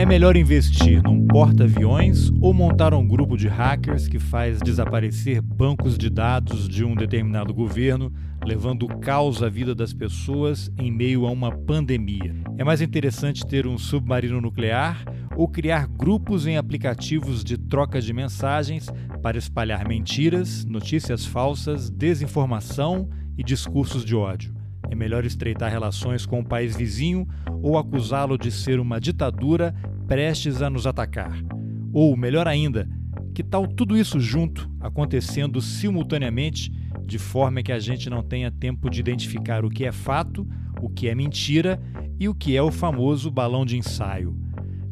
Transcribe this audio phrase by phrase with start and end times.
[0.00, 5.98] É melhor investir num porta-aviões ou montar um grupo de hackers que faz desaparecer bancos
[5.98, 8.10] de dados de um determinado governo,
[8.42, 12.34] levando caos à vida das pessoas em meio a uma pandemia?
[12.56, 15.04] É mais interessante ter um submarino nuclear
[15.36, 18.88] ou criar grupos em aplicativos de troca de mensagens
[19.22, 23.06] para espalhar mentiras, notícias falsas, desinformação
[23.36, 24.60] e discursos de ódio?
[24.90, 27.28] É melhor estreitar relações com o país vizinho
[27.62, 29.72] ou acusá-lo de ser uma ditadura
[30.10, 31.40] prestes a nos atacar?
[31.92, 32.88] Ou, melhor ainda,
[33.32, 36.72] que tal tudo isso junto, acontecendo simultaneamente,
[37.06, 40.44] de forma que a gente não tenha tempo de identificar o que é fato,
[40.82, 41.80] o que é mentira
[42.18, 44.36] e o que é o famoso balão de ensaio?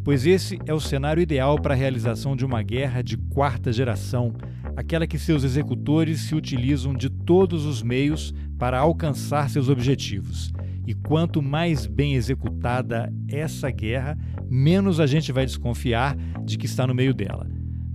[0.04, 4.32] Pois esse é o cenário ideal para a realização de uma guerra de quarta geração,
[4.76, 10.52] aquela que seus executores se utilizam de todos os meios para alcançar seus objetivos.
[10.88, 14.16] E quanto mais bem executada essa guerra,
[14.48, 17.46] menos a gente vai desconfiar de que está no meio dela.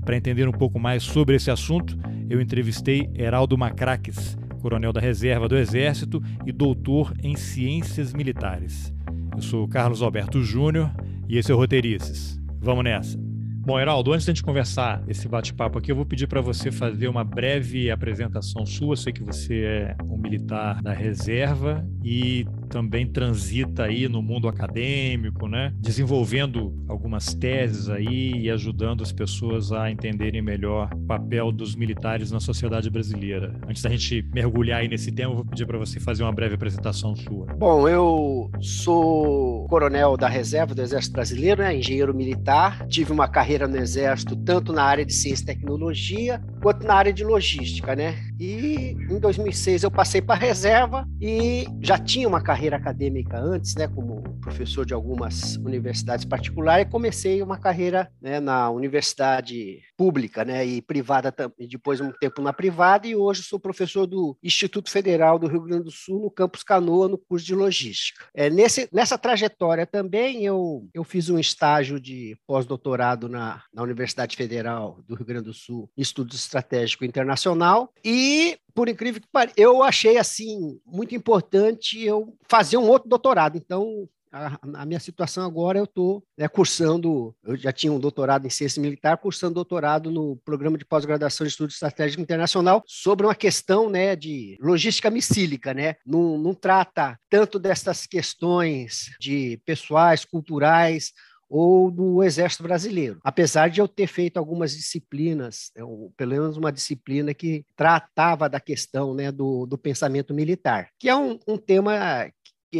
[0.06, 1.98] Para entender um pouco mais sobre esse assunto,
[2.30, 8.94] eu entrevistei Heraldo Macraques, coronel da reserva do Exército e doutor em Ciências Militares.
[9.36, 10.92] Eu sou Carlos Alberto Júnior
[11.28, 12.39] e esse é o Roteirices.
[12.62, 13.17] Vamos nessa!
[13.66, 16.70] Bom, Heraldo, antes de a gente conversar esse bate-papo aqui, eu vou pedir para você
[16.70, 18.92] fazer uma breve apresentação sua.
[18.92, 24.48] Eu sei que você é um militar da reserva e também transita aí no mundo
[24.48, 25.72] acadêmico, né?
[25.80, 32.32] Desenvolvendo algumas teses aí e ajudando as pessoas a entenderem melhor o papel dos militares
[32.32, 33.54] na sociedade brasileira.
[33.70, 36.56] Antes da gente mergulhar aí nesse tema, eu vou pedir para você fazer uma breve
[36.56, 37.46] apresentação sua.
[37.60, 41.78] Bom, eu sou coronel da reserva do Exército Brasileiro, né?
[41.78, 42.88] engenheiro militar.
[42.88, 47.14] Tive uma carreira no Exército tanto na área de ciência e tecnologia quanto na área
[47.14, 48.16] de logística, né?
[48.40, 53.38] E em 2006 eu passei para a reserva e já tinha uma carreira carreira acadêmica
[53.38, 59.81] antes, né, como professor de algumas universidades particulares, e comecei uma carreira né, na universidade
[60.04, 64.38] pública né, e privada, e depois um tempo na privada, e hoje sou professor do
[64.44, 68.26] Instituto Federal do Rio Grande do Sul, no campus Canoa, no curso de Logística.
[68.33, 74.36] É, nesse, nessa trajetória também eu, eu fiz um estágio de pós-doutorado na, na Universidade
[74.36, 79.56] Federal do Rio Grande do Sul, em Estudos Estratégico Internacional, e por incrível que pareça,
[79.56, 83.56] eu achei assim muito importante eu fazer um outro doutorado.
[83.56, 88.48] Então, a, a minha situação agora eu estou né, cursando, eu já tinha um doutorado
[88.48, 93.36] em ciência militar, cursando doutorado no programa de pós-graduação de estudo estratégico internacional sobre uma
[93.36, 95.95] questão né, de logística missílica, né?
[96.05, 101.14] Não, não trata tanto dessas questões de pessoais, culturais,
[101.55, 103.20] ou do Exército Brasileiro.
[103.23, 108.60] Apesar de eu ter feito algumas disciplinas, ou pelo menos uma disciplina que tratava da
[108.60, 112.27] questão né, do, do pensamento militar, que é um, um tema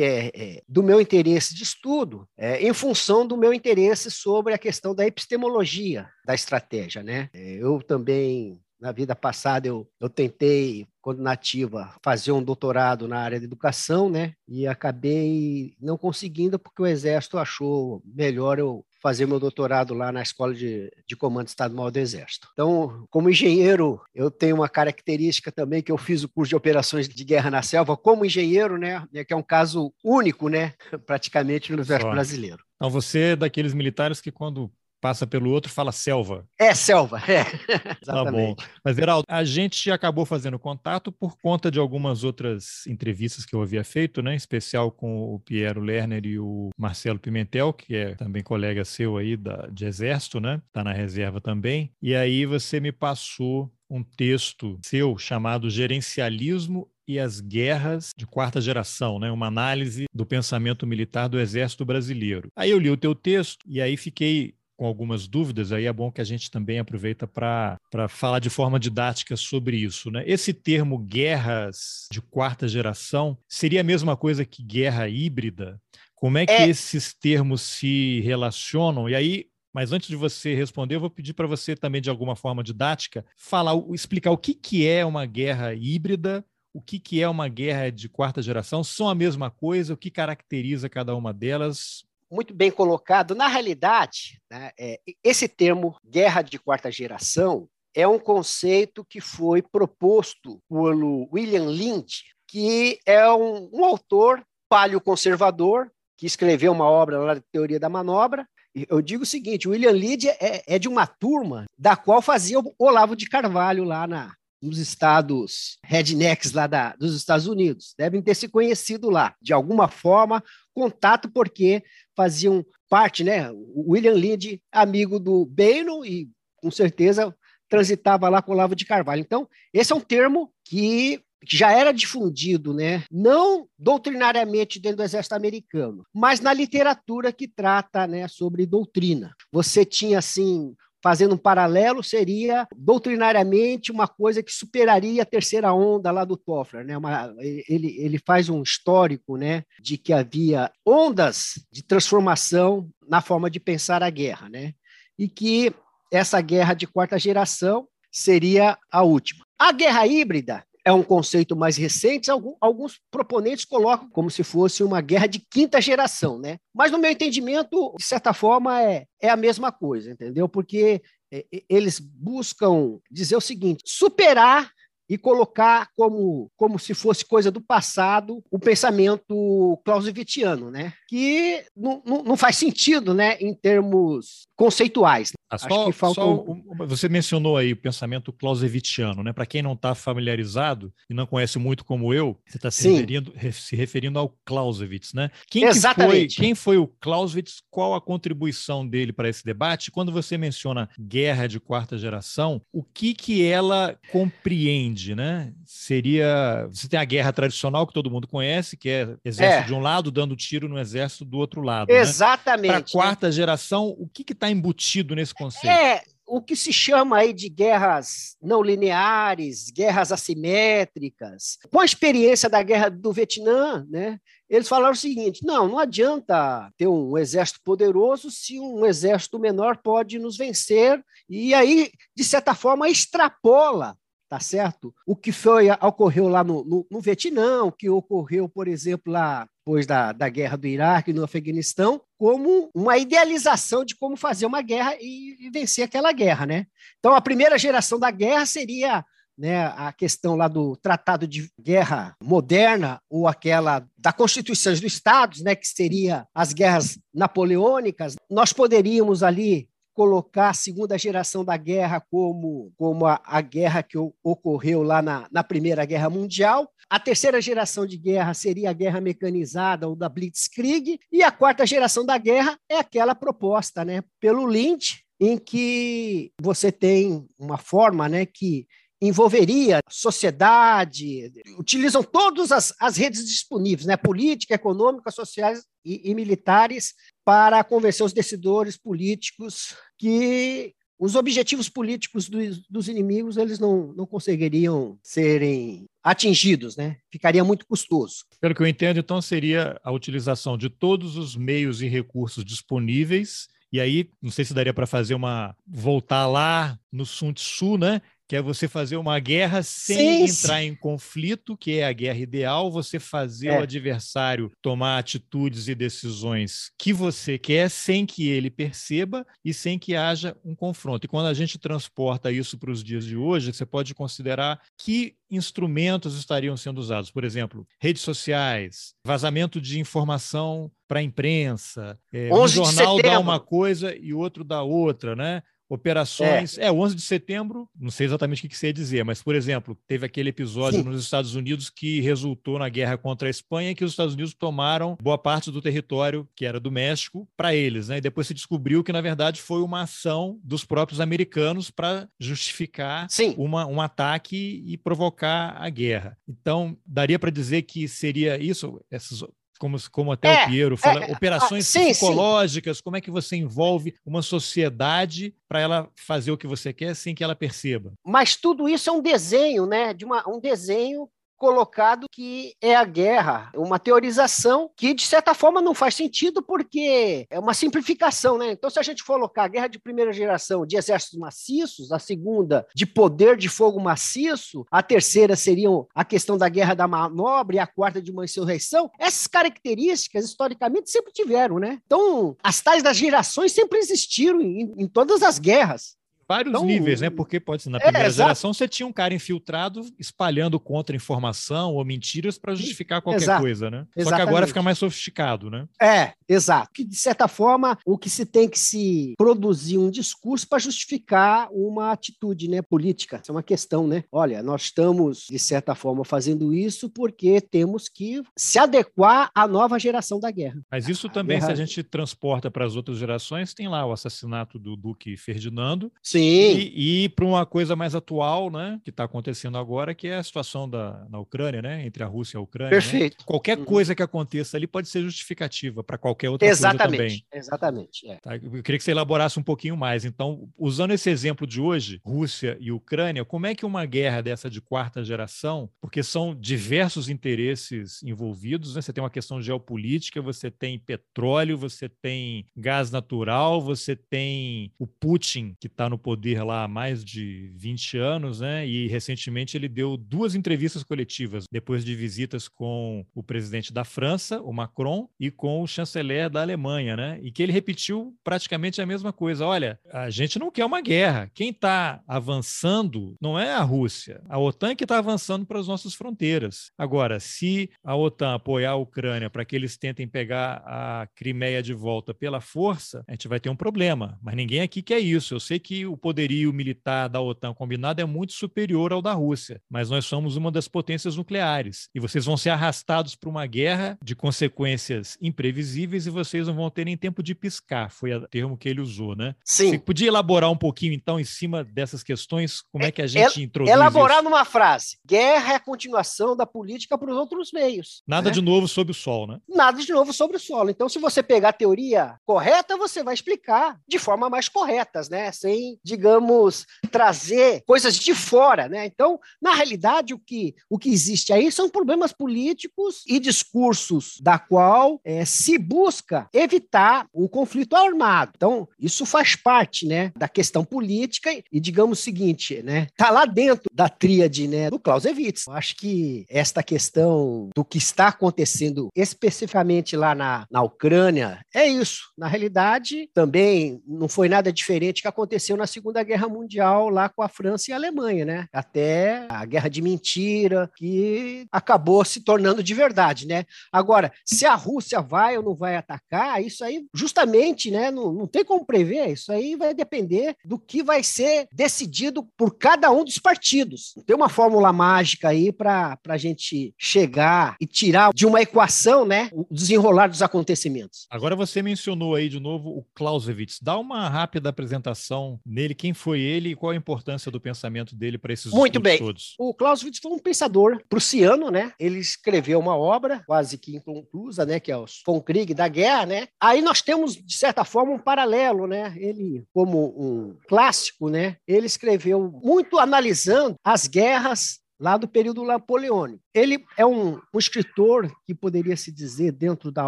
[0.02, 4.58] é, é, do meu interesse de estudo, é, em função do meu interesse sobre a
[4.58, 7.04] questão da epistemologia da estratégia.
[7.04, 7.30] Né?
[7.34, 13.18] É, eu também na vida passada eu, eu tentei, quando nativa, fazer um doutorado na
[13.18, 14.34] área de educação, né?
[14.46, 20.22] E acabei não conseguindo porque o Exército achou melhor eu fazer meu doutorado lá na
[20.22, 22.50] Escola de, de Comando Estadual do Exército.
[22.52, 27.08] Então, como engenheiro, eu tenho uma característica também que eu fiz o curso de operações
[27.08, 29.08] de guerra na selva como engenheiro, né?
[29.26, 30.74] Que é um caso único, né?
[31.06, 32.64] Praticamente no Exército Brasileiro.
[32.76, 34.70] Então, você é daqueles militares que quando
[35.04, 36.48] passa pelo outro fala selva.
[36.58, 37.44] É, selva, é.
[38.06, 38.56] tá bom.
[38.86, 43.62] Mas, Geraldo, a gente acabou fazendo contato por conta de algumas outras entrevistas que eu
[43.62, 44.32] havia feito, né?
[44.32, 49.18] Em especial com o Piero Lerner e o Marcelo Pimentel, que é também colega seu
[49.18, 50.62] aí da, de Exército, né?
[50.72, 51.92] Tá na reserva também.
[52.02, 58.62] E aí você me passou um texto seu chamado Gerencialismo e as guerras de quarta
[58.62, 59.30] geração, né?
[59.30, 62.48] uma análise do pensamento militar do Exército Brasileiro.
[62.56, 66.12] Aí eu li o teu texto e aí fiquei com algumas dúvidas, aí é bom
[66.12, 67.80] que a gente também aproveita para
[68.10, 70.12] falar de forma didática sobre isso.
[70.12, 70.26] Né?
[70.28, 75.80] Esse termo guerras de quarta geração seria a mesma coisa que guerra híbrida?
[76.14, 76.68] Como é que é...
[76.68, 79.10] esses termos se relacionam?
[79.10, 82.36] E aí, mas antes de você responder, eu vou pedir para você também, de alguma
[82.36, 86.44] forma didática, falar, explicar o que, que é uma guerra híbrida,
[86.74, 90.12] o que, que é uma guerra de quarta geração, são a mesma coisa, o que
[90.12, 92.04] caracteriza cada uma delas?
[92.34, 93.36] Muito bem colocado.
[93.36, 99.62] Na realidade, né, é, esse termo guerra de quarta geração é um conceito que foi
[99.62, 107.36] proposto pelo William Lynch, que é um, um autor paleoconservador que escreveu uma obra lá
[107.36, 108.48] de Teoria da Manobra.
[108.90, 112.74] Eu digo o seguinte: William Lynch é, é de uma turma da qual fazia o
[112.80, 114.34] Olavo de Carvalho lá na,
[114.64, 117.94] nos estados rednecks lá da, dos Estados Unidos.
[117.98, 120.42] Devem ter se conhecido lá, de alguma forma,
[120.74, 121.84] contato, porque
[122.16, 123.50] faziam parte, né?
[123.76, 127.36] William Lind, amigo do Bannon e com certeza
[127.70, 129.22] transitava lá com o Lavo de Carvalho.
[129.22, 135.36] Então, esse é um termo que já era difundido, né, não doutrinariamente dentro do exército
[135.36, 139.34] americano, mas na literatura que trata, né, sobre doutrina.
[139.52, 140.74] Você tinha assim
[141.04, 146.86] fazendo um paralelo, seria doutrinariamente uma coisa que superaria a terceira onda lá do Toffler.
[146.86, 146.98] Né?
[146.98, 147.36] Uma,
[147.68, 153.60] ele, ele faz um histórico né, de que havia ondas de transformação na forma de
[153.60, 154.74] pensar a guerra, né?
[155.20, 155.74] e que
[156.12, 159.46] essa guerra de quarta geração seria a última.
[159.60, 165.02] A guerra híbrida é um conceito mais recente, alguns proponentes colocam como se fosse uma
[165.02, 166.58] guerra de quinta geração, né?
[166.74, 170.50] Mas no meu entendimento, de certa forma, é, é a mesma coisa, entendeu?
[170.50, 171.02] Porque
[171.32, 174.72] é, eles buscam dizer o seguinte: superar
[175.10, 180.94] e colocar como, como se fosse coisa do passado o pensamento clausewittiano, né?
[181.08, 183.38] que não, não, não faz sentido né?
[183.40, 185.32] em termos conceituais.
[185.50, 186.22] Ah, só, falta...
[186.22, 186.46] só,
[186.78, 189.34] você mencionou aí o pensamento clausewittiano, né?
[189.34, 193.34] Para quem não está familiarizado e não conhece muito como eu, você está se referindo,
[193.52, 195.30] se referindo ao Clausewitz, né?
[195.48, 196.36] Quem Exatamente.
[196.36, 197.62] foi, quem foi o Clausewitz?
[197.70, 199.92] Qual a contribuição dele para esse debate?
[199.92, 205.54] Quando você menciona guerra de quarta geração, o que que ela compreende, né?
[205.66, 209.68] Seria você tem a guerra tradicional que todo mundo conhece, que é exército é.
[209.68, 211.92] de um lado dando tiro no exército do outro lado.
[211.92, 212.00] Né?
[212.00, 212.72] Exatamente.
[212.72, 212.80] Né?
[212.80, 215.68] Para a quarta geração, o que está embutido nesse conceito?
[215.68, 221.58] É, o que se chama aí de guerras não lineares, guerras assimétricas.
[221.72, 226.72] Com a experiência da guerra do Vietnã, né, eles falaram o seguinte: não, não adianta
[226.78, 231.04] ter um exército poderoso se um exército menor pode nos vencer.
[231.30, 233.98] E aí, de certa forma, extrapola
[234.34, 234.92] tá certo?
[235.06, 239.48] O que foi ocorreu lá no, no, no Vietnã, o que ocorreu, por exemplo, lá
[239.64, 244.62] depois da, da guerra do Iraque no Afeganistão, como uma idealização de como fazer uma
[244.62, 246.68] guerra e, e vencer aquela guerra, né?
[246.98, 249.04] Então, a primeira geração da guerra seria
[249.38, 255.42] né, a questão lá do Tratado de Guerra Moderna, ou aquela da Constituição dos Estados,
[255.42, 262.02] né, que seria as guerras napoleônicas, nós poderíamos ali colocar a segunda geração da guerra
[262.02, 266.70] como, como a, a guerra que ocorreu lá na, na Primeira Guerra Mundial.
[266.90, 271.00] A terceira geração de guerra seria a guerra mecanizada ou da Blitzkrieg.
[271.12, 276.72] E a quarta geração da guerra é aquela proposta né, pelo Lynch, em que você
[276.72, 278.68] tem uma forma né, que
[279.02, 286.94] envolveria sociedade, utilizam todas as, as redes disponíveis, né, política, econômica, sociais e, e militares,
[287.26, 294.06] para convencer os decidores políticos que os objetivos políticos dos, dos inimigos eles não, não
[294.06, 296.98] conseguiriam serem atingidos, né?
[297.12, 298.26] Ficaria muito custoso.
[298.40, 303.48] Pelo que eu entendo, então seria a utilização de todos os meios e recursos disponíveis.
[303.72, 308.02] E aí, não sei se daria para fazer uma voltar lá no Sun Tzu, né?
[308.28, 310.68] Que é você fazer uma guerra sem sim, entrar sim.
[310.68, 313.60] em conflito, que é a guerra ideal, você fazer é.
[313.60, 319.78] o adversário tomar atitudes e decisões que você quer sem que ele perceba e sem
[319.78, 321.06] que haja um confronto.
[321.06, 325.16] E quando a gente transporta isso para os dias de hoje, você pode considerar que
[325.30, 327.10] instrumentos estariam sendo usados.
[327.10, 333.40] Por exemplo, redes sociais, vazamento de informação para a imprensa, é, um jornal dá uma
[333.40, 335.42] coisa e outro dá outra, né?
[335.74, 336.58] Operações.
[336.58, 336.66] É.
[336.66, 339.36] é, o 11 de setembro, não sei exatamente o que, você ia dizer, mas, por
[339.36, 340.90] exemplo, teve aquele episódio Sim.
[340.90, 344.98] nos Estados Unidos que resultou na guerra contra a Espanha, que os Estados Unidos tomaram
[345.02, 347.98] boa parte do território que era do México para eles, né?
[347.98, 353.08] E depois se descobriu que, na verdade, foi uma ação dos próprios americanos para justificar
[353.38, 356.18] uma, um ataque e provocar a guerra.
[356.28, 359.24] Então, daria para dizer que seria isso, essas
[359.60, 362.84] como, como até é, o Piero fala, é, é operações sim, psicológicas, sim.
[362.84, 367.16] como é que você envolve uma sociedade para ela fazer o que você quer sem
[367.16, 367.94] que ela perceba.
[368.06, 369.94] Mas tudo isso é um desenho, né?
[369.94, 371.10] De uma, um desenho
[371.44, 377.28] colocado que é a guerra, uma teorização que, de certa forma, não faz sentido porque
[377.30, 378.52] é uma simplificação, né?
[378.52, 382.66] Então, se a gente colocar a guerra de primeira geração de exércitos maciços, a segunda
[382.74, 387.60] de poder de fogo maciço, a terceira seria a questão da guerra da manobra e
[387.60, 391.80] a quarta de uma insurreição, essas características, historicamente, sempre tiveram, né?
[391.86, 395.98] Então, as tais das gerações sempre existiram em, em todas as guerras.
[396.28, 397.10] Vários então, níveis, né?
[397.10, 401.74] Porque pode ser na é, primeira é, geração você tinha um cara infiltrado espalhando contra-informação
[401.74, 403.88] ou mentiras para justificar qualquer exato, coisa, né?
[403.96, 404.10] Exatamente.
[404.10, 405.68] Só que agora fica mais sofisticado, né?
[405.82, 406.70] É, exato.
[406.74, 411.50] Que de certa forma o que se tem que se produzir um discurso para justificar
[411.52, 413.20] uma atitude, né, política.
[413.22, 414.04] Isso é uma questão, né?
[414.12, 419.80] Olha, nós estamos de certa forma fazendo isso porque temos que se adequar à nova
[419.80, 420.62] geração da guerra.
[420.72, 421.48] Mas isso também, guerra...
[421.48, 425.92] se a gente transporta para as outras gerações, tem lá o assassinato do Duque Ferdinando.
[426.14, 426.72] Sim.
[426.74, 430.24] E, e para uma coisa mais atual, né, que está acontecendo agora, que é a
[430.24, 432.72] situação da, na Ucrânia, né, entre a Rússia e a Ucrânia.
[432.72, 432.82] Né?
[432.82, 433.18] Perfeito.
[433.20, 433.24] Né?
[433.26, 433.66] Qualquer uhum.
[433.66, 437.40] coisa que aconteça ali pode ser justificativa para qualquer outra exatamente, coisa também.
[437.40, 438.08] Exatamente.
[438.08, 438.16] É.
[438.18, 438.36] Tá?
[438.36, 440.06] Eu queria que você elaborasse um pouquinho mais.
[440.06, 444.50] Então, usando esse exemplo de hoje, Rússia e Ucrânia, como é que uma guerra dessa
[444.50, 448.82] de quarta geração, porque são diversos interesses envolvidos, né?
[448.82, 454.86] Você tem uma questão geopolítica, você tem petróleo, você tem gás natural, você tem o
[454.86, 458.68] Putin, que está no poder lá há mais de 20 anos, né?
[458.68, 464.42] E recentemente ele deu duas entrevistas coletivas, depois de visitas com o presidente da França,
[464.42, 467.20] o Macron, e com o chanceler da Alemanha, né?
[467.24, 469.46] E que ele repetiu praticamente a mesma coisa.
[469.46, 471.32] Olha, a gente não quer uma guerra.
[471.34, 474.22] Quem está avançando não é a Rússia.
[474.28, 476.72] A OTAN que está avançando para as nossas fronteiras.
[476.78, 481.74] Agora, se a OTAN apoiar a Ucrânia para que eles tentem pegar a Crimeia de
[481.74, 484.20] volta pela força, a gente vai ter um problema.
[484.22, 485.34] Mas ninguém aqui quer isso.
[485.34, 489.62] Eu sei que o poderio militar da OTAN combinado é muito superior ao da Rússia,
[489.70, 491.88] mas nós somos uma das potências nucleares.
[491.94, 496.70] E vocês vão ser arrastados para uma guerra de consequências imprevisíveis e vocês não vão
[496.70, 497.92] ter nem tempo de piscar.
[497.92, 499.36] Foi o termo que ele usou, né?
[499.46, 499.72] Sim.
[499.72, 502.62] Você podia elaborar um pouquinho, então, em cima dessas questões?
[502.72, 504.24] Como é que a gente é, introduz Elaborar isso?
[504.24, 504.98] numa frase.
[505.06, 508.02] Guerra é a continuação da política para os outros meios.
[508.08, 508.34] Nada né?
[508.34, 509.40] de novo sobre o sol, né?
[509.48, 510.70] Nada de novo sobre o solo.
[510.70, 515.32] Então, se você pegar a teoria correta, você vai explicar de forma mais corretas, né?
[515.32, 518.86] Sem, digamos, trazer coisas de fora, né?
[518.86, 524.38] Então, na realidade, o que, o que existe aí são problemas políticos e discursos da
[524.38, 528.34] qual é, se busca evitar o conflito armado.
[528.36, 533.26] Então, isso faz parte, né, da questão política e, digamos o seguinte, né, tá lá
[533.26, 535.48] dentro da tríade, né, do Clausewitz.
[535.48, 541.68] Eu acho que esta questão do que está acontecendo especificamente lá na, na Ucrânia é
[541.68, 542.12] isso.
[542.18, 547.24] Na realidade, também não foi nada diferente que aconteceu na Segunda Guerra Mundial lá com
[547.24, 548.48] a França e a Alemanha, né?
[548.54, 553.46] Até a guerra de mentira que acabou se tornando de verdade, né?
[553.72, 558.28] Agora, se a Rússia vai ou não vai atacar, isso aí justamente, né, não, não
[558.28, 563.04] tem como prever, isso aí vai depender do que vai ser decidido por cada um
[563.04, 563.94] dos partidos.
[563.98, 569.06] Não tem uma fórmula mágica aí para a gente chegar e tirar de uma equação,
[569.06, 571.08] né, o desenrolar dos acontecimentos.
[571.10, 573.60] Agora você mencionou aí de novo o Clausewitz.
[573.60, 578.18] Dá uma rápida apresentação nele, quem foi ele e qual a importância do pensamento dele
[578.18, 578.98] para esses Muito bem.
[578.98, 579.36] todos.
[579.40, 581.72] O Clausewitz foi um pensador prussiano, né?
[581.80, 586.06] Ele escreveu uma obra quase que inconclusa, né, que é o Von Krieg da guerra,
[586.06, 586.28] né?
[586.42, 588.94] Aí nós temos de certa forma um paralelo, né?
[588.98, 591.38] Ele como um clássico, né?
[591.48, 596.23] Ele escreveu muito analisando as guerras lá do período napoleônico.
[596.34, 599.88] Ele é um, um, escritor que poderia se dizer, dentro da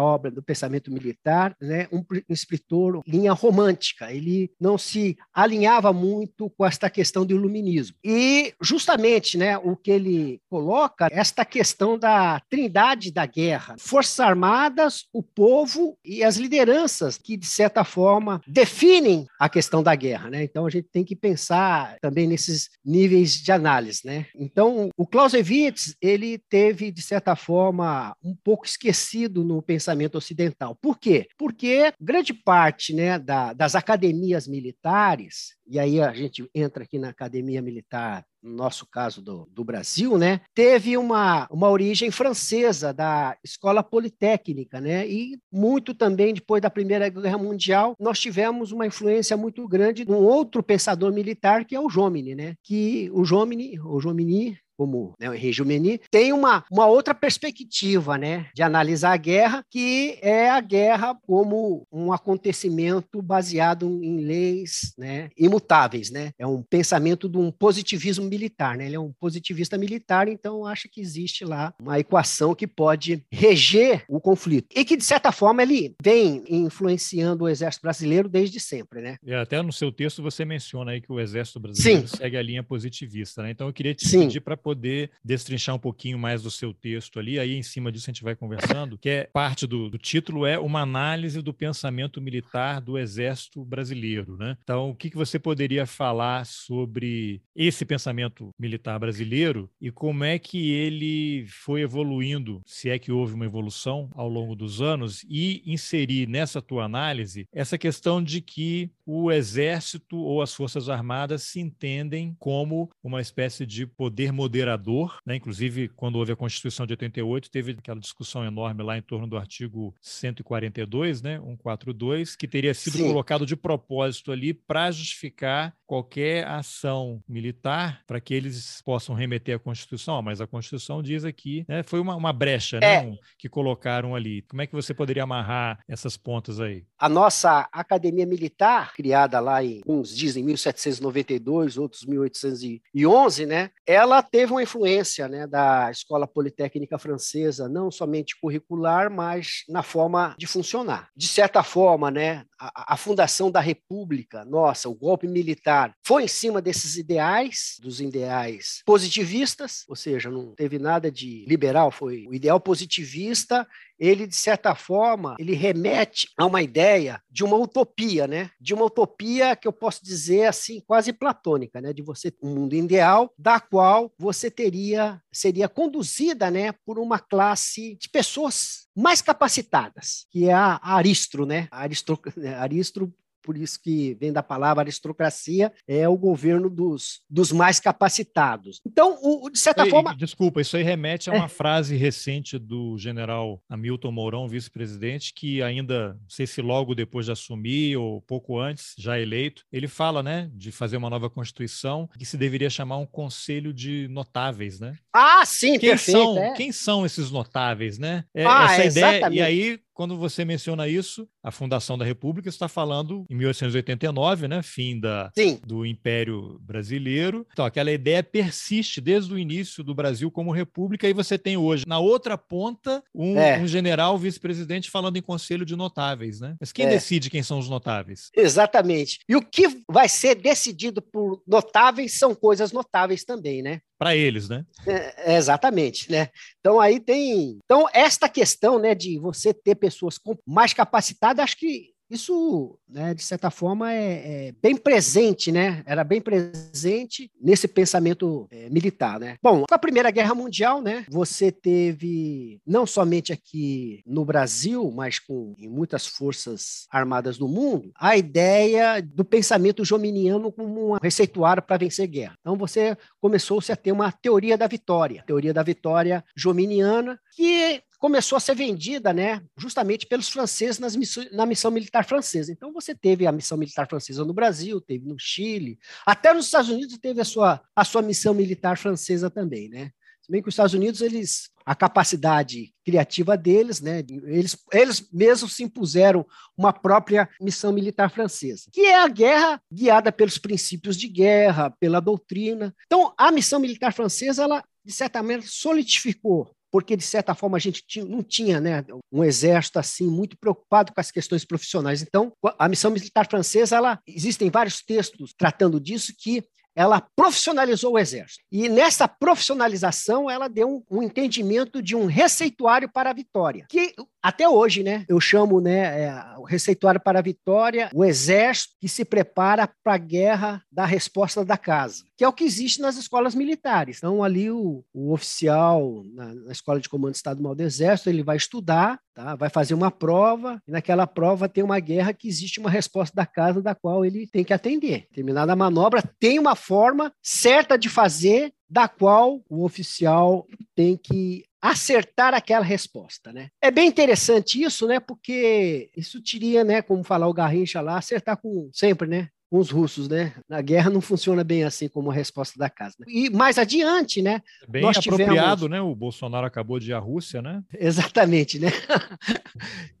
[0.00, 4.12] obra do pensamento militar, né, um, um escritor linha romântica.
[4.12, 7.96] Ele não se alinhava muito com esta questão do iluminismo.
[8.04, 14.20] E, justamente, né, o que ele coloca é esta questão da trindade da guerra: forças
[14.20, 20.30] armadas, o povo e as lideranças, que, de certa forma, definem a questão da guerra.
[20.30, 20.44] Né?
[20.44, 24.00] Então, a gente tem que pensar também nesses níveis de análise.
[24.04, 24.26] Né?
[24.34, 30.74] Então, o Clausewitz, ele teve, de certa forma, um pouco esquecido no pensamento ocidental.
[30.74, 31.28] Por quê?
[31.36, 37.08] Porque grande parte né, da, das academias militares, e aí a gente entra aqui na
[37.08, 43.36] academia militar no nosso caso do, do, Brasil, né, teve uma, uma origem francesa da
[43.42, 49.36] escola politécnica, né, e muito também depois da Primeira Guerra Mundial nós tivemos uma influência
[49.36, 53.80] muito grande de um outro pensador militar que é o Jomini, né, que o Jomini,
[53.80, 59.12] o Jomini como né, o Henri Jumeni, tem uma, uma outra perspectiva né, de analisar
[59.12, 66.10] a guerra, que é a guerra como um acontecimento baseado em leis né, imutáveis.
[66.10, 66.30] Né?
[66.38, 68.76] É um pensamento de um positivismo militar.
[68.76, 68.86] Né?
[68.86, 74.04] Ele é um positivista militar, então acha que existe lá uma equação que pode reger
[74.08, 74.68] o conflito.
[74.74, 79.00] E que, de certa forma, ele vem influenciando o exército brasileiro desde sempre.
[79.00, 79.16] Né?
[79.24, 82.16] E até no seu texto você menciona aí que o exército brasileiro Sim.
[82.16, 83.42] segue a linha positivista.
[83.42, 83.50] Né?
[83.50, 84.20] Então eu queria te Sim.
[84.20, 87.38] pedir para poder destrinchar um pouquinho mais do seu texto ali.
[87.38, 90.58] Aí, em cima disso, a gente vai conversando, que é parte do, do título é
[90.58, 94.36] uma análise do pensamento militar do Exército Brasileiro.
[94.36, 94.56] Né?
[94.64, 100.36] Então, o que, que você poderia falar sobre esse pensamento militar brasileiro e como é
[100.36, 105.62] que ele foi evoluindo, se é que houve uma evolução ao longo dos anos, e
[105.64, 111.60] inserir nessa tua análise essa questão de que o Exército ou as Forças Armadas se
[111.60, 115.36] entendem como uma espécie de poder moderador, né?
[115.36, 119.36] inclusive quando houve a Constituição de 88, teve aquela discussão enorme lá em torno do
[119.36, 121.38] artigo 142, né?
[121.38, 123.08] 142, que teria sido Sim.
[123.08, 129.58] colocado de propósito ali para justificar qualquer ação militar para que eles possam remeter à
[129.58, 133.18] Constituição, mas a Constituição diz aqui, né, foi uma, uma brecha né, é.
[133.38, 134.42] que colocaram ali.
[134.42, 136.84] Como é que você poderia amarrar essas pontas aí?
[136.98, 143.70] A nossa Academia Militar criada lá em, uns dizem 1792, outros 1811, né?
[143.86, 150.34] Ela teve uma influência, né, da Escola Politécnica Francesa, não somente curricular, mas na forma
[150.38, 151.08] de funcionar.
[151.16, 156.28] De certa forma, né, a, a fundação da República, nossa, o golpe militar, foi em
[156.28, 162.34] cima desses ideais, dos ideais positivistas, ou seja, não teve nada de liberal, foi o
[162.34, 163.66] ideal positivista
[163.98, 168.50] ele, de certa forma, ele remete a uma ideia de uma utopia, né?
[168.60, 171.92] De uma utopia que eu posso dizer assim, quase platônica, né?
[171.92, 177.96] De você um mundo ideal, da qual você teria seria conduzida, né, por uma classe
[177.96, 181.68] de pessoas mais capacitadas, que é a Aristro, né?
[181.70, 182.18] Aristro,
[182.58, 183.14] Aristro
[183.46, 188.80] por isso que vem da palavra aristocracia, é o governo dos, dos mais capacitados.
[188.84, 190.16] Então, o, de certa forma.
[190.16, 191.48] Desculpa, isso aí remete a uma é.
[191.48, 197.32] frase recente do general Hamilton Mourão, vice-presidente, que ainda, não sei se logo depois de
[197.32, 202.24] assumir ou pouco antes, já eleito, ele fala, né, de fazer uma nova Constituição que
[202.24, 204.96] se deveria chamar um conselho de notáveis, né?
[205.12, 206.18] Ah, sim, quem perfeito.
[206.18, 206.52] São, é.
[206.54, 208.24] Quem são esses notáveis, né?
[208.34, 209.30] É, ah, essa ideia.
[209.30, 214.62] E aí, quando você menciona isso, a fundação da República está falando em 1889, né,
[214.62, 215.32] fim da,
[215.66, 217.46] do Império Brasileiro.
[217.50, 221.84] Então, aquela ideia persiste desde o início do Brasil como república, e você tem hoje,
[221.86, 223.58] na outra ponta, um, é.
[223.58, 226.40] um general vice-presidente falando em conselho de notáveis.
[226.40, 226.56] Né?
[226.60, 226.90] Mas quem é.
[226.90, 228.30] decide quem são os notáveis?
[228.36, 229.20] Exatamente.
[229.26, 233.80] E o que vai ser decidido por notáveis são coisas notáveis também, né?
[233.98, 234.64] Para eles, né?
[234.86, 236.28] É, exatamente, né?
[236.60, 241.96] Então aí tem, então esta questão, né, de você ter pessoas mais capacitadas, acho que
[242.08, 245.82] isso, né, de certa forma, é, é, bem presente, né?
[245.84, 249.36] Era bem presente nesse pensamento é, militar, né?
[249.42, 255.18] Bom, com a Primeira Guerra Mundial, né, você teve não somente aqui no Brasil, mas
[255.18, 261.62] com em muitas forças armadas do mundo, a ideia do pensamento jominiano como um receituário
[261.62, 262.36] para vencer guerra.
[262.40, 268.36] Então você começou-se a ter uma teoria da vitória, teoria da vitória jominiana, que começou
[268.36, 272.52] a ser vendida, né, justamente pelos franceses nas missões, na missão militar francesa.
[272.52, 276.70] Então você teve a missão militar francesa no Brasil, teve no Chile, até nos Estados
[276.70, 279.90] Unidos teve a sua, a sua missão militar francesa também, né?
[280.26, 285.54] Se bem que os Estados Unidos, eles, a capacidade criativa deles, né, eles, eles mesmos
[285.54, 286.26] se impuseram
[286.58, 292.00] uma própria missão militar francesa, que é a guerra guiada pelos princípios de guerra, pela
[292.00, 292.74] doutrina.
[292.86, 297.60] Então, a missão militar francesa, ela, de certa maneira, solidificou porque de certa forma a
[297.60, 302.02] gente tinha, não tinha né, um exército assim muito preocupado com as questões profissionais.
[302.02, 306.44] Então, a missão militar francesa, ela existem vários textos tratando disso que
[306.76, 308.44] ela profissionalizou o exército.
[308.52, 313.94] E nessa profissionalização, ela deu um, um, entendimento de um receituário para a vitória, que
[314.26, 318.88] até hoje, né, eu chamo né, é, o receituário para a vitória, o exército que
[318.88, 322.96] se prepara para a guerra da resposta da casa, que é o que existe nas
[322.96, 323.98] escolas militares.
[323.98, 328.36] Então, ali o, o oficial na, na, Escola de Comando Estado-Mal do Exército, ele vai
[328.36, 332.68] estudar, tá, vai fazer uma prova, e naquela prova tem uma guerra que existe uma
[332.68, 335.06] resposta da casa da qual ele tem que atender.
[335.14, 341.44] Terminada a manobra, tem uma forma certa de fazer da qual o oficial tem que
[341.70, 343.50] acertar aquela resposta, né?
[343.60, 345.00] É bem interessante isso, né?
[345.00, 349.28] Porque isso teria, né, como falar o Garrincha lá, acertar com sempre, né?
[349.50, 350.32] Com os russos, né?
[350.48, 352.96] Na guerra não funciona bem assim como a resposta da casa.
[352.98, 353.06] Né?
[353.08, 354.40] E mais adiante, né?
[354.62, 355.70] É bem nós apropriado, tivemos...
[355.70, 355.80] né?
[355.80, 357.62] O Bolsonaro acabou de ir à Rússia, né?
[357.78, 358.68] Exatamente, né?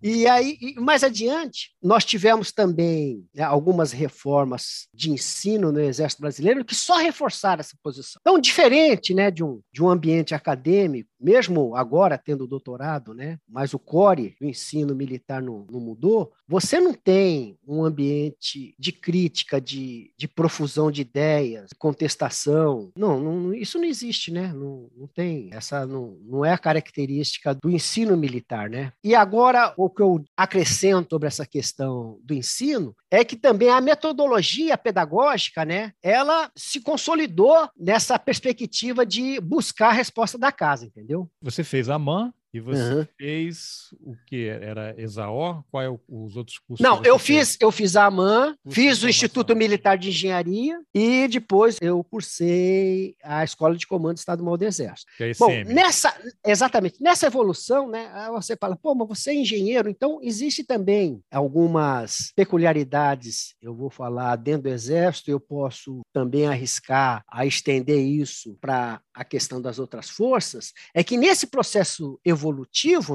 [0.02, 6.64] e aí, mais adiante, nós tivemos também né, algumas reformas de ensino no Exército Brasileiro
[6.64, 8.20] que só reforçaram essa posição.
[8.20, 13.38] Então, diferente, né, de um, de um ambiente acadêmico, mesmo agora tendo doutorado, né?
[13.48, 16.32] Mas o core do ensino militar não, não mudou.
[16.48, 22.90] Você não tem um ambiente de crítica política de, de profusão de ideias, contestação.
[22.96, 24.52] Não, não isso não existe, né?
[24.52, 25.50] Não, não tem.
[25.52, 28.92] Essa não, não é a característica do ensino militar, né?
[29.04, 33.80] E agora, o que eu acrescento sobre essa questão do ensino é que também a
[33.80, 35.92] metodologia pedagógica, né?
[36.02, 41.28] Ela se consolidou nessa perspectiva de buscar a resposta da casa, entendeu?
[41.42, 43.06] Você fez a MAN, e você uhum.
[43.18, 44.46] fez o que?
[44.46, 45.62] Era ESAO?
[45.70, 46.82] Qual é o, os outros cursos?
[46.82, 51.76] Não, eu fiz, eu fiz a AMAN, fiz o Instituto Militar de Engenharia e depois
[51.82, 55.06] eu cursei a Escola de Comando do Estado-Maior do Exército.
[55.20, 60.18] É Bom, nessa, exatamente, nessa evolução, né, você fala, pô, mas você é engenheiro, então
[60.22, 67.44] existe também algumas peculiaridades, eu vou falar dentro do Exército, eu posso também arriscar a
[67.44, 72.45] estender isso para a questão das outras forças, é que nesse processo evolutivo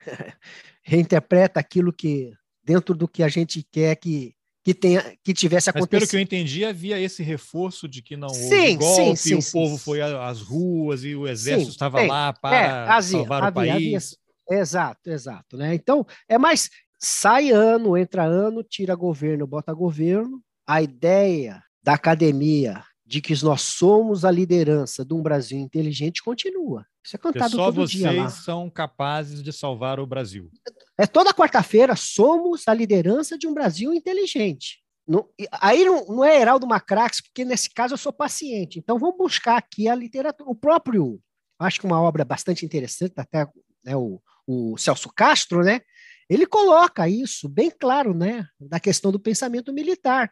[0.82, 2.32] reinterpreta aquilo que,
[2.64, 4.34] dentro do que a gente quer que,
[4.68, 5.92] que, tenha, que tivesse acontecido.
[5.92, 9.40] Mas pelo que eu entendi, havia esse reforço de que não houve sim, golpe, sim,
[9.40, 13.44] sim, o povo foi às ruas e o exército estava lá para é, havia, salvar
[13.44, 14.16] havia, o país.
[14.46, 15.56] Havia, exato, exato.
[15.56, 15.74] Né?
[15.74, 20.42] Então, é mais, sai ano, entra ano, tira governo, bota governo.
[20.66, 26.84] A ideia da academia de que nós somos a liderança de um Brasil inteligente continua.
[27.02, 28.28] Isso é cantado Só todo dia lá.
[28.28, 30.50] vocês são capazes de salvar o Brasil.
[30.98, 34.82] É toda quarta-feira somos a liderança de um Brasil inteligente.
[35.06, 38.78] Não, aí não, não, é Heraldo Macrax, porque nesse caso eu sou paciente.
[38.78, 40.50] Então vamos buscar aqui a literatura.
[40.50, 41.20] O próprio,
[41.58, 43.46] acho que uma obra bastante interessante, até
[43.84, 45.80] né, o, o Celso Castro, né?
[46.28, 48.46] Ele coloca isso bem claro, né?
[48.60, 50.30] Da questão do pensamento militar.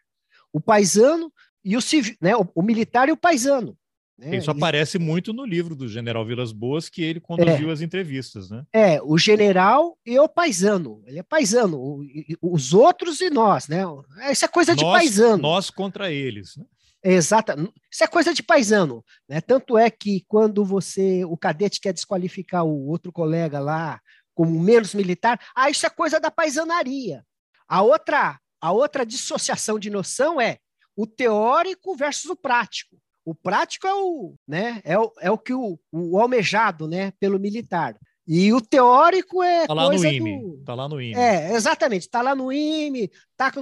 [0.53, 1.33] O paisano
[1.65, 3.79] e o civil, né, o, o militar e o paisano.
[4.19, 4.37] Né?
[4.37, 8.49] Isso aparece muito no livro do General Vilas Boas, que ele conduziu é, as entrevistas,
[8.49, 8.65] né?
[8.73, 11.03] É, o general e o paisano.
[11.07, 12.03] Ele é paisano, o,
[12.41, 13.83] os outros e nós, né?
[14.31, 15.43] Isso é coisa nós, de paisano.
[15.43, 16.65] Nós contra eles, né?
[17.05, 17.53] Exato.
[17.91, 19.41] Isso é coisa de paisano, né?
[19.41, 24.01] Tanto é que quando você, o cadete quer desqualificar o outro colega lá
[24.35, 27.25] como menos militar, ah, isso é coisa da paisanaria.
[27.69, 30.59] A outra, a outra dissociação de noção é
[30.97, 32.97] o teórico versus o prático.
[33.27, 37.41] O prático é o, né, é o, é o que o, o almejado, né, pelo
[37.41, 37.99] militar.
[38.25, 40.65] E o teórico é tá lá no IME, do...
[40.65, 41.15] tá lá no IME.
[41.15, 43.53] É, exatamente, tá lá no IME, tá,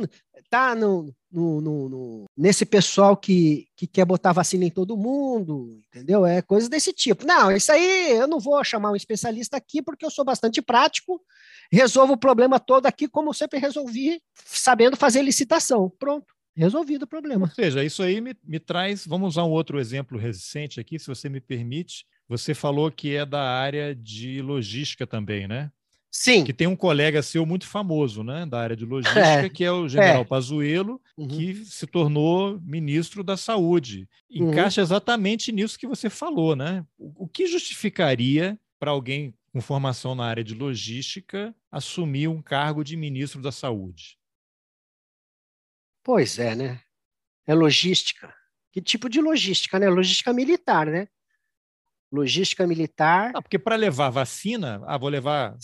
[0.50, 5.80] tá no, no, no, no, nesse pessoal que, que quer botar vacina em todo mundo,
[5.88, 6.26] entendeu?
[6.26, 7.26] É coisa desse tipo.
[7.26, 11.22] Não, isso aí eu não vou chamar um especialista aqui porque eu sou bastante prático,
[11.72, 15.90] resolvo o problema todo aqui como sempre resolvi, sabendo fazer licitação.
[15.98, 17.46] Pronto resolvido o problema.
[17.46, 19.06] Ou seja, isso aí me, me traz.
[19.06, 22.06] Vamos usar um outro exemplo recente aqui, se você me permite.
[22.28, 25.70] Você falou que é da área de logística também, né?
[26.10, 26.44] Sim.
[26.44, 29.48] Que tem um colega seu muito famoso, né, da área de logística, é.
[29.48, 30.24] que é o General é.
[30.24, 31.26] Pazuello, uhum.
[31.26, 34.08] que se tornou ministro da Saúde.
[34.30, 34.84] Encaixa uhum.
[34.84, 36.86] exatamente nisso que você falou, né?
[36.96, 42.84] O, o que justificaria para alguém com formação na área de logística assumir um cargo
[42.84, 44.16] de ministro da Saúde?
[46.04, 46.80] Pois é, né?
[47.46, 48.32] É logística.
[48.70, 49.88] Que tipo de logística, né?
[49.88, 51.08] Logística militar, né?
[52.12, 53.32] Logística militar.
[53.34, 55.56] Ah, porque para levar vacina, ah, vou levar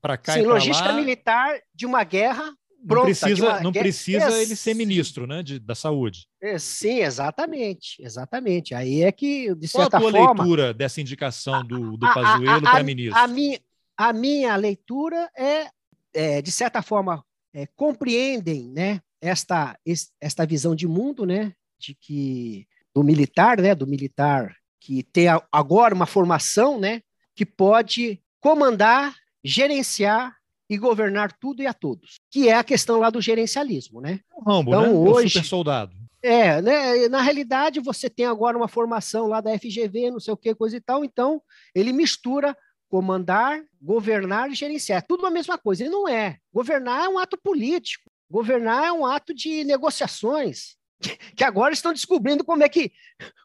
[0.00, 2.52] para cá sim, e logística lá, militar de uma guerra
[2.86, 2.94] pronta.
[2.94, 6.26] Não precisa, não guerra, precisa é, ele ser ministro, né, de, da saúde.
[6.40, 8.74] É, sim, exatamente, exatamente.
[8.74, 12.62] Aí é que de certa Qual a tua forma, leitura dessa indicação do, do Pazuello
[12.62, 13.18] para ministro?
[13.18, 13.60] A minha,
[13.96, 15.68] a minha leitura é,
[16.12, 17.24] é de certa forma,
[17.54, 19.78] é, compreendem, né, esta,
[20.20, 25.94] esta visão de mundo, né, de que do militar, né, do militar que tem agora
[25.94, 27.00] uma formação, né,
[27.34, 30.36] que pode comandar, gerenciar
[30.68, 34.20] e governar tudo e a todos, que é a questão lá do gerencialismo, né?
[34.34, 34.88] O Rambo, então, né?
[34.88, 35.96] hoje, o super soldado.
[36.22, 37.08] É, né?
[37.08, 40.76] Na realidade, você tem agora uma formação lá da FGV, não sei o que, coisa
[40.76, 41.42] e tal, então
[41.74, 42.56] ele mistura
[42.92, 44.98] comandar, governar e gerenciar.
[44.98, 45.82] É tudo a mesma coisa.
[45.82, 46.36] Ele não é.
[46.52, 48.11] Governar é um ato político.
[48.32, 50.76] Governar é um ato de negociações,
[51.36, 52.90] que agora estão descobrindo como é que,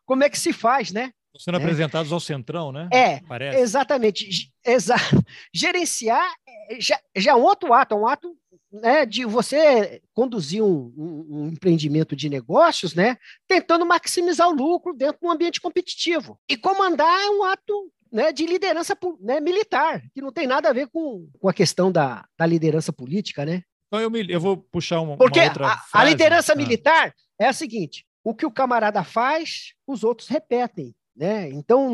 [0.06, 1.12] como é que se faz, né?
[1.36, 1.62] Estão sendo é.
[1.62, 2.88] apresentados ao centrão, né?
[2.94, 3.60] É, Parece.
[3.60, 4.50] exatamente.
[4.66, 4.96] Exa
[5.54, 8.34] gerenciar é, já, já é um outro ato, é um ato
[8.72, 14.94] né, de você conduzir um, um, um, empreendimento de negócios, né, tentando maximizar o lucro
[14.94, 16.40] dentro de um ambiente competitivo.
[16.50, 20.74] E comandar é um ato né, de liderança né, militar, que não tem nada a
[20.74, 23.64] ver com, com a questão da, da liderança política, né?
[23.88, 26.56] Então eu, me, eu vou puxar uma, Porque uma outra a, a liderança ah.
[26.56, 30.94] militar é a seguinte: o que o camarada faz, os outros repetem.
[31.16, 31.50] Né?
[31.50, 31.90] Então,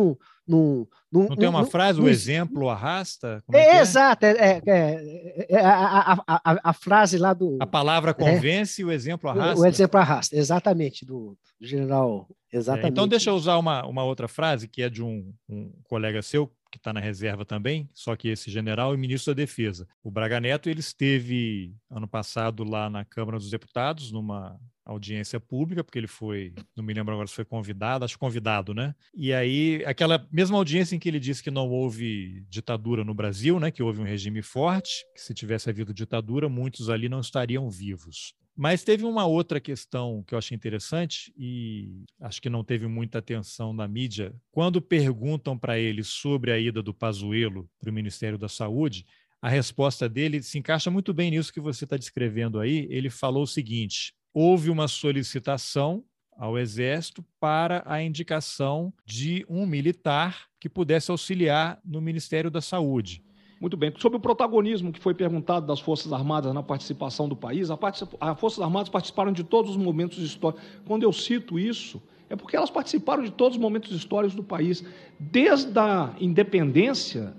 [0.45, 3.41] não, não, não tem uma frase, o exemplo arrasta?
[3.53, 7.57] É, é, é, exato, é, é, é a, a, a, a, frase lá do.
[7.61, 9.61] A palavra convence e o exemplo arrasta.
[9.61, 12.27] O, o exemplo arrasta, exatamente, do, do general.
[12.51, 12.91] Exatamente.
[12.91, 16.51] então, deixa eu usar uma, uma outra frase que é de um, um colega seu,
[16.73, 19.87] que está na reserva também, só que esse general e ministro da Defesa.
[20.03, 25.83] O Braga Neto ele esteve ano passado lá na Câmara dos Deputados, numa audiência pública,
[25.83, 28.95] porque ele foi, não me lembro agora se foi convidado, acho convidado, né?
[29.13, 33.59] E aí, aquela mesma audiência em que ele disse que não houve ditadura no Brasil,
[33.59, 33.69] né?
[33.69, 38.33] Que houve um regime forte, que se tivesse havido ditadura, muitos ali não estariam vivos.
[38.55, 43.17] Mas teve uma outra questão que eu achei interessante e acho que não teve muita
[43.17, 44.33] atenção na mídia.
[44.51, 49.05] Quando perguntam para ele sobre a ida do Pazuello para o Ministério da Saúde,
[49.41, 52.87] a resposta dele se encaixa muito bem nisso que você está descrevendo aí.
[52.91, 56.05] Ele falou o seguinte: houve uma solicitação
[56.37, 63.23] ao Exército para a indicação de um militar que pudesse auxiliar no Ministério da Saúde.
[63.63, 63.93] Muito bem.
[63.97, 68.59] Sobre o protagonismo que foi perguntado das Forças Armadas na participação do país, as Forças
[68.59, 70.61] Armadas participaram de todos os momentos históricos.
[70.85, 74.83] Quando eu cito isso, é porque elas participaram de todos os momentos históricos do país,
[75.17, 77.33] desde a independência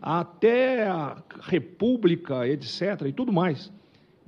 [0.00, 3.70] até a república, etc., e tudo mais.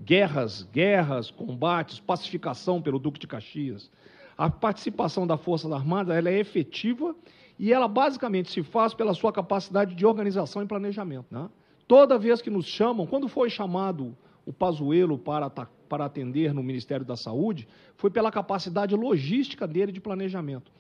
[0.04, 3.90] Guerras, guerras, combates, pacificação pelo Duque de Caxias.
[4.37, 7.16] A participação da Forças Armadas ela é efetiva
[7.58, 11.26] e ela basicamente se faz pela sua capacidade de organização e planejamento.
[11.30, 11.48] Né?
[11.86, 14.16] Toda vez que nos chamam, quando foi chamado
[14.46, 20.00] o Pazuello para, para atender no Ministério da Saúde, foi pela capacidade logística dele de
[20.00, 20.70] planejamento.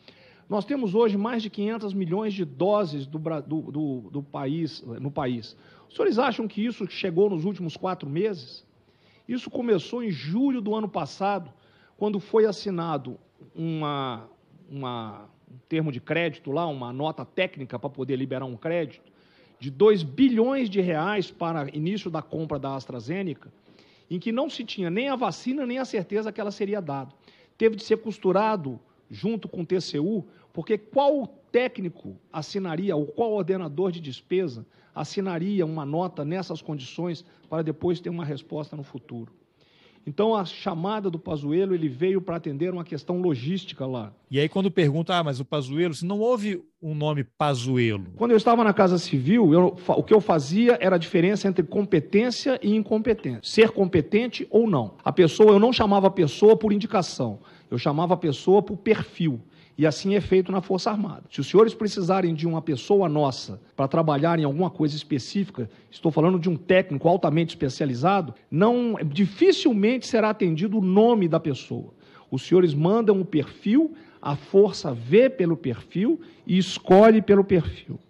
[0.48, 5.10] Nós temos hoje mais de 500 milhões de doses do, do, do, do país, no
[5.10, 5.54] país.
[5.88, 8.66] Os senhores acham que isso chegou nos últimos quatro meses?
[9.28, 11.52] Isso começou em julho do ano passado,
[11.98, 13.18] quando foi assinado
[13.54, 14.26] uma,
[14.70, 19.10] uma, um termo de crédito lá, uma nota técnica para poder liberar um crédito
[19.58, 23.52] de 2 bilhões de reais para início da compra da AstraZeneca,
[24.10, 27.12] em que não se tinha nem a vacina nem a certeza que ela seria dada.
[27.56, 28.78] Teve de ser costurado
[29.10, 35.84] junto com o TCU, porque qual técnico assinaria, ou qual ordenador de despesa assinaria uma
[35.84, 39.32] nota nessas condições para depois ter uma resposta no futuro?
[40.08, 44.10] Então, a chamada do Pazuello, ele veio para atender uma questão logística lá.
[44.30, 48.06] E aí, quando pergunta, ah, mas o Pazuello, se não houve um nome Pazuello?
[48.16, 51.62] Quando eu estava na Casa Civil, eu, o que eu fazia era a diferença entre
[51.62, 53.40] competência e incompetência.
[53.42, 54.94] Ser competente ou não.
[55.04, 57.40] A pessoa, eu não chamava a pessoa por indicação,
[57.70, 59.38] eu chamava a pessoa por perfil.
[59.78, 61.22] E assim é feito na Força Armada.
[61.30, 66.10] Se os senhores precisarem de uma pessoa nossa para trabalhar em alguma coisa específica, estou
[66.10, 71.94] falando de um técnico altamente especializado, não dificilmente será atendido o nome da pessoa.
[72.28, 78.00] Os senhores mandam o perfil, a força vê pelo perfil e escolhe pelo perfil.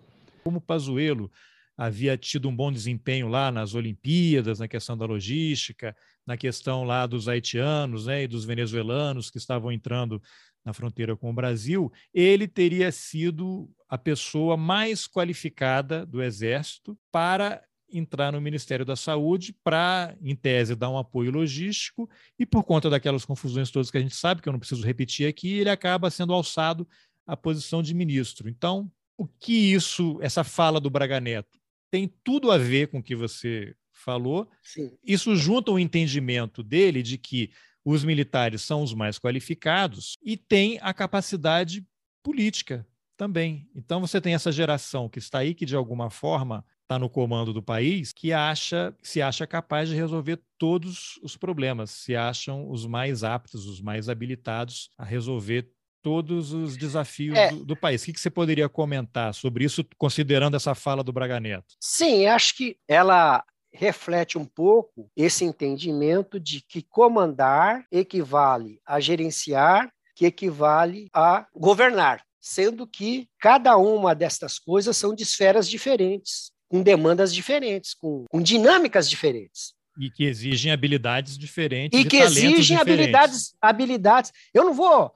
[0.42, 1.30] Como Pazuello
[1.76, 5.94] havia tido um bom desempenho lá nas Olimpíadas, na questão da logística,
[6.26, 10.20] na questão lá dos haitianos né, e dos venezuelanos que estavam entrando
[10.68, 17.64] na fronteira com o Brasil, ele teria sido a pessoa mais qualificada do Exército para
[17.90, 22.06] entrar no Ministério da Saúde para, em tese, dar um apoio logístico
[22.38, 25.26] e por conta daquelas confusões todas que a gente sabe, que eu não preciso repetir
[25.26, 26.86] aqui, ele acaba sendo alçado
[27.26, 28.46] à posição de ministro.
[28.46, 31.58] Então, o que isso, essa fala do Braga Neto,
[31.90, 34.50] tem tudo a ver com o que você falou.
[34.62, 34.90] Sim.
[35.02, 37.50] Isso junta o entendimento dele de que
[37.90, 41.86] os militares são os mais qualificados e têm a capacidade
[42.22, 42.86] política
[43.16, 43.66] também.
[43.74, 47.52] Então você tem essa geração que está aí, que de alguma forma está no comando
[47.52, 52.86] do país, que acha, se acha capaz de resolver todos os problemas, se acham os
[52.86, 55.70] mais aptos, os mais habilitados a resolver
[56.02, 57.50] todos os desafios é.
[57.50, 58.02] do, do, país.
[58.02, 61.74] O que, que, você poderia comentar sobre isso, considerando essa fala do Braga Neto?
[61.80, 63.42] Sim, acho que ela
[63.78, 72.24] reflete um pouco esse entendimento de que comandar equivale a gerenciar, que equivale a governar,
[72.40, 78.42] sendo que cada uma destas coisas são de esferas diferentes, com demandas diferentes, com, com
[78.42, 79.74] dinâmicas diferentes.
[79.96, 81.98] E que exigem habilidades diferentes.
[81.98, 82.80] E que exigem diferentes.
[82.80, 84.32] habilidades, habilidades.
[84.52, 85.12] Eu não vou.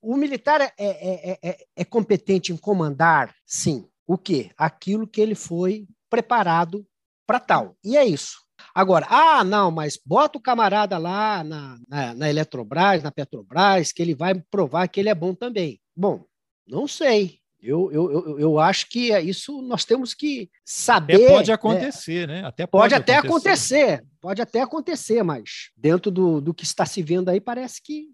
[0.00, 3.86] O militar é, é, é, é competente em comandar, sim.
[4.06, 4.50] O quê?
[4.56, 6.86] Aquilo que ele foi preparado
[7.32, 7.76] para tal.
[7.82, 8.42] E é isso.
[8.74, 14.02] Agora, ah, não, mas bota o camarada lá na, na, na, Eletrobras, na Petrobras, que
[14.02, 15.80] ele vai provar que ele é bom também.
[15.96, 16.26] Bom,
[16.68, 17.38] não sei.
[17.58, 21.14] Eu, eu, eu, eu acho que é isso nós temos que saber.
[21.14, 22.44] Até pode acontecer, né?
[22.44, 23.76] Até pode, pode até acontecer.
[23.76, 24.06] acontecer.
[24.20, 28.08] Pode até acontecer, mas dentro do, do que está se vendo aí, parece que.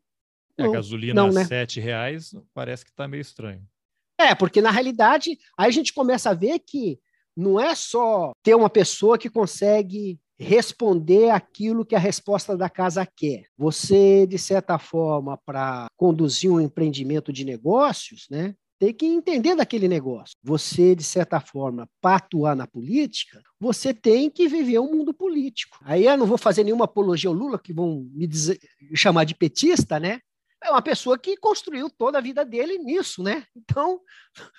[0.57, 1.43] Não, é, a gasolina não, né?
[1.43, 3.67] R$ reais parece que está meio estranho.
[4.21, 7.01] É, porque na realidade, aí a gente começa a ver que
[7.39, 13.07] não é só ter uma pessoa que consegue responder aquilo que a resposta da casa
[13.07, 13.45] quer.
[13.57, 19.87] Você, de certa forma, para conduzir um empreendimento de negócios, né, tem que entender daquele
[19.89, 20.35] negócio.
[20.43, 25.79] Você, de certa forma, para atuar na política, você tem que viver um mundo político.
[25.83, 28.59] Aí eu não vou fazer nenhuma apologia ao Lula, que vão me dizer,
[28.95, 30.21] chamar de petista, né?
[30.63, 33.45] É uma pessoa que construiu toda a vida dele nisso, né?
[33.57, 34.01] Então,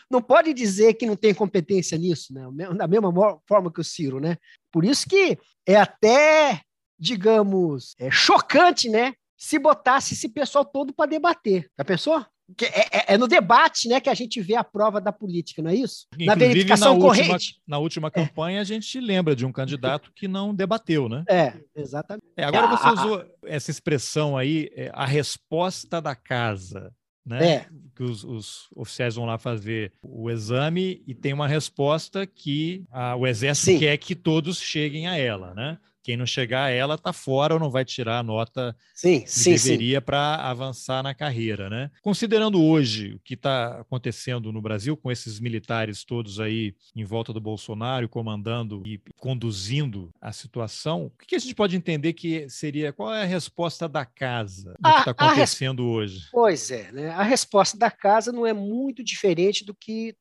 [0.10, 2.47] não pode dizer que não tem competência nisso, né?
[2.76, 3.12] Da mesma
[3.47, 4.38] forma que o Ciro, né?
[4.72, 6.62] Por isso que é até,
[6.97, 9.14] digamos, é chocante, né?
[9.38, 11.70] Se botasse esse pessoal todo para debater.
[11.78, 12.26] Já pensou?
[12.62, 15.70] É, é, é, no debate né, que a gente vê a prova da política, não
[15.70, 16.08] é isso?
[16.14, 17.62] Inclusive, na verificação na última, corrente.
[17.68, 18.12] Na última é.
[18.12, 18.62] campanha, é.
[18.62, 21.24] a gente lembra de um candidato que não debateu, né?
[21.30, 22.26] É, exatamente.
[22.36, 26.93] É, agora você usou essa expressão aí, é, a resposta da casa.
[27.26, 27.47] Né?
[27.47, 27.66] É.
[27.95, 33.16] Que os, os, oficiais vão lá fazer o exame e tem uma resposta que a,
[33.16, 33.80] o exército Sim.
[33.80, 35.78] quer que todos cheguem a ela, né?
[36.04, 39.30] Quem não chegar a ela está fora ou não vai tirar a nota sim, que
[39.30, 41.91] sim, deveria para avançar na carreira, né?
[42.02, 47.34] Considerando hoje o que está acontecendo no Brasil com esses militares todos aí em volta
[47.34, 52.93] do Bolsonaro, comandando e conduzindo a situação, o que a gente pode entender que seria
[52.93, 55.93] qual é a resposta da casa do a, que está acontecendo res...
[55.93, 56.28] hoje?
[56.32, 57.10] Pois é, né?
[57.10, 60.16] A resposta da casa não é muito diferente do que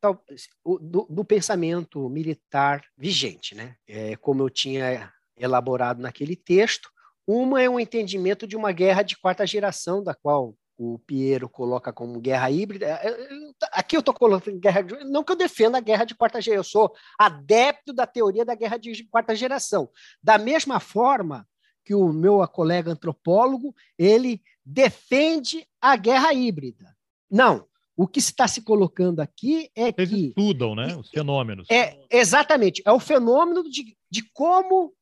[0.65, 3.77] do, do pensamento militar vigente, né?
[3.87, 6.91] É, como eu tinha elaborado naquele texto.
[7.27, 11.93] Uma é um entendimento de uma guerra de quarta geração, da qual o Piero coloca
[11.93, 12.87] como guerra híbrida.
[12.87, 13.29] É, é,
[13.73, 16.65] aqui eu estou colocando guerra, não que eu defenda a guerra de quarta geração, eu
[16.65, 19.91] sou adepto da teoria da guerra de quarta geração.
[20.23, 21.47] Da mesma forma
[21.85, 26.95] que o meu colega antropólogo, ele defende a guerra híbrida.
[27.31, 27.67] Não,
[27.97, 30.27] o que está se colocando aqui é Eles que.
[30.29, 30.95] estudam, né?
[30.97, 31.67] Os fenômenos.
[31.69, 32.81] É, exatamente.
[32.87, 34.95] É o fenômeno de, de como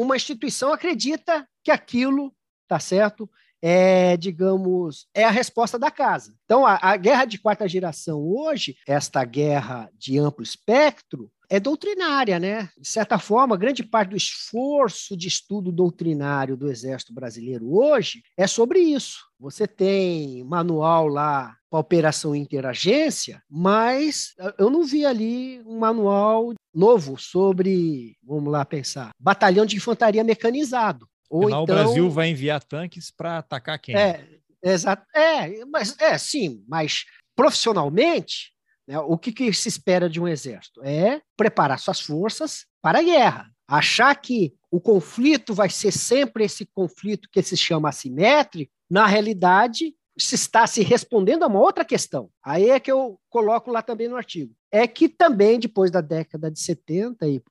[0.00, 2.34] uma instituição acredita que aquilo,
[2.66, 3.28] tá certo?
[3.62, 6.34] É, digamos, é a resposta da casa.
[6.44, 12.38] Então, a, a guerra de quarta geração hoje, esta guerra de amplo espectro, é doutrinária,
[12.38, 12.70] né?
[12.78, 18.46] De certa forma, grande parte do esforço de estudo doutrinário do Exército Brasileiro hoje é
[18.46, 19.18] sobre isso.
[19.38, 27.18] Você tem manual lá para operação interagência, mas eu não vi ali um manual novo
[27.18, 31.08] sobre, vamos lá pensar, batalhão de infantaria mecanizado.
[31.28, 33.96] Ou Afinal, então, o Brasil vai enviar tanques para atacar quem?
[33.96, 34.24] É,
[34.62, 35.04] exato.
[35.14, 38.52] É, mas é sim, mas profissionalmente?
[38.98, 40.82] O que, que se espera de um exército?
[40.82, 43.50] É preparar suas forças para a guerra.
[43.68, 49.94] Achar que o conflito vai ser sempre esse conflito que se chama assimétrico, na realidade,
[50.18, 52.30] se está se respondendo a uma outra questão.
[52.44, 54.52] Aí é que eu coloco lá também no artigo.
[54.70, 57.42] É que também, depois da década de 70, e,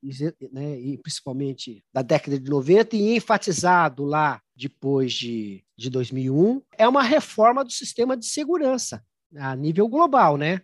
[0.51, 6.87] né, e principalmente da década de 90, e enfatizado lá depois de, de 2001, é
[6.87, 9.03] uma reforma do sistema de segurança
[9.35, 10.61] a nível global, né?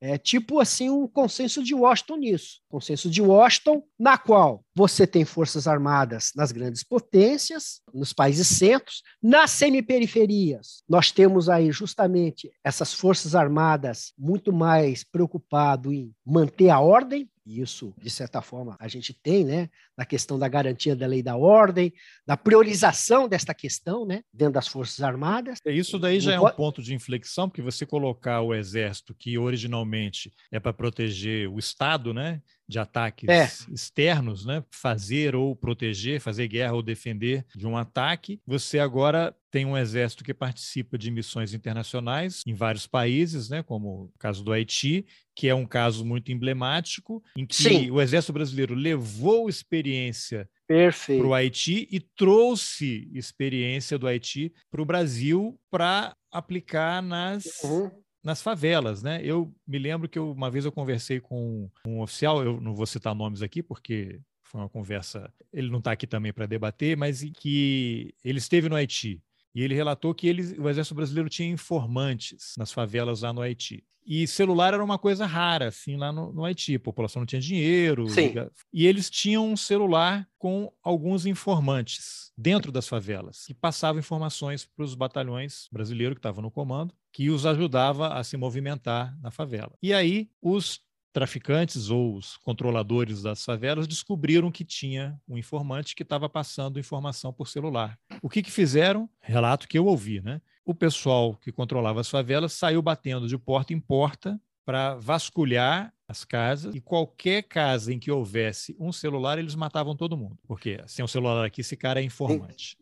[0.00, 2.60] É tipo assim um consenso de Washington nisso.
[2.68, 9.02] Consenso de Washington, na qual você tem forças armadas nas grandes potências, nos países centros,
[9.20, 10.82] nas semiperiferias.
[10.88, 17.62] Nós temos aí justamente essas forças armadas muito mais preocupado em manter a ordem, e
[17.62, 21.34] isso, de certa forma, a gente tem, né, na questão da garantia da lei da
[21.34, 21.90] ordem,
[22.26, 25.58] da priorização desta questão, né, dentro das Forças Armadas.
[25.64, 29.38] É, isso daí já é um ponto de inflexão, porque você colocar o Exército, que
[29.38, 33.50] originalmente é para proteger o Estado, né, de ataques é.
[33.72, 34.62] externos, né?
[34.70, 38.40] fazer ou proteger, fazer guerra ou defender de um ataque.
[38.46, 43.62] Você agora tem um exército que participa de missões internacionais em vários países, né?
[43.62, 47.90] como o caso do Haiti, que é um caso muito emblemático, em que Sim.
[47.90, 54.84] o exército brasileiro levou experiência para o Haiti e trouxe experiência do Haiti para o
[54.84, 57.90] Brasil para aplicar nas uhum
[58.22, 59.20] nas favelas, né?
[59.22, 62.86] Eu me lembro que eu, uma vez eu conversei com um oficial, eu não vou
[62.86, 67.22] citar nomes aqui porque foi uma conversa, ele não está aqui também para debater, mas
[67.38, 69.22] que ele esteve no Haiti
[69.54, 73.84] e ele relatou que ele, o Exército Brasileiro tinha informantes nas favelas lá no Haiti.
[74.10, 76.76] E celular era uma coisa rara, assim, lá no, no Haiti.
[76.76, 78.08] A população não tinha dinheiro.
[78.08, 78.32] Sim.
[78.72, 84.84] E eles tinham um celular com alguns informantes dentro das favelas, que passavam informações para
[84.84, 89.72] os batalhões brasileiros que estavam no comando, que os ajudava a se movimentar na favela.
[89.82, 90.80] E aí, os
[91.12, 97.32] traficantes ou os controladores das favelas descobriram que tinha um informante que estava passando informação
[97.32, 97.98] por celular.
[98.22, 99.08] O que, que fizeram?
[99.20, 100.40] Relato que eu ouvi, né?
[100.64, 106.24] O pessoal que controlava as favelas saiu batendo de porta em porta para vasculhar as
[106.24, 110.38] casas e qualquer casa em que houvesse um celular, eles matavam todo mundo.
[110.46, 112.76] Porque sem um celular aqui, esse cara é informante.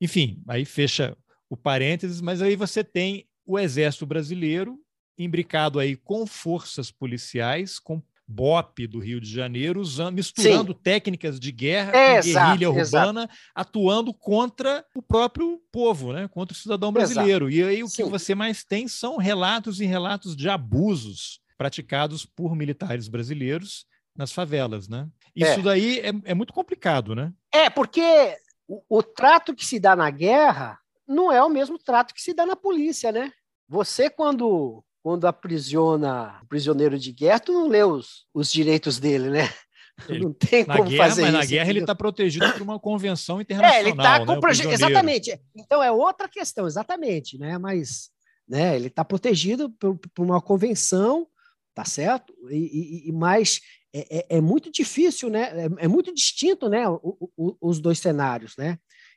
[0.00, 1.16] Enfim, aí fecha
[1.48, 4.80] o parênteses, mas aí você tem o Exército Brasileiro
[5.18, 10.78] imbricado aí com forças policiais, com BOP do Rio de Janeiro, usando, misturando Sim.
[10.82, 13.34] técnicas de guerra é, com guerrilha urbana, exato.
[13.54, 16.28] atuando contra o próprio povo, né?
[16.28, 17.48] contra o cidadão brasileiro.
[17.48, 17.68] Exato.
[17.68, 18.04] E aí o Sim.
[18.04, 24.32] que você mais tem são relatos e relatos de abusos praticados por militares brasileiros nas
[24.32, 24.88] favelas.
[24.88, 25.08] Né?
[25.34, 25.62] Isso é.
[25.62, 27.32] daí é, é, muito complicado, né?
[27.52, 28.36] É, porque
[28.66, 32.34] o, o trato que se dá na guerra não é o mesmo trato que se
[32.34, 33.32] dá na polícia, né?
[33.68, 39.30] Você, quando quando aprisiona o prisioneiro de guerra, tu não lê os, os direitos dele,
[39.30, 39.48] né?
[40.08, 41.38] Ele, não tem como guerra, fazer mas isso.
[41.38, 43.76] Na guerra ele está protegido por uma convenção internacional.
[43.76, 44.68] É, ele está com né, proje...
[44.68, 45.40] exatamente.
[45.56, 47.56] Então é outra questão, exatamente, né?
[47.56, 48.10] Mas
[48.46, 51.26] né, ele está protegido por, por, uma convenção
[51.72, 52.34] tá certo?
[52.50, 53.60] E, e, e mais
[53.94, 55.66] é, é, é, muito difícil, né?
[55.66, 56.86] É, é muito distinto, né?
[56.88, 58.76] O, o, os dois cenários, né?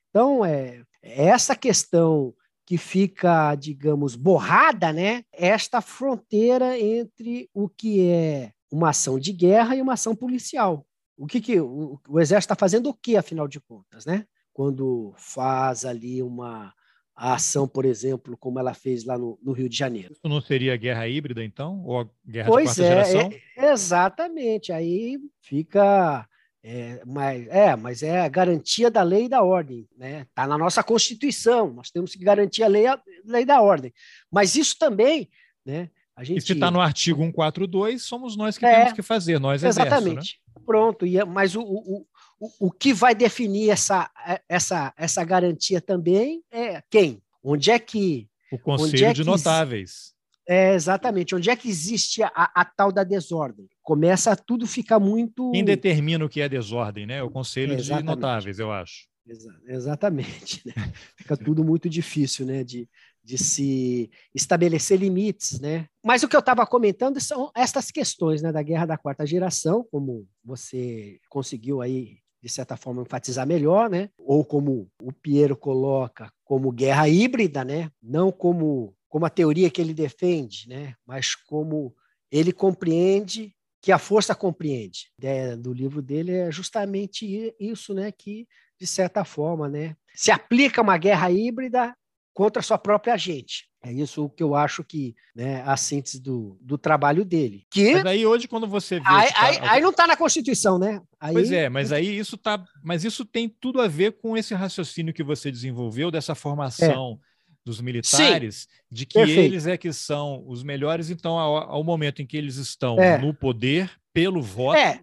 [0.10, 2.34] Então, é, é essa questão
[2.70, 5.24] que fica, digamos, borrada, né?
[5.34, 10.86] Esta fronteira entre o que é uma ação de guerra e uma ação policial.
[11.18, 14.24] O que, que o, o exército está fazendo o que, afinal de contas, né?
[14.54, 16.72] Quando faz ali uma
[17.16, 20.14] ação, por exemplo, como ela fez lá no, no Rio de Janeiro.
[20.14, 21.82] Isso não seria guerra híbrida, então?
[21.84, 23.32] Ou guerra pois de quarta é, geração?
[23.58, 24.72] É, exatamente.
[24.72, 26.29] Aí fica
[26.64, 30.26] é, mas, é, mas é a garantia da lei e da ordem, né?
[30.30, 33.94] Está na nossa Constituição, nós temos que garantir a lei, a lei da ordem.
[34.30, 35.30] Mas isso também,
[35.66, 35.90] né?
[36.16, 36.40] A gente...
[36.40, 40.18] E se está no artigo 142, somos nós que é, temos que fazer, nós Exatamente.
[40.18, 40.64] Exército, né?
[40.66, 42.06] Pronto, e, é, mas o, o,
[42.40, 44.12] o, o que vai definir essa,
[44.48, 47.22] essa, essa garantia também é quem?
[47.42, 48.28] Onde é que.
[48.52, 50.14] O Conselho é de Notáveis.
[50.48, 51.36] É, exatamente.
[51.36, 53.70] Onde é que existe a, a, tal da desordem?
[53.90, 55.50] Começa a tudo ficar muito.
[55.50, 57.24] Quem determina o que é desordem, né?
[57.24, 59.08] O Conselho de Notáveis, eu acho.
[59.26, 60.62] Exa exatamente.
[60.64, 60.74] Né?
[61.18, 62.64] Fica tudo muito difícil, né?
[62.64, 62.88] De,
[63.24, 65.88] de se estabelecer limites, né?
[66.06, 69.84] Mas o que eu estava comentando são estas questões, né, da guerra da quarta geração,
[69.92, 74.12] como você conseguiu aí de certa forma enfatizar melhor, né?
[74.20, 77.90] Ou como o Piero coloca, como guerra híbrida, né?
[78.00, 80.94] Não como como a teoria que ele defende, né?
[81.08, 81.96] mas como
[82.32, 85.12] ele compreende que a força compreende.
[85.18, 88.12] A ideia do livro dele é justamente isso, né?
[88.12, 88.48] que,
[88.80, 89.96] de certa forma, né?
[90.14, 91.96] se aplica uma guerra híbrida
[92.34, 93.70] contra a sua própria gente.
[93.82, 97.66] É isso que eu acho que né, a síntese do, do trabalho dele.
[97.72, 99.06] Que, mas aí hoje, quando você vê.
[99.06, 99.46] Aí, tá...
[99.46, 101.02] aí, aí não está na Constituição, né?
[101.18, 101.34] Aí...
[101.34, 102.62] Pois é, mas aí isso tá.
[102.84, 107.18] Mas isso tem tudo a ver com esse raciocínio que você desenvolveu, dessa formação.
[107.24, 107.29] É
[107.66, 109.40] dos militares, Sim, de que perfeito.
[109.42, 113.18] eles é que são os melhores, então, ao, ao momento em que eles estão é.
[113.18, 115.02] no poder, pelo voto, é.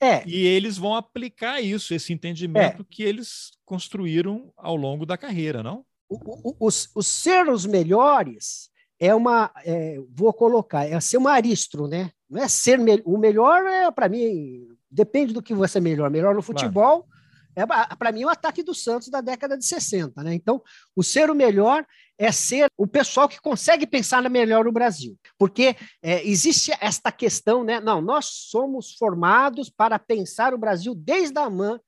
[0.00, 0.22] É.
[0.26, 2.86] e eles vão aplicar isso, esse entendimento é.
[2.90, 5.84] que eles construíram ao longo da carreira, não?
[6.08, 8.68] O, o, os, os ser os melhores
[8.98, 12.10] é uma, é, vou colocar, é ser uma aristro, né?
[12.28, 16.10] Não é ser me o melhor é para mim depende do que você é melhor.
[16.10, 17.11] Melhor no futebol, claro
[17.54, 20.22] é, para mim, o ataque do Santos da década de 60.
[20.22, 20.34] Né?
[20.34, 20.62] Então,
[20.96, 21.86] o ser o melhor
[22.18, 25.18] é ser o pessoal que consegue pensar melhor o Brasil.
[25.38, 27.80] Porque é, existe esta questão, né?
[27.80, 31.78] Não, nós somos formados para pensar o Brasil desde a mãe,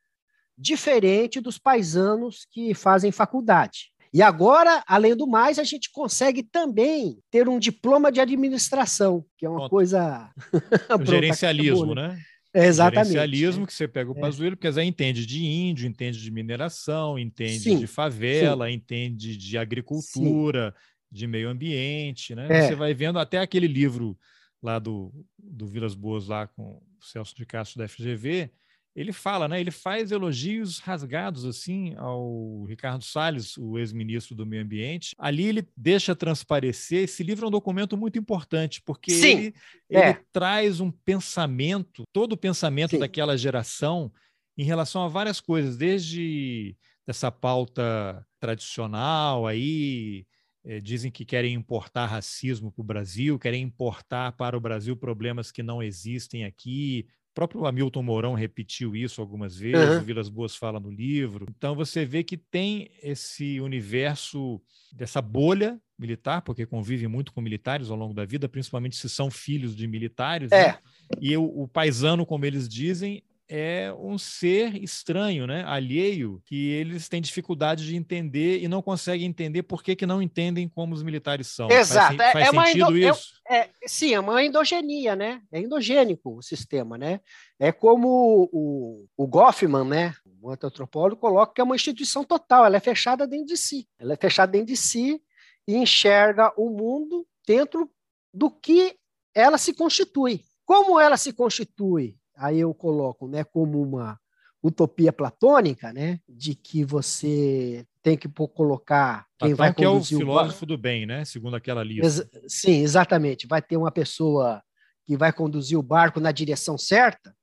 [0.56, 3.92] diferente dos paisanos que fazem faculdade.
[4.12, 9.44] E agora, além do mais, a gente consegue também ter um diploma de administração, que
[9.44, 10.30] é uma coisa.
[11.00, 12.16] O gerencialismo, acabou, né?
[12.54, 13.08] É exatamente.
[13.08, 14.20] Gerencialismo, que você pega o é.
[14.20, 18.74] Pazuello, porque aí entende de índio, entende de mineração, entende sim, de favela, sim.
[18.74, 20.82] entende de agricultura, sim.
[21.10, 22.46] de meio ambiente, né?
[22.48, 22.68] É.
[22.68, 24.16] Você vai vendo até aquele livro
[24.62, 28.50] lá do, do Vilas Boas, lá com o Celso de Castro da FGV,
[28.94, 29.60] ele fala, né?
[29.60, 35.16] Ele faz elogios rasgados assim ao Ricardo Salles, o ex-ministro do Meio Ambiente.
[35.18, 37.04] Ali ele deixa transparecer.
[37.04, 39.54] Esse livro é um documento muito importante porque Sim, ele,
[39.90, 40.10] é.
[40.10, 43.00] ele traz um pensamento, todo o pensamento Sim.
[43.00, 44.12] daquela geração
[44.56, 46.76] em relação a várias coisas, desde
[47.06, 50.24] essa pauta tradicional aí
[50.64, 55.50] é, dizem que querem importar racismo para o Brasil, querem importar para o Brasil problemas
[55.50, 59.98] que não existem aqui, próprio Hamilton Mourão repetiu isso algumas vezes, uhum.
[59.98, 61.46] o Vilas Boas fala no livro.
[61.50, 64.62] Então você vê que tem esse universo
[64.92, 69.30] dessa bolha militar, porque convive muito com militares ao longo da vida, principalmente se são
[69.30, 70.52] filhos de militares.
[70.52, 70.68] É.
[70.68, 70.78] Né?
[71.20, 75.64] E o, o paisano, como eles dizem, é um ser estranho, né?
[75.66, 80.22] alheio, que eles têm dificuldade de entender e não conseguem entender por que, que não
[80.22, 81.70] entendem como os militares são.
[81.70, 82.16] Exato.
[82.16, 82.98] Faz, faz é, é sentido indo...
[82.98, 83.34] isso?
[83.48, 85.42] É, é, sim, é uma endogenia, né?
[85.52, 87.20] É endogênico o sistema, né?
[87.58, 90.14] É como o, o Goffman, né?
[90.40, 93.88] O antropólogo coloca que é uma instituição total, ela é fechada dentro de si.
[93.98, 95.20] Ela é fechada dentro de si
[95.66, 97.90] e enxerga o mundo dentro
[98.32, 98.96] do que
[99.34, 100.44] ela se constitui.
[100.64, 102.16] Como ela se constitui?
[102.36, 104.18] Aí eu coloco né, como uma
[104.62, 110.16] utopia platônica, né, de que você tem que colocar quem Platão vai conduzir que é
[110.16, 110.66] o filósofo o...
[110.66, 112.28] do bem, né, segundo aquela lista.
[112.42, 113.46] Ex sim, exatamente.
[113.46, 114.62] Vai ter uma pessoa
[115.04, 117.36] que vai conduzir o barco na direção certa.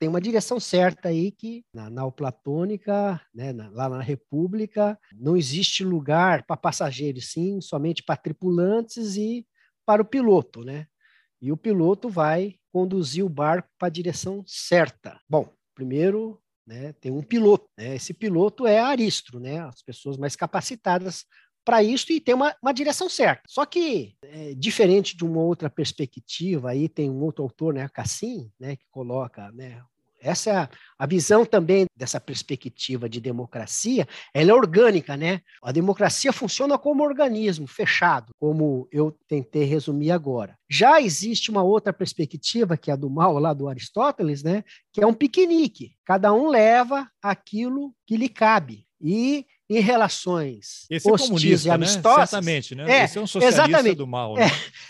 [0.00, 5.84] Tem uma direção certa aí que na neoplatônica, né, na, lá na República, não existe
[5.84, 9.46] lugar para passageiros, sim, somente para tripulantes e
[9.86, 10.86] para o piloto, né?
[11.40, 15.20] E o piloto vai conduzir o barco para a direção certa.
[15.30, 17.68] Bom, primeiro né, tem um piloto.
[17.78, 17.94] Né?
[17.94, 19.60] Esse piloto é aristro, né?
[19.60, 21.24] as pessoas mais capacitadas
[21.64, 23.44] para isso e tem uma, uma direção certa.
[23.46, 28.50] Só que, é, diferente de uma outra perspectiva, aí tem um outro autor, né, Cassim,
[28.60, 29.80] né, que coloca né,
[30.24, 30.68] essa é a,
[30.98, 35.42] a, visão também dessa perspectiva de democracia, ela é orgânica, né?
[35.62, 40.56] A democracia funciona como organismo fechado, como eu tentei resumir agora.
[40.68, 44.64] Já existe uma outra perspectiva, que é a do mal lá do Aristóteles, né?
[44.92, 45.92] Que é um piquenique.
[46.06, 48.86] Cada um leva aquilo que lhe cabe.
[49.00, 51.74] E em relações Esse é hostis e né?
[51.74, 52.18] amistosas.
[52.18, 52.26] Né?
[52.26, 53.00] Certamente, né?
[53.00, 53.96] É, Esse é um socialista exatamente.
[53.96, 54.34] do mal.
[54.34, 54.46] Né?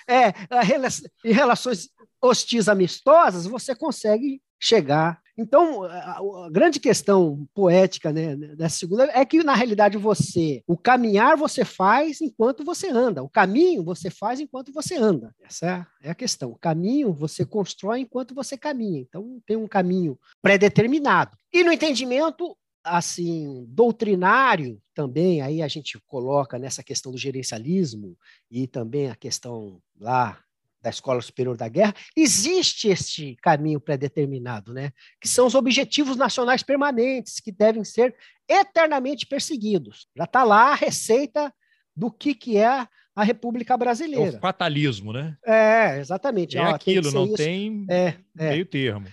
[0.06, 1.88] É, é, em relações
[2.22, 9.24] hostis amistosas, você consegue chegar então, a, a, grande questão poética né, dessa segunda é
[9.24, 14.38] que, na realidade, você, o caminhar você faz enquanto você anda, o caminho você faz
[14.38, 15.34] enquanto você anda.
[15.42, 16.50] Essa é a questão.
[16.50, 19.00] O caminho você constrói enquanto você caminha.
[19.00, 21.36] Então, tem um caminho pré-determinado.
[21.52, 22.56] E no entendimento
[22.86, 28.14] assim doutrinário também aí a gente coloca nessa questão do gerencialismo
[28.50, 30.43] e também a questão lá
[30.84, 34.92] da Escola Superior da Guerra, existe este caminho pré-determinado, né?
[35.18, 38.14] que são os objetivos nacionais permanentes, que devem ser
[38.46, 40.06] eternamente perseguidos.
[40.14, 41.52] Já está lá a receita
[41.96, 44.34] do que, que é a República Brasileira.
[44.34, 45.38] É o fatalismo, né?
[45.42, 46.58] É, exatamente.
[46.58, 47.36] É Ó, aquilo, não isso.
[47.36, 48.50] tem é, é.
[48.50, 49.08] meio termo.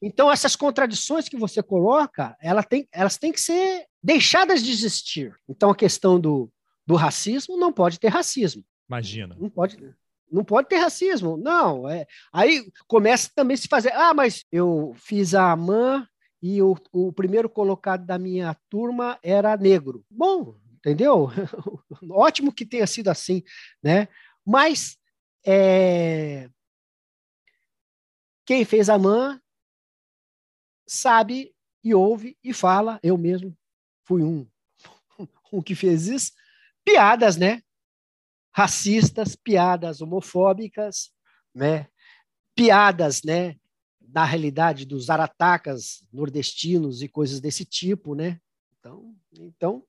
[0.00, 5.34] Então, essas contradições que você coloca, ela tem, elas têm que ser deixadas de existir.
[5.48, 6.48] Então, a questão do,
[6.86, 8.62] do racismo não pode ter racismo.
[8.88, 9.36] Imagina.
[9.36, 9.76] Não pode.
[10.30, 11.36] Não pode ter racismo.
[11.36, 11.88] Não.
[11.88, 12.06] É.
[12.32, 13.92] Aí começa também a se fazer.
[13.92, 16.06] Ah, mas eu fiz a AMAN
[16.42, 20.04] e o, o primeiro colocado da minha turma era negro.
[20.10, 21.28] Bom, entendeu?
[22.10, 23.42] Ótimo que tenha sido assim,
[23.82, 24.08] né?
[24.44, 24.96] Mas
[25.44, 26.48] é...
[28.46, 29.40] quem fez a MAN
[30.86, 31.54] sabe
[31.84, 33.56] e ouve e fala, eu mesmo
[34.04, 34.48] fui um,
[35.52, 36.32] um que fez isso,
[36.84, 37.62] piadas, né?
[38.52, 41.10] Racistas, piadas homofóbicas,
[41.54, 41.86] né?
[42.54, 43.56] piadas, né?
[44.12, 48.38] na realidade dos aratacas nordestinos e coisas desse tipo, né?
[48.78, 49.82] Então, então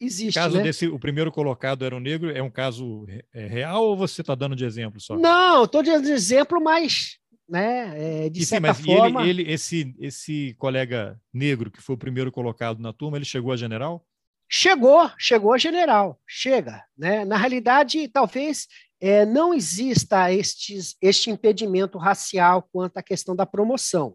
[0.00, 0.38] existe.
[0.38, 0.62] O caso né?
[0.62, 4.34] desse, o primeiro colocado era um negro, é um caso é real ou você está
[4.34, 5.16] dando de exemplo só?
[5.16, 9.22] Não, estou dando de exemplo, mas né, é, de certa mas forma.
[9.22, 13.52] Ele, ele, esse, esse colega negro que foi o primeiro colocado na turma, ele chegou
[13.52, 14.06] a general?
[14.54, 16.84] Chegou, chegou a general, chega.
[16.94, 17.24] Né?
[17.24, 18.68] Na realidade, talvez
[19.00, 24.14] é, não exista estes, este impedimento racial quanto à questão da promoção.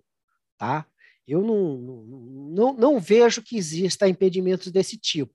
[0.55, 0.85] Tá?
[1.27, 1.77] Eu não,
[2.51, 5.33] não, não vejo que exista impedimentos desse tipo.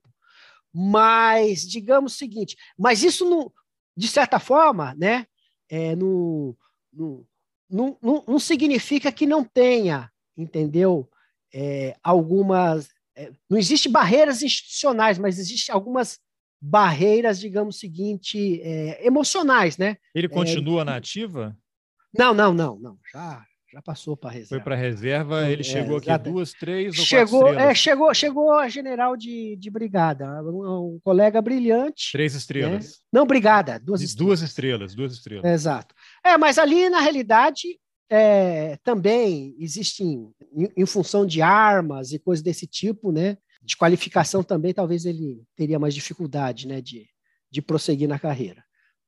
[0.73, 3.51] Mas, digamos o seguinte, mas isso, não,
[3.97, 5.27] de certa forma, né,
[5.69, 6.55] é, não,
[7.69, 11.09] não, não, significa que não tenha, entendeu?
[11.53, 12.87] É, algumas
[13.49, 16.19] não existe barreiras institucionais, mas existem algumas
[16.61, 19.97] barreiras, digamos seguinte, é, emocionais, né?
[20.15, 21.57] Ele é, continua é, na ativa?
[22.17, 22.97] Não, não, não, não.
[23.11, 23.43] Já,
[23.73, 24.49] já passou para a reserva.
[24.49, 28.13] Foi para a reserva, ele é, chegou aqui duas, três ou chegou, quatro é, chegou,
[28.13, 32.11] chegou a general de, de brigada, um, um colega brilhante.
[32.13, 32.85] Três estrelas.
[32.85, 32.91] Né?
[33.11, 34.27] Não, brigada, duas estrelas.
[34.27, 35.45] Duas estrelas, duas estrelas.
[35.51, 35.93] Exato.
[36.23, 37.79] É, mas ali, na realidade,
[38.09, 43.37] é, também existem, em, em, função de armas e coisas desse tipo, né?
[43.61, 46.81] De qualificação também, talvez ele teria mais dificuldade, né?
[46.81, 47.07] De,
[47.51, 48.63] de prosseguir na carreira.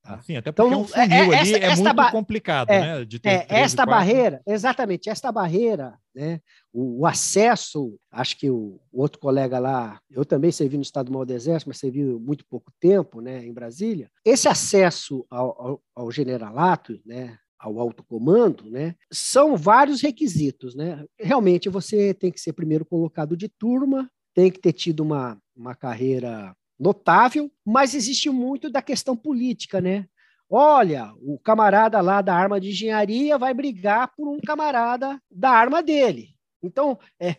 [0.05, 0.21] Tá?
[0.21, 3.05] Sim, até porque então, um funil é, ali é muito complicado, é, né?
[3.05, 6.39] De ter é, esta barreira, exatamente, esta barreira, né?
[6.71, 11.11] O, o, acesso, acho que o, o, outro colega lá, eu também servi no Estado
[11.11, 13.43] Maior do Exército, mas servi muito pouco tempo, né?
[13.43, 14.07] Em Brasília.
[14.23, 17.35] Esse acesso ao, ao, ao generalato, né?
[17.59, 20.75] Ao alto comando, né, são vários requisitos.
[20.75, 21.05] Né?
[21.19, 25.73] Realmente você tem que ser primeiro colocado de turma, tem que ter tido uma, uma
[25.73, 30.05] carreira notável, mas existe muito da questão política, né?
[30.49, 35.81] Olha, o camarada lá da arma de engenharia vai brigar por um camarada da arma
[35.81, 36.35] dele.
[36.61, 37.35] Então, é,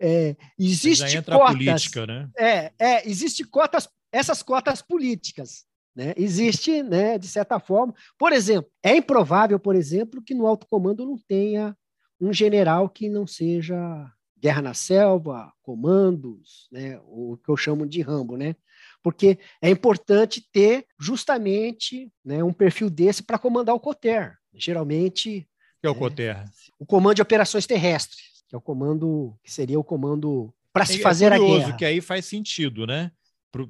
[0.00, 1.56] é, existe já entra cotas.
[1.56, 2.30] Política, né?
[2.38, 5.66] É, é, existe cotas, essas cotas políticas.
[5.94, 6.14] Né?
[6.16, 7.94] Existe, né, de certa forma.
[8.18, 11.76] Por exemplo, é improvável, por exemplo, que no alto comando não tenha
[12.20, 18.00] um general que não seja guerra na selva, comandos, né, o que eu chamo de
[18.00, 18.56] Rambo, né?
[19.02, 24.36] Porque é importante ter justamente né, um perfil desse para comandar o COTER.
[24.54, 25.48] Geralmente.
[25.80, 26.36] que é o COTER?
[26.36, 26.44] É,
[26.78, 30.98] o Comando de Operações Terrestres, que é o comando que seria o comando para se
[30.98, 31.76] é, fazer é curioso, a guerra.
[31.76, 33.10] que aí faz sentido, né?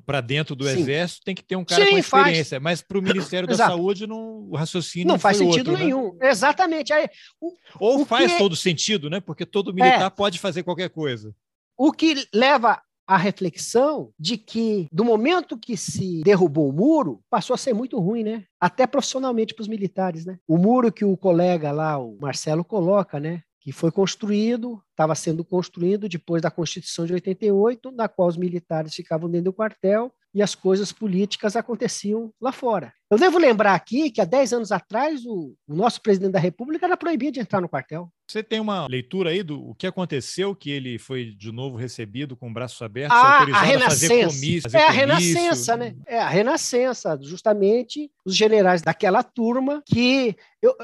[0.04, 0.80] Para dentro do Sim.
[0.80, 2.62] Exército tem que ter um cara Sim, com experiência, faz.
[2.62, 5.84] mas para o Ministério da Saúde não, o raciocínio não, não faz sentido outro, né?
[5.84, 6.14] nenhum.
[6.14, 6.30] Né?
[6.30, 6.92] Exatamente.
[6.92, 7.08] Aí,
[7.40, 8.38] o, Ou o faz que...
[8.38, 9.20] todo sentido, né?
[9.20, 10.10] Porque todo militar é.
[10.10, 11.34] pode fazer qualquer coisa.
[11.76, 17.54] O que leva a reflexão de que, do momento que se derrubou o muro, passou
[17.54, 18.44] a ser muito ruim, né?
[18.60, 20.38] Até profissionalmente para os militares, né?
[20.46, 23.42] O muro que o colega lá, o Marcelo, coloca, né?
[23.60, 28.94] Que foi construído, estava sendo construído depois da Constituição de 88, na qual os militares
[28.94, 32.92] ficavam dentro do quartel e as coisas políticas aconteciam lá fora.
[33.10, 36.86] Eu devo lembrar aqui que há 10 anos atrás o, o nosso presidente da República
[36.86, 38.08] era proibido de entrar no quartel.
[38.30, 42.36] Você tem uma leitura aí do o que aconteceu, que ele foi de novo recebido
[42.36, 44.06] com braços abertos, ah, autorizado a, renascença.
[44.06, 44.76] a fazer comício.
[44.76, 45.96] é a renascença, né?
[46.06, 50.76] É a renascença, justamente os generais daquela turma que eu,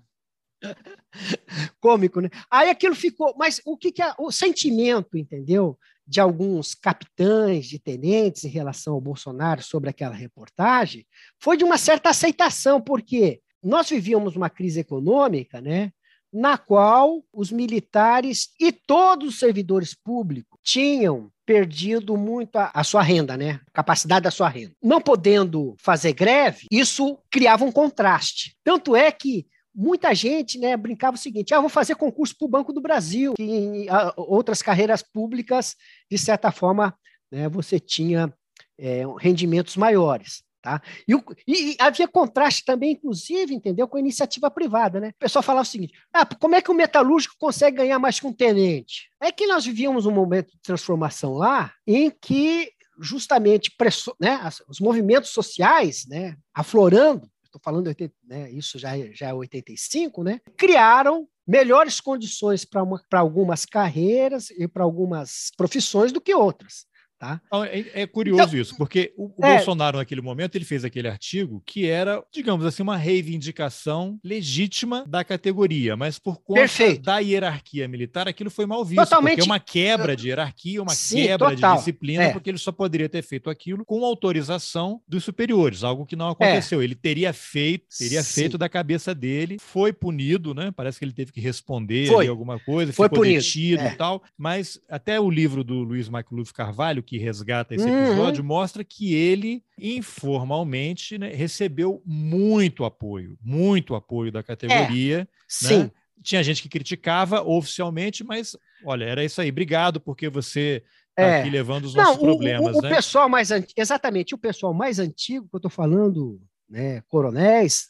[1.82, 2.30] Cômico, né?
[2.50, 3.36] Aí aquilo ficou.
[3.38, 5.78] Mas o que, que é o sentimento, entendeu?
[6.08, 11.06] De alguns capitães, de tenentes em relação ao Bolsonaro sobre aquela reportagem
[11.38, 15.92] foi de uma certa aceitação, porque nós vivíamos uma crise econômica, né?
[16.34, 23.02] Na qual os militares e todos os servidores públicos tinham perdido muito a, a, sua
[23.02, 23.60] renda, né?
[23.68, 24.74] A capacidade da sua renda.
[24.82, 28.56] Não podendo fazer greve, isso criava um contraste.
[28.64, 32.50] Tanto é que muita gente né, brincava o seguinte: ah, vou fazer concurso para o
[32.50, 35.76] Banco do Brasil, que em a, outras carreiras públicas,
[36.10, 36.96] de certa forma,
[37.32, 38.34] né, você tinha
[38.78, 40.44] é, rendimentos maiores.
[40.62, 40.80] Tá?
[41.08, 45.00] E, o, e, havia contraste também, inclusive, entendeu, com a iniciativa privada.
[45.00, 45.10] Né?
[45.10, 48.28] O pessoal falava o seguinte: ah, como é que o metalúrgico consegue ganhar mais que
[48.28, 49.10] um tenente?
[49.20, 53.72] É que nós vivíamos um momento de transformação lá em que justamente
[54.20, 54.40] né,
[54.70, 57.94] os movimentos sociais né, aflorando, estou falando
[58.24, 64.84] né, isso já, já é 85, né, criaram melhores condições para algumas carreiras e para
[64.84, 66.86] algumas profissões do que outras.
[67.22, 67.40] Tá?
[67.46, 70.84] Então, é, é, curioso então, isso, porque o, o é, Bolsonaro, naquele momento, ele fez
[70.84, 77.04] aquele artigo que era, digamos assim, uma reivindicação legítima da categoria, mas por conta perfeito.
[77.04, 79.04] da hierarquia militar, aquilo foi mal visto.
[79.04, 79.36] Totalmente.
[79.36, 81.74] Porque é uma quebra de hierarquia, uma Sim, quebra total.
[81.74, 82.34] de disciplina, é.
[82.34, 86.32] porque ele só poderia ter feito aquilo com autorização dos superiores, algo que não é.
[86.32, 86.82] aconteceu.
[86.82, 88.34] Ele teria feito, teria Sim.
[88.34, 90.72] feito da cabeça dele, foi punido, né?
[90.76, 93.44] Parece que ele teve que responder alguma coisa, foi ficou punido.
[93.44, 93.94] detido é.
[93.94, 98.06] e tal, mas até o livro do Luiz McLuff Carvalho, que resgata esse uhum.
[98.06, 98.48] episódio, uhum.
[98.48, 105.16] mostra que ele, informalmente, né, recebeu muito apoio, muito apoio da categoria.
[105.16, 105.28] É, né?
[105.46, 105.92] sim.
[106.24, 108.56] Tinha gente que criticava oficialmente, mas
[108.86, 109.50] olha, era isso aí.
[109.50, 111.42] Obrigado porque você está é.
[111.42, 112.76] aqui levando os nossos Não, problemas.
[112.76, 112.88] O, o, né?
[112.88, 116.40] o pessoal mais exatamente, o pessoal mais antigo que eu estou falando,
[116.70, 117.90] né, coronéis,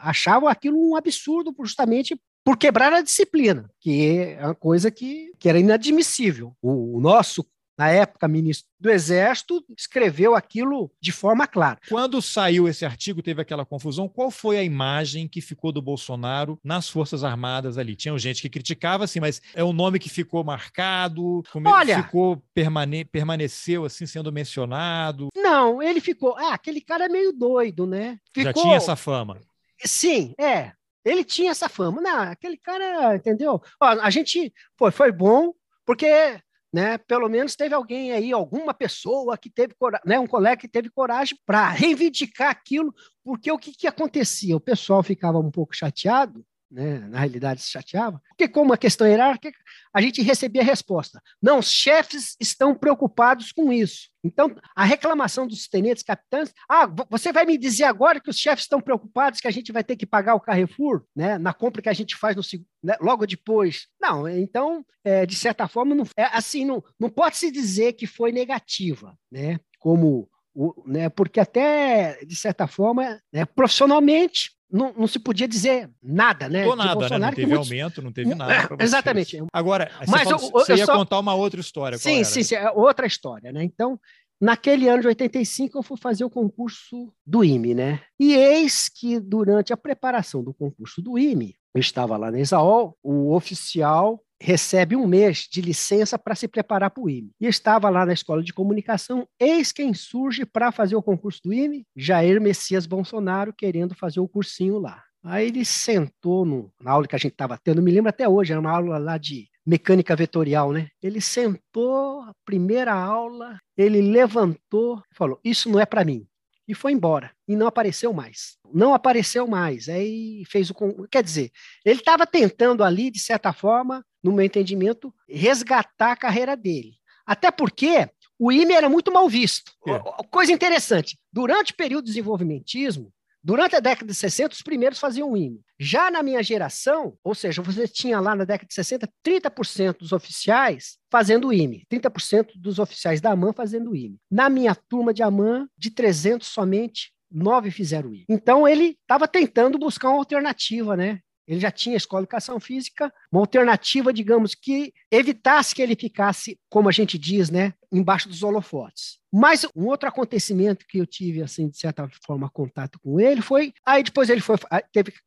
[0.00, 5.46] achavam aquilo um absurdo justamente por quebrar a disciplina, que é uma coisa que, que
[5.46, 6.56] era inadmissível.
[6.62, 7.46] O, o nosso
[7.78, 11.78] na época ministro do Exército, escreveu aquilo de forma clara.
[11.88, 14.08] Quando saiu esse artigo, teve aquela confusão.
[14.08, 17.94] Qual foi a imagem que ficou do Bolsonaro nas Forças Armadas ali?
[17.94, 23.04] Tinha gente que criticava, assim, mas é um nome que ficou marcado, Olha, ficou permane
[23.04, 25.28] permaneceu assim sendo mencionado.
[25.34, 26.36] Não, ele ficou.
[26.36, 28.18] Ah, aquele cara é meio doido, né?
[28.32, 28.52] Ficou...
[28.52, 29.40] Já tinha essa fama.
[29.84, 30.72] Sim, é.
[31.04, 32.00] Ele tinha essa fama.
[32.00, 33.60] Não, aquele cara, entendeu?
[33.80, 35.52] Ó, a gente foi, foi bom,
[35.84, 36.40] porque
[36.72, 36.96] né?
[36.98, 40.18] Pelo menos teve alguém aí, alguma pessoa que teve coragem, né?
[40.18, 44.56] um colega que teve coragem para reivindicar aquilo, porque o que, que acontecia?
[44.56, 49.06] O pessoal ficava um pouco chateado, né, na realidade se chateava, porque como a questão
[49.06, 49.58] hierárquica,
[49.92, 51.22] a gente recebia a resposta.
[51.40, 54.10] Não, os chefes estão preocupados com isso.
[54.24, 58.64] Então, a reclamação dos tenentes capitães, ah, você vai me dizer agora que os chefes
[58.64, 61.88] estão preocupados que a gente vai ter que pagar o Carrefour, né, na compra que
[61.88, 62.42] a gente faz no,
[62.82, 63.88] né, logo depois.
[64.00, 68.06] Não, então, é, de certa forma, não, é, assim, não, não pode se dizer que
[68.06, 75.06] foi negativa, né, como o, né, porque até, de certa forma, né, profissionalmente, não, não,
[75.06, 76.64] se podia dizer nada, né?
[76.64, 77.18] Não nada, né?
[77.18, 77.70] Não teve muitos...
[77.70, 78.74] aumento, não teve nada.
[78.80, 79.44] Exatamente.
[79.52, 80.96] Agora, Mas você, eu, você ia só...
[80.96, 81.98] contar uma outra história.
[81.98, 83.62] Sim, sim, sim, é outra história, né?
[83.62, 84.00] Então,
[84.40, 88.00] naquele ano de 85, eu fui fazer o concurso do IME, né?
[88.18, 92.96] E eis que durante a preparação do concurso do IME, eu estava lá na Exaol,
[93.02, 97.30] o oficial recebe um mês de licença para se preparar para o IME.
[97.40, 101.52] E estava lá na escola de comunicação, eis quem surge para fazer o concurso do
[101.52, 105.02] IME, Jair Messias Bolsonaro, querendo fazer o cursinho lá.
[105.24, 108.52] Aí ele sentou no, na aula que a gente estava tendo, me lembro até hoje,
[108.52, 110.88] era uma aula lá de mecânica vetorial, né?
[111.00, 116.26] Ele sentou, a primeira aula, ele levantou falou: Isso não é para mim.
[116.66, 117.30] E foi embora.
[117.46, 118.56] E não apareceu mais.
[118.72, 119.88] Não apareceu mais.
[119.88, 120.74] Aí fez o.
[121.10, 121.50] Quer dizer,
[121.84, 126.94] ele estava tentando ali, de certa forma, no meu entendimento, resgatar a carreira dele.
[127.26, 128.08] Até porque
[128.38, 129.72] o IME era muito mal visto.
[129.86, 129.98] É.
[130.30, 133.12] Coisa interessante, durante o período de desenvolvimentismo,
[133.42, 135.60] durante a década de 60, os primeiros faziam o IME.
[135.78, 140.12] Já na minha geração, ou seja, você tinha lá na década de 60, 30% dos
[140.12, 144.18] oficiais fazendo o IME, 30% dos oficiais da AMAN fazendo o IME.
[144.30, 148.24] Na minha turma de AMAN, de 300 somente, nove fizeram o IME.
[148.28, 151.20] Então ele estava tentando buscar uma alternativa, né?
[151.52, 156.58] Ele já tinha escola de educação física, uma alternativa, digamos, que evitasse que ele ficasse,
[156.70, 159.18] como a gente diz, né, embaixo dos holofotes.
[159.30, 163.74] Mas um outro acontecimento que eu tive, assim, de certa forma, contato com ele foi.
[163.84, 164.56] Aí depois ele foi,
[164.92, 165.18] teve que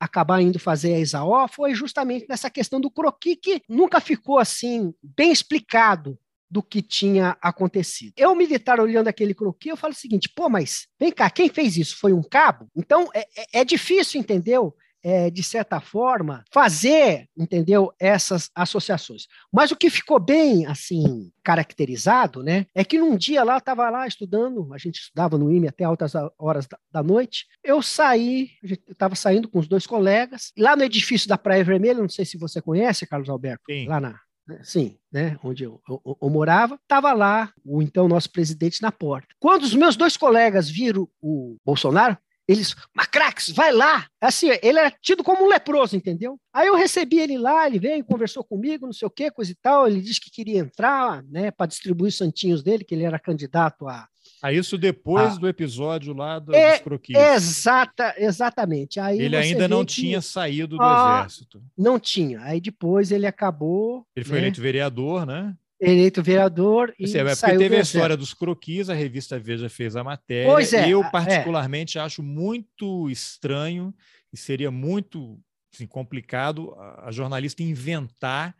[0.00, 4.94] acabar indo fazer a Isaó, foi justamente nessa questão do croqui, que nunca ficou, assim,
[5.02, 6.18] bem explicado
[6.50, 8.12] do que tinha acontecido.
[8.16, 11.76] Eu, militar, olhando aquele croqui, eu falo o seguinte: pô, mas vem cá, quem fez
[11.76, 11.98] isso?
[11.98, 12.70] Foi um cabo?
[12.76, 14.74] Então é, é, é difícil, entendeu?
[15.04, 19.26] É, de certa forma, fazer, entendeu, essas associações.
[19.52, 24.06] Mas o que ficou bem, assim, caracterizado, né, é que num dia lá, estava lá
[24.06, 28.78] estudando, a gente estudava no IME até altas horas da, da noite, eu saí, eu
[28.90, 32.38] estava saindo com os dois colegas, lá no edifício da Praia Vermelha, não sei se
[32.38, 33.86] você conhece, Carlos Alberto, Sim.
[33.86, 35.38] lá na, né, Sim, né?
[35.42, 39.28] Onde eu, eu, eu morava, estava lá o então nosso presidente na porta.
[39.38, 42.16] Quando os meus dois colegas viram o Bolsonaro,
[42.46, 44.06] eles, Macrax, vai lá.
[44.20, 46.38] Assim, ele era tido como um leproso, entendeu?
[46.52, 49.54] Aí eu recebi ele lá, ele veio, conversou comigo, não sei o que, coisa e
[49.54, 49.86] tal.
[49.86, 53.88] Ele disse que queria entrar, né, para distribuir os santinhos dele, que ele era candidato
[53.88, 54.06] a.
[54.42, 55.38] A isso depois a...
[55.38, 57.16] do episódio lá do, é, dos croquis.
[57.16, 59.00] Exata, exatamente.
[59.00, 59.94] Aí ele ainda não que...
[59.94, 61.62] tinha saído do ah, exército.
[61.76, 62.42] Não tinha.
[62.42, 64.06] Aí depois ele acabou.
[64.14, 64.42] Ele foi né?
[64.42, 65.54] eleito vereador, né?
[65.84, 69.96] Eleito vereador e assim, é porque teve a história dos croquis, a revista Veja fez
[69.96, 70.50] a matéria.
[70.50, 71.10] Pois é, eu é.
[71.10, 72.00] particularmente é.
[72.00, 73.94] acho muito estranho
[74.32, 75.38] e seria muito
[75.72, 78.54] assim, complicado a jornalista inventar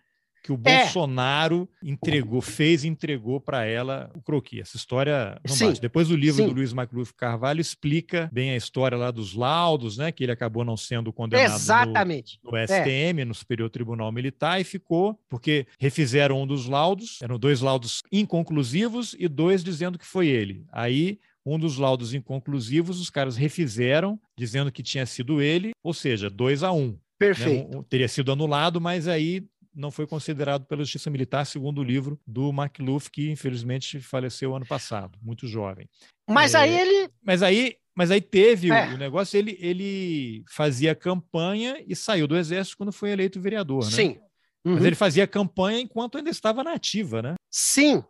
[0.44, 0.80] que o é.
[0.82, 4.60] Bolsonaro entregou, fez e entregou para ela o croqui.
[4.60, 5.68] Essa história não Sim.
[5.68, 5.80] bate.
[5.80, 6.48] Depois o livro Sim.
[6.48, 10.12] do Luiz McLuff Carvalho explica bem a história lá dos laudos, né?
[10.12, 12.38] Que ele acabou não sendo condenado Exatamente.
[12.44, 13.24] no, no STM, é.
[13.24, 19.16] no Superior Tribunal Militar, e ficou, porque refizeram um dos laudos, eram dois laudos inconclusivos
[19.18, 20.66] e dois dizendo que foi ele.
[20.70, 26.28] Aí um dos laudos inconclusivos, os caras refizeram, dizendo que tinha sido ele, ou seja,
[26.28, 26.88] dois a um.
[26.88, 26.98] Né?
[27.18, 27.70] Perfeito.
[27.70, 27.78] Né?
[27.78, 32.18] Um, teria sido anulado, mas aí não foi considerado pela Justiça Militar, segundo o livro
[32.26, 35.88] do McLuff, que infelizmente faleceu ano passado, muito jovem.
[36.28, 37.10] Mas é, aí ele.
[37.22, 38.94] Mas aí, mas aí teve é.
[38.94, 43.90] o negócio, ele, ele fazia campanha e saiu do Exército quando foi eleito vereador, né?
[43.90, 44.18] Sim.
[44.64, 44.74] Uhum.
[44.74, 47.34] Mas ele fazia campanha enquanto ainda estava na ativa, né?
[47.50, 48.02] Sim.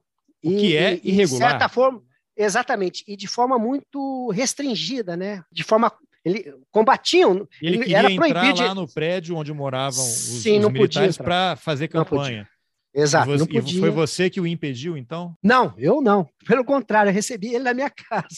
[0.42, 1.48] O e, que é irregular.
[1.48, 2.02] De certa forma,
[2.36, 3.02] exatamente.
[3.08, 5.42] E de forma muito restringida, né?
[5.50, 5.92] De forma
[6.24, 7.46] ele combatiam.
[7.60, 8.62] Ele queria era entrar de...
[8.62, 12.48] lá no prédio onde moravam os, Sim, os militares para fazer campanha.
[12.94, 15.36] Exato, e, você, e foi você que o impediu, então?
[15.42, 16.28] Não, eu não.
[16.46, 18.28] Pelo contrário, eu recebi ele na minha casa.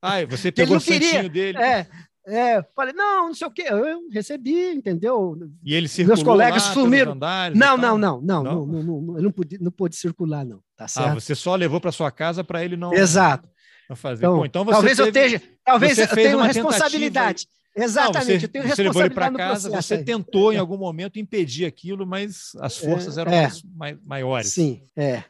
[0.00, 1.56] Ah, você pegou o santinho dele?
[1.56, 1.86] É,
[2.26, 3.64] é, falei, não, não sei o quê.
[3.66, 5.34] Eu recebi, entendeu?
[5.62, 7.14] E ele circulou Meus colegas sumiram.
[7.54, 10.58] Não, não, não, não, não, não, não, ele não pôde, não circular, não.
[10.76, 11.08] Tá ah, certo?
[11.08, 12.92] Ah, você só levou para sua casa para ele não.
[12.92, 13.48] Exato.
[13.88, 14.24] Não fazer.
[14.24, 17.46] Então, então talvez teve, eu esteja, talvez eu tenha uma responsabilidade.
[17.76, 20.04] Exatamente, não, você, eu tenho você levou ele para casa, você aí.
[20.04, 23.50] tentou em algum momento impedir aquilo, mas as é, forças é, eram é.
[23.74, 24.52] Mais, maiores.
[24.52, 25.24] Sim, é.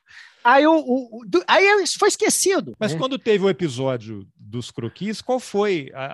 [0.44, 2.76] Aí, o, o, aí foi esquecido.
[2.78, 2.98] Mas né?
[2.98, 6.04] quando teve o episódio dos croquis, qual foi a,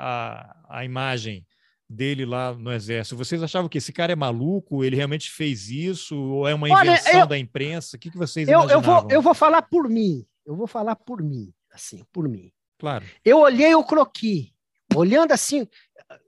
[0.68, 1.44] a, a imagem
[1.88, 3.16] dele lá no Exército?
[3.16, 4.84] Vocês achavam que esse cara é maluco?
[4.84, 6.16] Ele realmente fez isso?
[6.16, 7.96] Ou é uma invenção Olha, eu, da imprensa?
[7.96, 10.24] O que, que vocês eu, eu vou Eu vou falar por mim.
[10.46, 12.52] Eu vou falar por mim, assim, por mim.
[12.80, 13.04] Claro.
[13.22, 14.54] Eu olhei o croqui,
[14.96, 15.68] olhando assim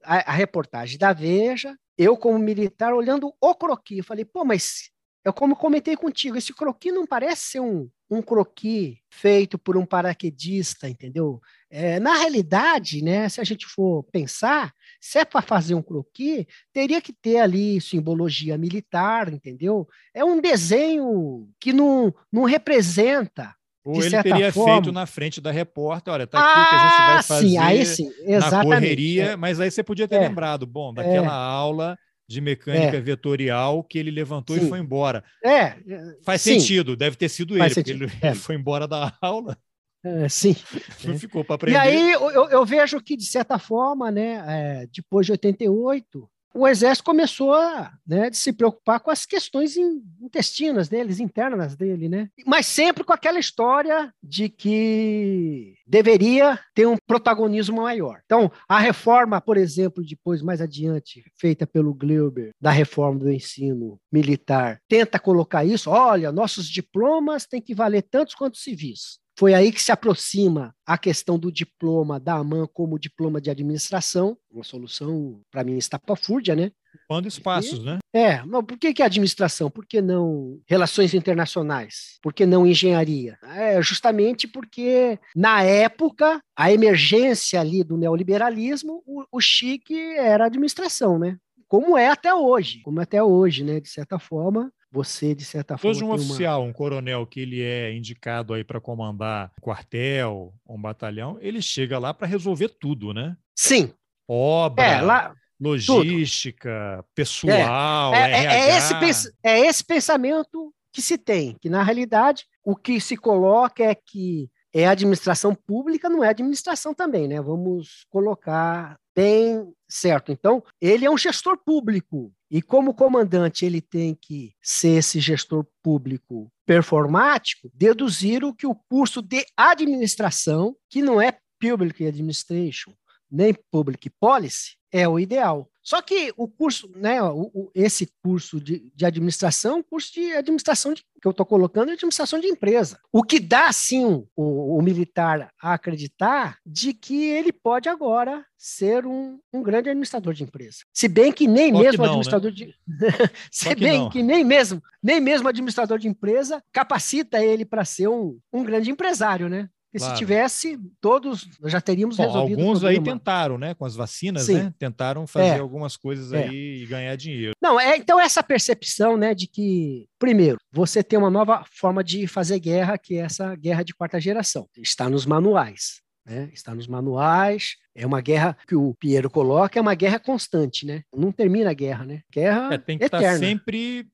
[0.05, 4.91] a, a reportagem da Veja, eu como militar olhando o croqui, eu falei, pô, mas
[5.25, 9.87] é como comentei contigo, esse croqui não parece ser um, um croqui feito por um
[9.87, 11.41] paraquedista, entendeu?
[11.71, 16.47] É, na realidade, né, se a gente for pensar, se é para fazer um croqui,
[16.73, 19.89] teria que ter ali simbologia militar, entendeu?
[20.13, 23.55] É um desenho que não, não representa
[23.85, 24.75] ou ele teria forma...
[24.75, 27.49] feito na frente da repórter, olha, tá aqui ah, que a gente vai ah, fazer
[27.49, 28.69] sim, aí sim, exatamente.
[28.69, 29.37] na correria, é.
[29.37, 30.21] mas aí você podia ter é.
[30.21, 31.31] lembrado, bom, daquela é.
[31.31, 33.01] aula de mecânica é.
[33.01, 34.65] vetorial que ele levantou Sim.
[34.65, 35.23] e foi embora.
[35.45, 35.77] É.
[36.25, 36.59] Faz Sim.
[36.59, 38.09] sentido, deve ter sido Faz ele, sentido.
[38.09, 38.35] porque ele, é.
[38.35, 39.59] foi embora da aula.
[40.05, 40.57] É, sim.
[41.05, 41.77] Não ficou para aprender.
[41.77, 47.05] E aí eu, eu, vejo que, de certa forma, né, depois de 88, o exército
[47.05, 52.29] começou a né, de se preocupar com as questões intestinas deles, internas dele, né?
[52.47, 58.21] Mas sempre com aquela história de que deveria ter um protagonismo maior.
[58.25, 63.99] Então, a reforma, por exemplo, depois mais adiante, feita pelo Gleuber, da reforma do ensino
[64.11, 69.21] militar, tenta colocar isso, olha, nossos diplomas têm que valer tantos quanto civis.
[69.43, 74.39] Foi aí que se aproxima a questão do diploma da AMAN como diploma de administração,
[74.49, 76.71] uma solução, para mim, estapafúrdia, né?
[77.09, 77.99] Quando espaços, e, né?
[78.15, 79.69] É, mas por que, que administração?
[79.69, 82.21] Por que não relações internacionais?
[82.23, 83.37] Por que não engenharia?
[83.43, 91.19] É justamente porque, na época, a emergência ali do neoliberalismo, o, o chique era administração,
[91.19, 91.37] né?
[91.67, 93.81] Como é até hoje, como é até hoje, né?
[93.81, 95.91] De certa forma, você, de certa forma.
[95.91, 96.69] Hoje, um oficial, uma...
[96.69, 101.99] um coronel que ele é indicado aí para comandar um quartel, um batalhão, ele chega
[101.99, 103.37] lá para resolver tudo, né?
[103.57, 103.93] Sim.
[104.29, 104.85] Obra.
[104.85, 107.09] É, lá, logística, tudo.
[107.15, 112.77] pessoal, é, é, é, esse, é esse pensamento que se tem, que na realidade o
[112.77, 117.41] que se coloca é que é administração pública, não é administração também, né?
[117.41, 120.33] Vamos colocar bem certo.
[120.33, 125.67] Então, ele é um gestor público, e como comandante ele tem que ser esse gestor
[125.83, 132.93] público performático, deduzir o que o curso de administração, que não é Public Administration,
[133.31, 135.71] nem Public Policy, é o ideal.
[135.83, 140.33] Só que o curso, né, o, o, esse curso de, de administração, o curso de
[140.33, 142.99] administração de, que eu estou colocando é administração de empresa.
[143.13, 149.07] O que dá, sim, o, o, militar a acreditar de que ele pode agora ser
[149.07, 150.79] um, um grande administrador de empresa.
[150.93, 152.11] Se bem que nem Só mesmo que não, né?
[152.11, 152.57] administrador né?
[152.57, 152.75] de.
[153.51, 154.11] Se bem não.
[154.11, 158.91] que nem mesmo, nem mesmo administrador de empresa capacita ele para ser um, um grande
[158.91, 159.69] empresário, né?
[159.99, 160.15] Claro.
[160.15, 162.61] se tivesse, todos já teríamos Bom, resolvido.
[162.61, 163.75] Alguns aí tentaram, né?
[163.75, 164.55] Com as vacinas, Sim.
[164.55, 164.75] né?
[164.79, 165.59] Tentaram fazer é.
[165.59, 166.45] algumas coisas é.
[166.45, 167.53] aí e ganhar dinheiro.
[167.61, 172.27] Não, é então essa percepção, né, de que, primeiro, você tem uma nova forma de
[172.27, 174.67] fazer guerra, que é essa guerra de quarta geração.
[174.77, 176.01] Está nos manuais.
[176.25, 176.51] Né?
[176.53, 177.77] Está nos manuais.
[177.95, 181.03] É uma guerra que o Piero coloca, é uma guerra constante, né?
[181.15, 182.21] Não termina a guerra, né?
[182.33, 183.27] Guerra é, tem que eterna.
[183.27, 184.07] estar sempre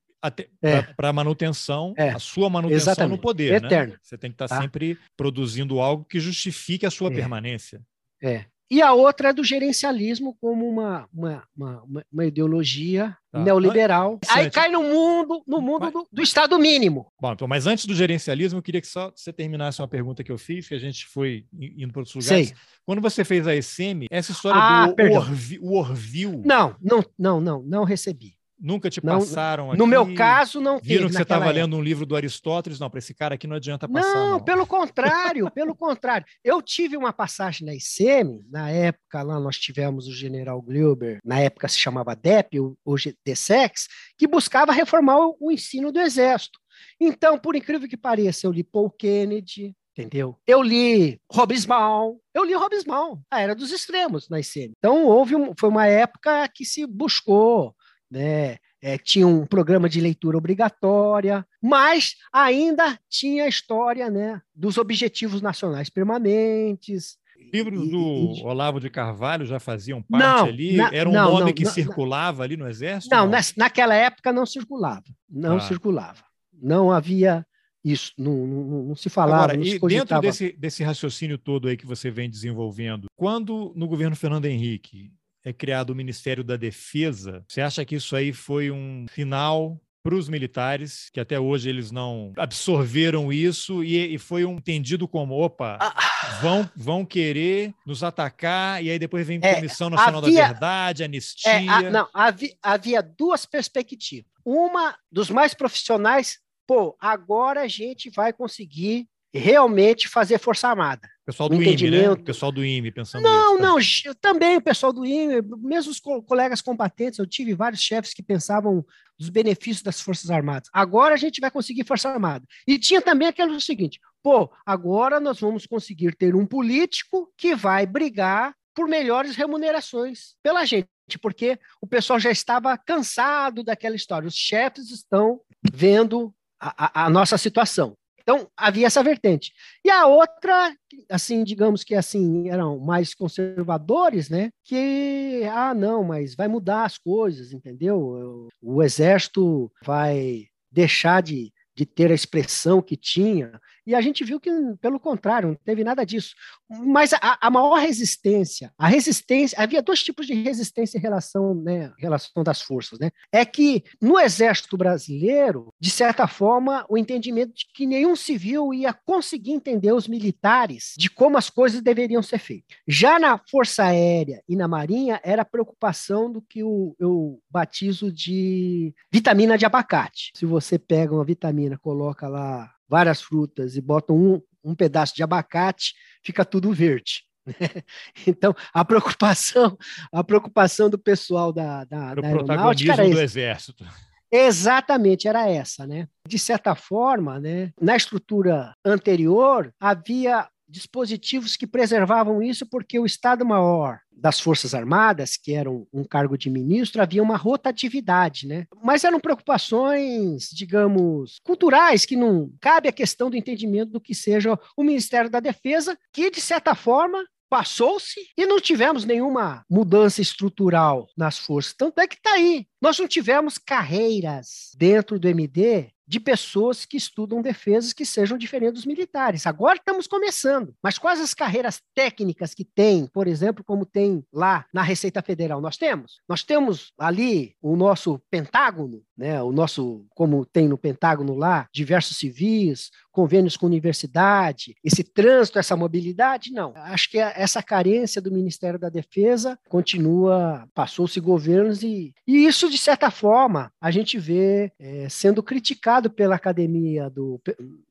[0.63, 0.83] é.
[0.83, 2.11] para manutenção, é.
[2.11, 3.17] a sua manutenção Exatamente.
[3.17, 3.61] no poder.
[3.61, 3.67] Né?
[3.67, 3.93] Eterno.
[3.93, 3.99] Né?
[4.03, 7.15] Você tem que estar tá, tá sempre produzindo algo que justifique a sua é.
[7.15, 7.81] permanência.
[8.23, 8.47] É.
[8.71, 13.43] E a outra é do gerencialismo como uma, uma, uma, uma ideologia tá.
[13.43, 14.19] neoliberal.
[14.29, 15.93] Aí cai no mundo, no mundo mas...
[15.93, 17.11] do, do, Estado mínimo.
[17.19, 20.31] Bom, então, mas antes do gerencialismo, eu queria que só você terminasse uma pergunta que
[20.31, 22.49] eu fiz, que a gente foi indo para outros lugares.
[22.49, 22.57] Sei.
[22.85, 26.43] Quando você fez a ECM, essa história ah, do Orville.
[26.45, 28.38] Não, não, não, não, não recebi.
[28.61, 29.79] Nunca te passaram não, aqui?
[29.79, 32.81] No meu caso, não Viram que você estava lendo um livro do Aristóteles?
[32.81, 34.15] Não, para esse cara aqui não adianta passar.
[34.15, 34.41] Não, não.
[34.41, 36.27] pelo contrário, pelo contrário.
[36.43, 41.39] Eu tive uma passagem na ICM, na época lá nós tivemos o general Gleuber, na
[41.41, 43.87] época se chamava DEP, hoje DSEX,
[44.17, 46.59] que buscava reformar o, o ensino do Exército.
[47.01, 50.37] Então, por incrível que pareça, eu li Paul Kennedy, entendeu?
[50.47, 54.73] Eu li Robismal, eu li Robismal, a Era dos Extremos na ICM.
[54.79, 57.75] Então, houve um, foi uma época que se buscou
[58.11, 58.57] né?
[58.81, 65.43] É, tinha um programa de leitura obrigatória, mas ainda tinha a história né, dos objetivos
[65.43, 67.19] nacionais permanentes.
[67.53, 70.77] Livros do e, Olavo de Carvalho já faziam parte não, ali?
[70.77, 73.15] Na, Era um não, nome não, que circulava ali no Exército?
[73.15, 75.05] Não, naquela época não circulava.
[75.29, 75.61] Não ah.
[75.61, 76.23] circulava.
[76.53, 77.45] Não havia
[77.85, 79.45] isso, não, não, não se falava.
[79.45, 83.73] Agora, não se e dentro desse, desse raciocínio todo aí que você vem desenvolvendo, quando
[83.75, 85.11] no governo Fernando Henrique
[85.45, 87.45] é criado o Ministério da Defesa.
[87.49, 91.91] Você acha que isso aí foi um final para os militares, que até hoje eles
[91.91, 96.39] não absorveram isso e, e foi um entendido como: opa, ah.
[96.41, 101.05] vão, vão querer nos atacar, e aí depois vem é, Comissão Nacional havia, da Verdade,
[101.05, 101.51] anistia.
[101.51, 104.31] É, a, não, havia, havia duas perspectivas.
[104.45, 111.09] Uma dos mais profissionais, pô, agora a gente vai conseguir realmente fazer Força Armada.
[111.27, 112.17] Pessoal do IME, né?
[112.17, 114.09] Pessoal do IME pensando Não, isso, tá?
[114.09, 118.15] não, também o pessoal do IME, mesmo os co colegas combatentes, eu tive vários chefes
[118.15, 118.83] que pensavam
[119.19, 120.71] dos benefícios das Forças Armadas.
[120.73, 122.47] Agora a gente vai conseguir Força Armada.
[122.67, 127.85] E tinha também aquele seguinte, pô, agora nós vamos conseguir ter um político que vai
[127.85, 130.89] brigar por melhores remunerações pela gente,
[131.21, 134.29] porque o pessoal já estava cansado daquela história.
[134.29, 135.41] Os chefes estão
[135.73, 137.98] vendo a, a, a nossa situação.
[138.29, 139.55] Então, havia essa vertente.
[139.83, 140.77] E a outra,
[141.09, 144.51] assim, digamos que assim, eram mais conservadores, né?
[144.63, 148.47] Que, ah, não, mas vai mudar as coisas, entendeu?
[148.61, 153.59] O exército vai deixar de, de ter a expressão que tinha.
[153.89, 154.51] E a gente viu que,
[154.83, 156.35] pelo contrário, não teve nada disso.
[156.69, 161.91] Mas a, a maior resistência, a resistência, havia dois tipos de resistência em relação, né,
[161.99, 163.11] em relação das forças, né?
[163.33, 168.93] É que no exército brasileiro, de certa forma, o entendimento de que nenhum civil ia
[168.93, 172.77] conseguir entender os militares de como as coisas deveriam ser feitas.
[172.87, 178.13] Já na Força Aérea e na Marinha, era a preocupação do que eu, eu batizo
[178.13, 180.33] de vitamina de abacate.
[180.37, 185.23] Se você pega uma vitamina, coloca lá várias frutas e botam um, um pedaço de
[185.23, 187.25] abacate, fica tudo verde.
[187.47, 187.55] Né?
[188.27, 189.77] Então, a preocupação,
[190.13, 193.85] a preocupação do pessoal da, da, da aeronáutica era do exército.
[194.31, 196.07] Exatamente, era essa, né?
[196.27, 204.01] De certa forma, né, na estrutura anterior, havia dispositivos que preservavam isso porque o Estado-Maior
[204.13, 208.67] das Forças Armadas, que era um, cargo de ministro, havia uma rotatividade, né?
[208.83, 214.59] Mas eram preocupações, digamos, culturais, que não cabe a questão do entendimento do que seja
[214.77, 221.09] o Ministério da Defesa, que, de certa forma, passou-se e não tivemos nenhuma mudança estrutural
[221.17, 221.73] nas forças.
[221.73, 222.67] Tanto é que está aí.
[222.81, 228.75] Nós não tivemos carreiras dentro do MD de pessoas que estudam defesas que sejam diferentes
[228.75, 229.47] dos militares.
[229.47, 234.65] Agora estamos começando, mas quais as carreiras técnicas que tem, por exemplo, como tem lá
[234.73, 235.61] na Receita Federal?
[235.61, 236.21] Nós temos.
[236.27, 242.17] Nós temos ali o nosso Pentágono, né, o nosso, como tem no Pentágono lá, diversos
[242.17, 246.73] civis, convênios com universidade, esse trânsito, essa mobilidade, não.
[246.77, 252.79] Acho que essa carência do Ministério da Defesa continua, passou-se governos e, e isso, de
[252.79, 257.41] certa forma, a gente vê é, sendo criticado pela academia do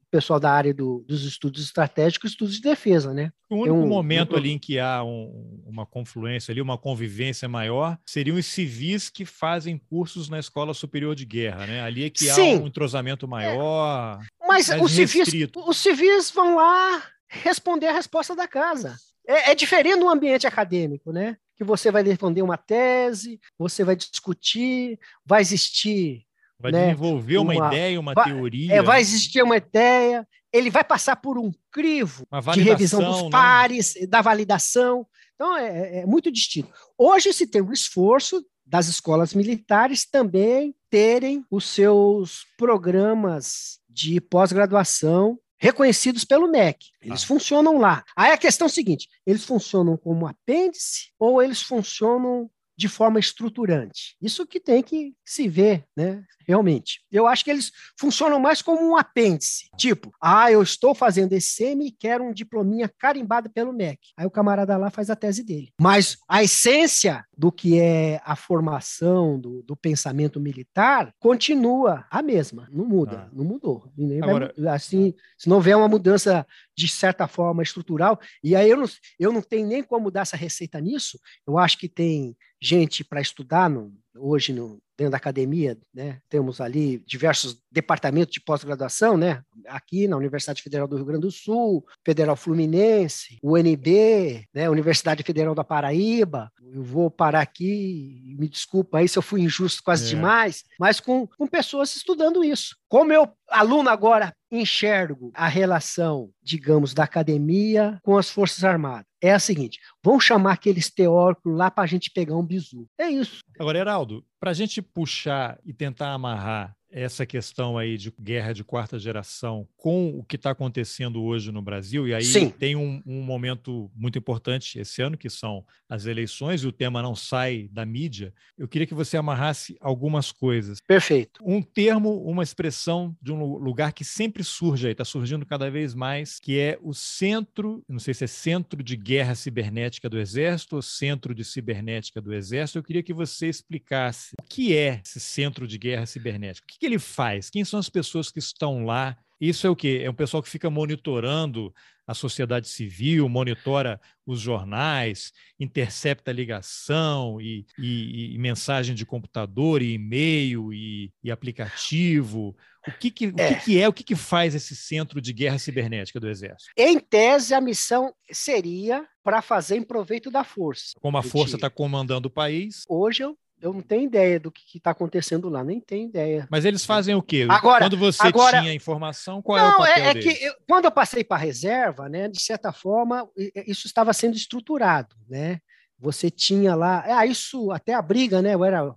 [0.09, 3.31] pessoal da área do, dos estudos estratégicos, estudos de defesa, né?
[3.49, 4.37] O único um, momento um...
[4.37, 9.25] ali em que há um, uma confluência ali, uma convivência maior, seriam os civis que
[9.25, 11.81] fazem cursos na Escola Superior de Guerra, né?
[11.81, 12.55] Ali é que Sim.
[12.55, 14.19] há um entrosamento maior.
[14.21, 14.47] É.
[14.47, 18.95] Mas os civis, os civis vão lá responder a resposta da casa.
[19.27, 21.37] É, é diferente no ambiente acadêmico, né?
[21.55, 26.26] Que você vai responder uma tese, você vai discutir, vai existir
[26.59, 26.85] Vai né?
[26.85, 28.73] desenvolver uma, uma, ideia, uma vai, teoria.
[28.73, 33.29] É, vai existir uma ideia, ele vai passar por um crivo de revisão dos né?
[33.29, 34.07] pares, né?
[34.07, 35.05] da validação.
[35.35, 36.69] Então, é, é, é muito distinto.
[36.97, 45.39] Hoje se tem um esforço das escolas militares também terem os seus programas de pós-graduação
[45.57, 46.87] reconhecidos pelo MEC.
[47.01, 47.27] Eles ah.
[47.27, 48.03] funcionam lá.
[48.15, 53.19] Aí a questão é a seguinte: eles funcionam como apêndice ou eles funcionam de forma
[53.19, 54.15] estruturante.
[54.21, 56.23] Isso que tem que se ver, né?
[56.47, 57.01] Realmente.
[57.11, 59.67] Eu acho que eles funcionam mais como um apêndice.
[59.75, 63.99] Tipo, ah, eu estou fazendo esse semi e quero um diplominha carimbado pelo MEC.
[64.15, 65.73] Aí o camarada lá faz a tese dele.
[65.81, 72.67] Mas a essência do que é a formação do, do pensamento militar continua a mesma.
[72.71, 73.29] Não muda, ah.
[73.33, 73.91] não mudou.
[74.21, 76.45] Agora, vai, assim, se não houver uma mudança
[76.77, 78.85] de certa forma estrutural, e aí eu não,
[79.19, 83.19] eu não tenho nem como dar essa receita nisso, eu acho que tem gente para
[83.19, 86.19] estudar no, hoje no, dentro da academia, né?
[86.27, 89.41] Temos ali diversos departamentos de pós-graduação, né?
[89.67, 94.69] Aqui na Universidade Federal do Rio Grande do Sul, Federal Fluminense, UNB, né?
[94.69, 96.51] Universidade Federal da Paraíba.
[96.73, 100.09] Eu vou parar aqui, me desculpa aí se eu fui injusto quase é.
[100.09, 102.75] demais, mas com, com pessoas estudando isso.
[102.89, 109.06] Como eu, aluno agora, enxergo a relação, digamos, da academia com as Forças Armadas?
[109.21, 112.87] É a seguinte: vamos chamar aqueles teóricos lá para a gente pegar um bizu.
[112.97, 113.39] É isso.
[113.59, 118.63] Agora, Heraldo, para a gente puxar e tentar amarrar essa questão aí de guerra de
[118.63, 122.49] quarta geração com o que está acontecendo hoje no Brasil, e aí Sim.
[122.49, 127.01] tem um, um, momento muito importante esse ano, que são as eleições, e o tema
[127.01, 130.81] não sai da mídia, eu queria que você amarrasse algumas coisas.
[130.81, 131.39] Perfeito.
[131.45, 135.93] Um termo, uma expressão de um lugar que sempre surge aí, está surgindo cada vez
[135.93, 140.77] mais, que é o centro, não sei se é centro de guerra cibernética do Exército
[140.77, 142.79] ou centro de cibernética do Exército.
[142.79, 146.79] Eu queria que você explicasse o que é esse centro de guerra cibernética, o que,
[146.79, 150.01] que ele faz, quem são as pessoas que estão lá, isso é o quê?
[150.03, 151.73] É um pessoal que fica monitorando
[152.07, 159.93] a sociedade civil, monitora os jornais, intercepta ligação e, e, e mensagem de computador, e
[159.93, 162.55] e-mail e, e aplicativo.
[162.87, 163.27] O que, que, é.
[163.27, 166.71] O que, que é, o que, que faz esse centro de guerra cibernética do Exército?
[166.77, 170.93] Em tese, a missão seria para fazer em proveito da força.
[171.01, 172.83] Como a força está comandando o país.
[172.87, 176.47] Hoje eu eu não tenho ideia do que está acontecendo lá, nem tenho ideia.
[176.49, 177.47] Mas eles fazem o quê?
[177.49, 180.53] Agora, quando você agora, tinha informação, qual não, é o papel é, é que eu,
[180.67, 183.27] quando eu passei para a reserva, né, de certa forma,
[183.65, 185.59] isso estava sendo estruturado, né?
[185.99, 188.53] Você tinha lá, ah, isso até a briga, né?
[188.53, 188.93] Eu era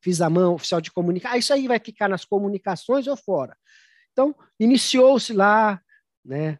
[0.00, 3.56] fiz a mão oficial de comunicação, ah, isso aí vai ficar nas comunicações ou fora.
[4.12, 5.80] Então, iniciou-se lá,
[6.24, 6.58] né,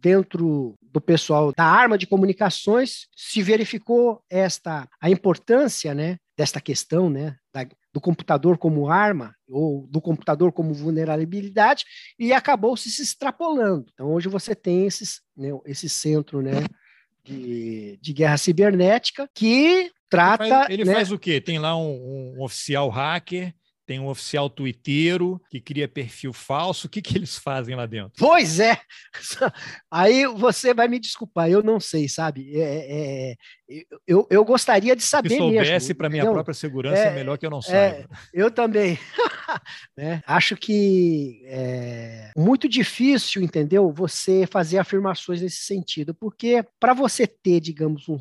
[0.00, 7.08] dentro do pessoal da arma de comunicações, se verificou esta a importância, né, desta questão,
[7.08, 11.84] né, da, do computador como arma ou do computador como vulnerabilidade
[12.18, 13.86] e acabou se, se extrapolando.
[13.92, 16.64] Então hoje você tem esses, né, esse centro, né,
[17.24, 20.44] de, de guerra cibernética que trata.
[20.44, 21.40] Ele faz, ele né, faz o quê?
[21.40, 23.54] Tem lá um, um oficial hacker
[23.86, 26.86] tem um oficial tuiteiro que cria perfil falso.
[26.86, 28.12] O que, que eles fazem lá dentro?
[28.18, 28.80] Pois é!
[29.90, 32.58] Aí você vai me desculpar, eu não sei, sabe?
[32.58, 33.34] É,
[33.70, 37.38] é, eu, eu gostaria de saber Se soubesse para minha própria segurança, é, é, melhor
[37.38, 38.08] que eu não é, saiba.
[38.32, 38.98] eu também.
[39.96, 40.22] né?
[40.26, 43.92] Acho que é muito difícil, entendeu?
[43.92, 48.18] Você fazer afirmações nesse sentido, porque para você ter, digamos, um,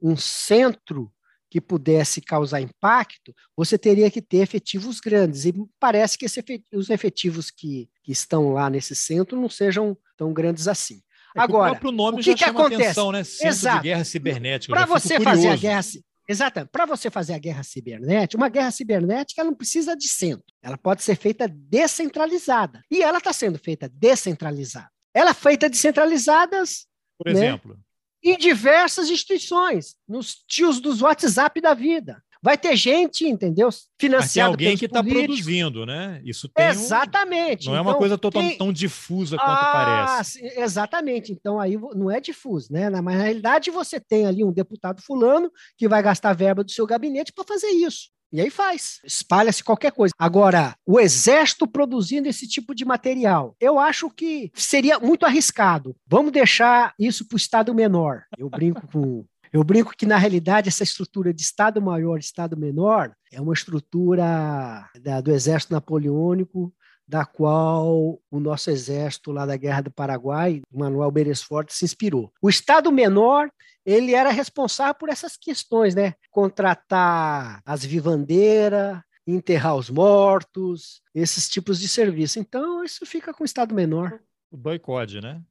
[0.00, 1.12] um centro
[1.52, 5.44] que pudesse causar impacto, você teria que ter efetivos grandes.
[5.44, 10.32] E parece que efet os efetivos que, que estão lá nesse centro não sejam tão
[10.32, 11.02] grandes assim.
[11.36, 12.82] É Agora, o próprio nome o que já que chama acontece?
[12.84, 13.22] atenção, né?
[13.22, 13.76] Centro Exato.
[13.76, 14.74] de guerra cibernética.
[14.74, 15.80] Para você fazer a guerra
[16.26, 16.68] Exato.
[16.72, 20.46] Para você fazer a guerra cibernética, uma guerra cibernética ela não precisa de centro.
[20.62, 22.80] Ela pode ser feita descentralizada.
[22.90, 24.88] E ela está sendo feita descentralizada.
[25.12, 26.86] Ela é feita descentralizadas.
[27.18, 27.32] Por né?
[27.32, 27.78] exemplo
[28.22, 32.22] em diversas instituições, nos tios dos WhatsApp da vida.
[32.44, 33.68] Vai ter gente, entendeu?
[34.00, 36.20] Financiado Mas tem alguém que está produzindo, né?
[36.24, 37.68] Isso tem Exatamente.
[37.68, 37.72] Um...
[37.72, 40.44] Não então, é uma então, coisa tão, tão difusa quanto ah, parece.
[40.58, 41.32] Exatamente.
[41.32, 42.90] Então aí não é difuso, né?
[42.90, 46.84] Mas na realidade você tem ali um deputado fulano que vai gastar verba do seu
[46.84, 48.10] gabinete para fazer isso.
[48.32, 50.14] E aí faz, espalha-se qualquer coisa.
[50.18, 55.94] Agora, o exército produzindo esse tipo de material, eu acho que seria muito arriscado.
[56.06, 58.24] Vamos deixar isso para o Estado menor.
[58.38, 59.24] Eu brinco com.
[59.52, 63.52] Eu brinco que, na realidade, essa estrutura de Estado maior e Estado menor é uma
[63.52, 66.72] estrutura da, do exército napoleônico
[67.06, 72.32] da qual o nosso exército lá da Guerra do Paraguai, Manuel Beresford, se inspirou.
[72.40, 73.50] O Estado menor,
[73.84, 76.14] ele era responsável por essas questões, né?
[76.30, 82.38] Contratar as vivandeiras, enterrar os mortos, esses tipos de serviço.
[82.38, 84.20] Então, isso fica com o Estado menor.
[84.50, 85.42] O boicote, né?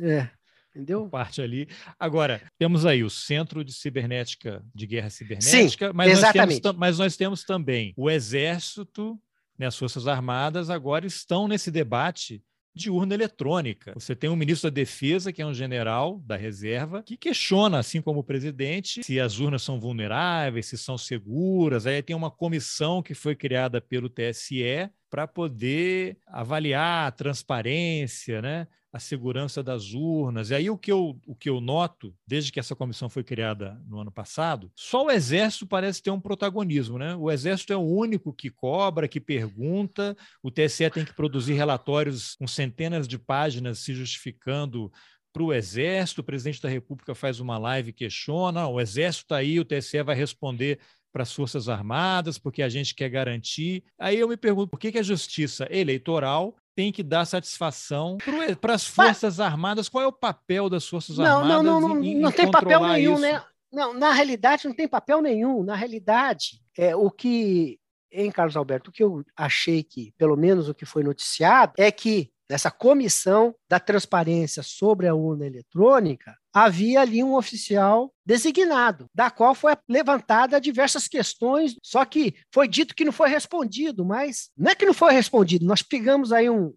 [0.00, 0.28] É.
[0.70, 1.08] Entendeu?
[1.08, 1.68] Parte ali.
[1.98, 6.54] Agora, temos aí o Centro de Cibernética, de Guerra Cibernética, Sim, mas, exatamente.
[6.54, 9.18] Nós temos, mas nós temos também o Exército
[9.58, 12.42] né, as Forças Armadas agora estão nesse debate
[12.76, 13.94] de urna eletrônica.
[13.94, 18.02] Você tem um ministro da Defesa, que é um general da reserva, que questiona, assim
[18.02, 21.86] como o presidente, se as urnas são vulneráveis, se são seguras.
[21.86, 28.68] Aí tem uma comissão que foi criada pelo TSE para poder avaliar a transparência, né?
[28.96, 30.50] A segurança das urnas.
[30.50, 33.80] E aí o que, eu, o que eu noto, desde que essa comissão foi criada
[33.86, 36.98] no ano passado, só o Exército parece ter um protagonismo.
[36.98, 37.14] Né?
[37.14, 42.34] O Exército é o único que cobra, que pergunta, o TSE tem que produzir relatórios
[42.36, 44.90] com centenas de páginas se justificando
[45.32, 49.36] para o Exército, o presidente da República faz uma live e questiona, o Exército está
[49.36, 50.80] aí, o TSE vai responder
[51.12, 53.84] para as Forças Armadas, porque a gente quer garantir.
[53.98, 58.18] Aí eu me pergunto por que, que a justiça eleitoral tem que dar satisfação
[58.60, 59.40] para as Forças Mas...
[59.40, 59.88] Armadas.
[59.88, 61.64] Qual é o papel das Forças não, Armadas?
[61.64, 63.22] Não, não, não, em, não tem papel nenhum, isso?
[63.22, 63.42] né?
[63.72, 65.62] Não, na realidade, não tem papel nenhum.
[65.64, 67.80] Na realidade, é o que,
[68.12, 71.90] em Carlos Alberto, o que eu achei que, pelo menos o que foi noticiado, é
[71.90, 79.30] que nessa comissão da transparência sobre a urna eletrônica, havia ali um oficial designado, da
[79.30, 84.70] qual foi levantada diversas questões, só que foi dito que não foi respondido, mas não
[84.70, 86.72] é que não foi respondido, nós pegamos aí um,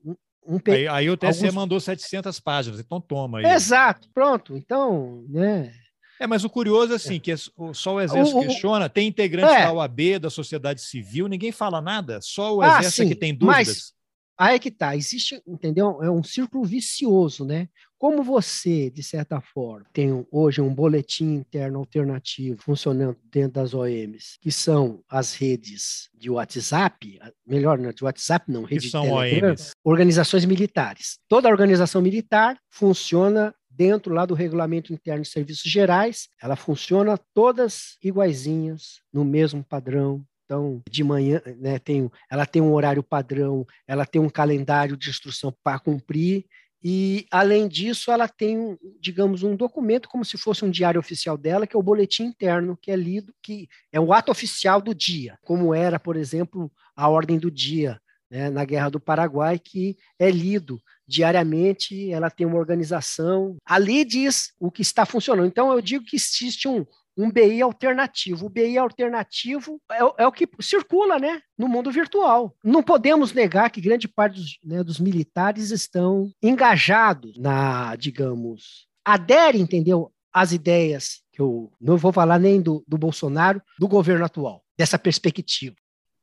[0.45, 1.53] um aí, aí, o TSE alguns...
[1.53, 3.45] mandou 700 páginas, então toma aí.
[3.45, 4.57] Exato, pronto.
[4.57, 5.71] Então, né,
[6.19, 7.19] é, mas o curioso é assim, é.
[7.19, 7.33] que
[7.73, 9.63] só o Exército o, questiona, tem integrantes é.
[9.63, 13.13] da OAB, da sociedade civil, ninguém fala nada, só o ah, Exército ah, sim, é
[13.13, 13.67] que tem dúvidas.
[13.67, 13.93] Mas
[14.39, 16.01] aí é que tá, existe, entendeu?
[16.01, 17.67] É um círculo vicioso, né?
[17.97, 24.37] Como você, de certa forma, tem hoje um boletim interno alternativo funcionando dentro das OMs,
[24.39, 29.09] que são as redes de WhatsApp, melhor, não, de WhatsApp não, rede que são de
[29.09, 29.71] Telegram, OMs.
[29.83, 31.19] organizações militares.
[31.27, 37.97] Toda organização militar funciona dentro lá do Regulamento Interno de Serviços Gerais, ela funciona todas
[38.03, 44.03] iguaizinhas, no mesmo padrão, então, de manhã, né, tem, ela tem um horário padrão, ela
[44.03, 46.47] tem um calendário de instrução para cumprir,
[46.83, 51.67] e, além disso, ela tem, digamos, um documento como se fosse um diário oficial dela,
[51.67, 55.37] que é o boletim interno, que é lido, que é o ato oficial do dia,
[55.43, 58.01] como era, por exemplo, a ordem do dia
[58.31, 63.57] né, na Guerra do Paraguai, que é lido diariamente, ela tem uma organização.
[63.65, 65.47] Ali diz o que está funcionando.
[65.47, 66.85] Então, eu digo que existe um,
[67.19, 68.45] um BI alternativo.
[68.45, 72.55] O BI alternativo é, é, o que circula né, no mundo virtual.
[72.63, 79.61] Não podemos negar que grande parte dos, né, dos militares estão engajados na, digamos, aderem,
[79.61, 80.11] entendeu?
[80.31, 84.97] As ideias que eu não vou falar nem do, do Bolsonaro, do governo atual, dessa
[84.97, 85.75] perspectiva.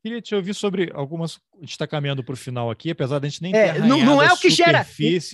[0.02, 1.40] Queria te ouvir sobre algumas.
[1.56, 3.80] A gente está caminhando para o final aqui, apesar de a gente nem é, ter
[3.80, 4.86] não, não é o que gera.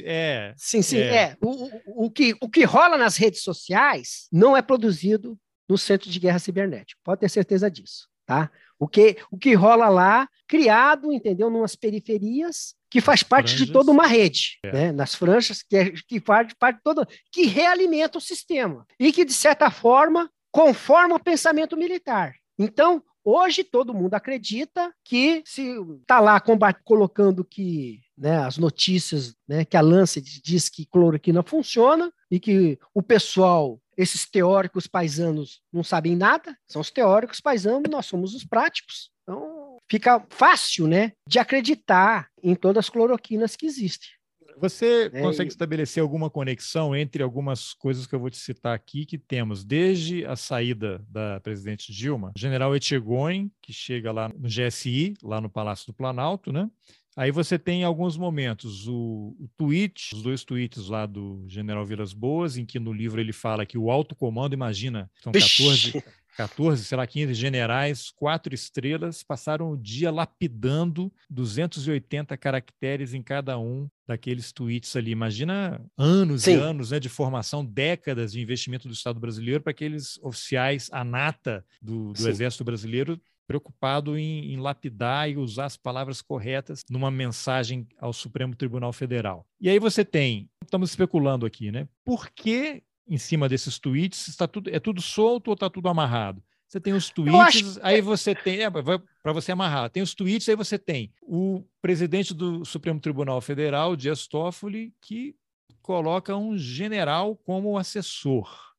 [0.03, 1.15] É, sim, sim, é.
[1.15, 1.37] é.
[1.43, 6.11] O, o, o, que, o que rola nas redes sociais não é produzido no Centro
[6.11, 7.01] de Guerra Cibernética.
[7.05, 8.51] Pode ter certeza disso, tá?
[8.79, 13.67] O que, o que rola lá, criado, entendeu, numas periferias, que faz parte franjas.
[13.67, 14.73] de toda uma rede, é.
[14.73, 14.93] né?
[14.93, 19.25] nas franjas, que, é, que faz parte de toda, que realimenta o sistema e que,
[19.25, 22.35] de certa forma, conforma o pensamento militar.
[22.59, 26.43] Então, Hoje todo mundo acredita que se está lá
[26.85, 32.81] colocando que né, as notícias, né, que a Lancet diz que cloroquina funciona e que
[32.93, 38.45] o pessoal, esses teóricos paisanos não sabem nada, são os teóricos paisanos, nós somos os
[38.45, 39.11] práticos.
[39.23, 44.09] Então fica fácil, né, de acreditar em todas as cloroquinas que existem.
[44.57, 45.53] Você é, consegue e...
[45.53, 50.25] estabelecer alguma conexão entre algumas coisas que eu vou te citar aqui que temos desde
[50.27, 55.87] a saída da presidente Dilma, general Etchegoin, que chega lá no GSI, lá no Palácio
[55.87, 56.69] do Planalto, né?
[57.17, 62.13] Aí você tem alguns momentos o, o tweet, os dois tweets lá do General Vilas
[62.13, 66.03] Boas, em que no livro ele fala que o alto comando, imagina, são 14,
[66.37, 73.59] 14, sei lá, 15 generais, quatro estrelas, passaram o dia lapidando 280 caracteres em cada
[73.59, 75.11] um daqueles tweets ali.
[75.11, 76.53] Imagina anos Sim.
[76.53, 81.05] e anos né, de formação, décadas de investimento do Estado brasileiro para aqueles oficiais, a
[81.05, 87.11] nata do, do Exército Brasileiro, preocupado em, em, lapidar e usar as palavras corretas numa
[87.11, 89.47] mensagem ao Supremo Tribunal Federal.
[89.61, 91.89] E aí você tem, estamos especulando aqui, né?
[92.05, 96.43] Por que em cima desses tweets, está tudo, é tudo solto ou está tudo amarrado?
[96.67, 100.57] Você tem os tweets, aí você tem, é, para você amarrar, tem os tweets, aí
[100.57, 105.37] você tem o presidente do Supremo Tribunal Federal, Dias Toffoli, que
[105.83, 108.73] coloca um general como assessor.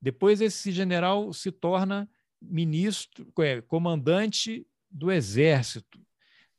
[0.00, 2.08] Depois esse general se torna
[2.40, 6.00] ministro, é, comandante do exército.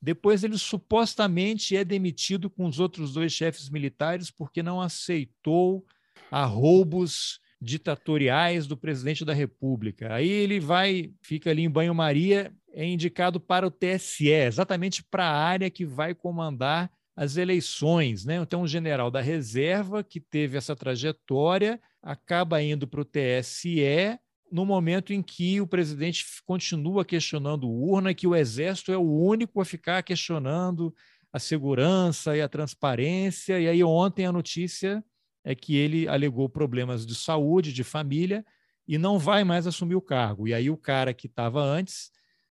[0.01, 5.85] Depois ele supostamente é demitido com os outros dois chefes militares porque não aceitou
[6.31, 10.15] a roubos ditatoriais do presidente da República.
[10.15, 15.37] Aí ele vai, fica ali em banho-maria, é indicado para o TSE, exatamente para a
[15.37, 18.25] área que vai comandar as eleições.
[18.25, 18.37] Né?
[18.37, 24.17] Então, um general da reserva que teve essa trajetória acaba indo para o TSE
[24.51, 29.61] no momento em que o presidente continua questionando urna, que o Exército é o único
[29.61, 30.93] a ficar questionando
[31.31, 33.59] a segurança e a transparência.
[33.59, 35.03] E aí, ontem, a notícia
[35.43, 38.45] é que ele alegou problemas de saúde, de família,
[38.87, 40.47] e não vai mais assumir o cargo.
[40.47, 42.11] E aí o cara que estava antes,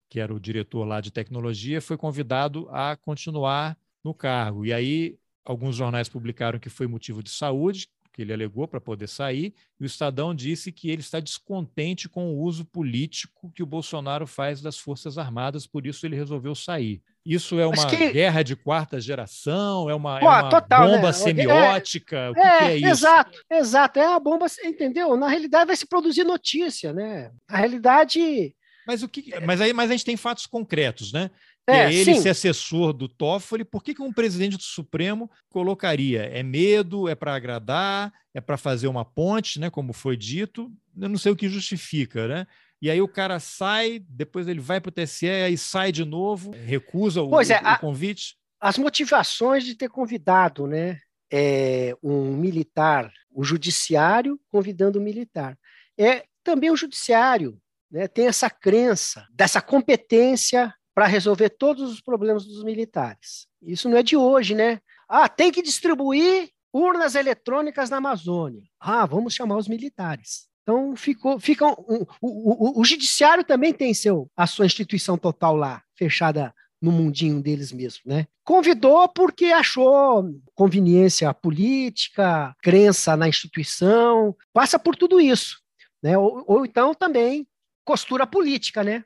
[0.10, 4.66] que era o diretor lá de tecnologia, foi convidado a continuar no cargo.
[4.66, 9.08] E aí alguns jornais publicaram que foi motivo de saúde, que ele alegou para poder
[9.08, 13.66] sair, e o Estadão disse que ele está descontente com o uso político que o
[13.66, 17.02] Bolsonaro faz das Forças Armadas, por isso ele resolveu sair.
[17.26, 18.12] Isso é uma que...
[18.12, 19.90] guerra de quarta geração?
[19.90, 21.14] É uma, Pô, é uma total, bomba né?
[21.14, 22.18] semiótica?
[22.18, 22.88] É, o que é, que é isso?
[22.88, 24.00] Exato, exato.
[24.00, 25.16] É a bomba, entendeu?
[25.16, 27.32] Na realidade vai se produzir notícia, né?
[27.48, 28.56] Na realidade.
[28.88, 29.40] Mas o que.
[29.46, 31.30] Mas aí mas a gente tem fatos concretos, né?
[31.68, 32.22] É, e ele sim.
[32.22, 36.24] ser assessor do Toffoli, por que, que um presidente do Supremo colocaria?
[36.24, 37.08] É medo?
[37.08, 38.12] É para agradar?
[38.34, 39.70] É para fazer uma ponte, né?
[39.70, 40.72] Como foi dito?
[41.00, 42.48] Eu não sei o que justifica, né?
[42.82, 46.52] E aí o cara sai, depois ele vai para o TSE, aí sai de novo,
[46.52, 48.36] recusa o, é, o, o convite.
[48.60, 51.00] as motivações de ter convidado, né?
[51.32, 55.58] É, um militar, o judiciário convidando o militar.
[55.98, 62.46] É também o judiciário né, tem essa crença dessa competência para resolver todos os problemas
[62.46, 63.48] dos militares.
[63.62, 64.80] Isso não é de hoje, né?
[65.08, 68.64] Ah, tem que distribuir urnas eletrônicas na Amazônia.
[68.80, 70.50] Ah, vamos chamar os militares.
[70.64, 75.56] Então ficou, fica um, o, o, o, judiciário também tem seu a sua instituição total
[75.56, 78.28] lá, fechada no mundinho deles mesmo, né?
[78.44, 80.24] Convidou porque achou
[80.56, 85.60] conveniência política, crença na instituição, passa por tudo isso,
[86.02, 86.18] né?
[86.18, 87.48] Ou, ou então também
[87.84, 89.04] costura política, né?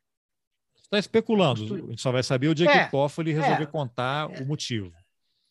[0.85, 3.65] Está especulando, a gente só vai saber o dia é, que o Toffoli resolver é,
[3.65, 4.91] contar é, o motivo.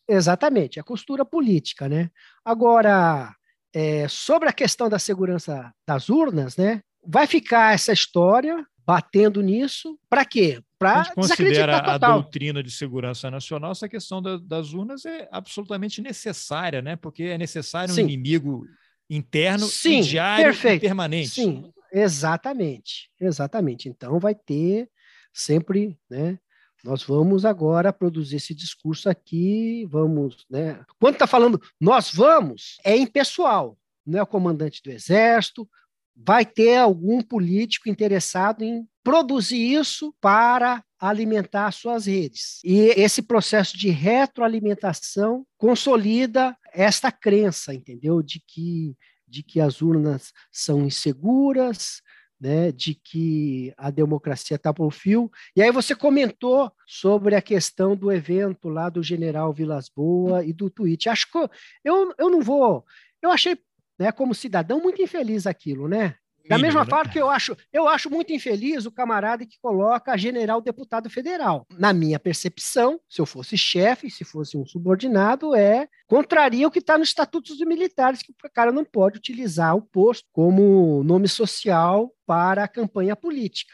[0.07, 2.09] Exatamente, a costura política, né?
[2.43, 3.35] Agora,
[3.73, 6.81] é, sobre a questão da segurança das urnas, né?
[7.05, 10.61] Vai ficar essa história batendo nisso, para quê?
[10.79, 16.81] Para considera a doutrina de segurança nacional, essa questão da, das urnas é absolutamente necessária,
[16.81, 16.95] né?
[16.95, 18.03] Porque é necessário Sim.
[18.03, 18.65] um inimigo
[19.09, 20.83] interno Sim, e diário perfeito.
[20.83, 21.29] e permanente.
[21.29, 23.87] Sim, Exatamente, exatamente.
[23.87, 24.89] Então vai ter
[25.35, 26.39] sempre, né?
[26.83, 30.83] Nós vamos agora produzir esse discurso aqui, vamos, né?
[30.99, 35.67] Quando está falando nós vamos, é impessoal, não é o comandante do exército,
[36.15, 42.61] vai ter algum político interessado em produzir isso para alimentar suas redes.
[42.63, 48.21] E esse processo de retroalimentação consolida esta crença, entendeu?
[48.21, 48.95] De que
[49.27, 52.01] de que as urnas são inseguras,
[52.39, 55.31] né, de que a democracia está por fio.
[55.55, 60.53] E aí você comentou sobre a questão do evento lá do general Vilas Boa e
[60.53, 61.09] do tweet.
[61.09, 61.37] Acho que
[61.83, 62.85] eu, eu não vou.
[63.21, 63.57] Eu achei,
[63.97, 66.15] né, como cidadão, muito infeliz aquilo, né?
[66.47, 66.89] Da mesma né?
[66.89, 71.65] forma que eu acho, eu acho muito infeliz o camarada que coloca general deputado federal.
[71.71, 76.79] Na minha percepção, se eu fosse chefe, se fosse um subordinado, é contraria o que
[76.79, 81.27] está nos estatutos dos militares, que o cara não pode utilizar o posto como nome
[81.27, 83.73] social para a campanha política.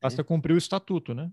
[0.00, 1.30] Basta cumprir o estatuto, né?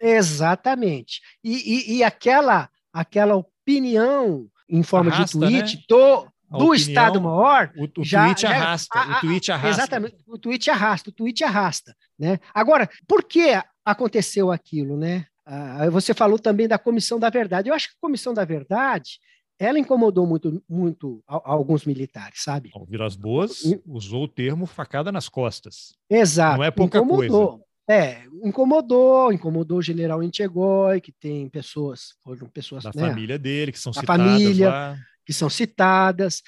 [0.00, 1.20] Exatamente.
[1.42, 5.82] E, e, e aquela, aquela opinião em forma Arrasta, de tweet, né?
[5.88, 6.28] tô,
[6.58, 7.72] do opinião, Estado Maior.
[7.76, 8.98] O, o já, tweet arrasta.
[8.98, 9.82] Já, a, o tweet arrasta.
[9.82, 10.16] Exatamente.
[10.26, 11.10] O tweet arrasta.
[11.10, 11.96] O tweet arrasta.
[12.18, 12.38] Né?
[12.52, 14.96] Agora, por que aconteceu aquilo?
[14.96, 15.26] Né?
[15.46, 17.68] Ah, você falou também da Comissão da Verdade.
[17.68, 19.18] Eu acho que a Comissão da Verdade
[19.58, 22.70] ela incomodou muito, muito alguns militares, sabe?
[22.74, 25.94] O Vilas Boas usou o termo facada nas costas.
[26.10, 26.58] Exato.
[26.58, 27.48] Não é pouca incomodou.
[27.48, 27.64] coisa.
[27.88, 33.72] É, incomodou, incomodou o general Inchegói, que tem pessoas, foram pessoas da né, família dele,
[33.72, 36.42] que são citadas família, lá que são citadas,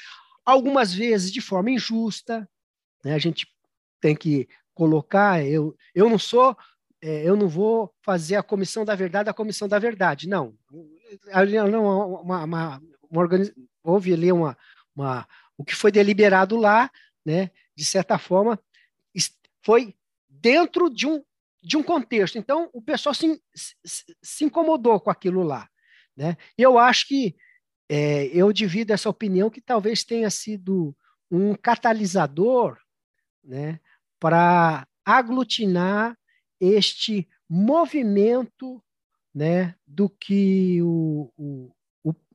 [0.45, 2.49] algumas vezes de forma injusta.
[3.05, 3.15] Né?
[3.15, 3.47] A gente
[4.01, 5.45] tem que colocar.
[5.45, 6.57] Eu, eu não sou,
[7.03, 10.29] é, eu não vou fazer a comissão da verdade a comissão da verdade.
[10.29, 10.57] Não.
[11.71, 13.53] não uma, uma, uma organiz...
[13.83, 14.57] Houve ali uma,
[14.95, 15.27] uma,
[15.57, 16.91] o que foi deliberado lá,
[17.25, 17.51] né?
[17.77, 18.59] de certa forma,
[19.63, 19.95] foi
[20.29, 21.23] dentro de um,
[21.63, 22.39] de um contexto.
[22.39, 25.69] Então, o pessoal se, se, se incomodou com aquilo lá.
[26.17, 26.37] Né?
[26.57, 27.37] E eu acho que
[27.89, 30.97] é, eu divido essa opinião que talvez tenha sido
[31.31, 32.79] um catalisador
[33.45, 33.81] né,
[34.19, 36.17] para aglutinar
[36.61, 38.83] este movimento
[39.35, 41.71] né, do que o, o,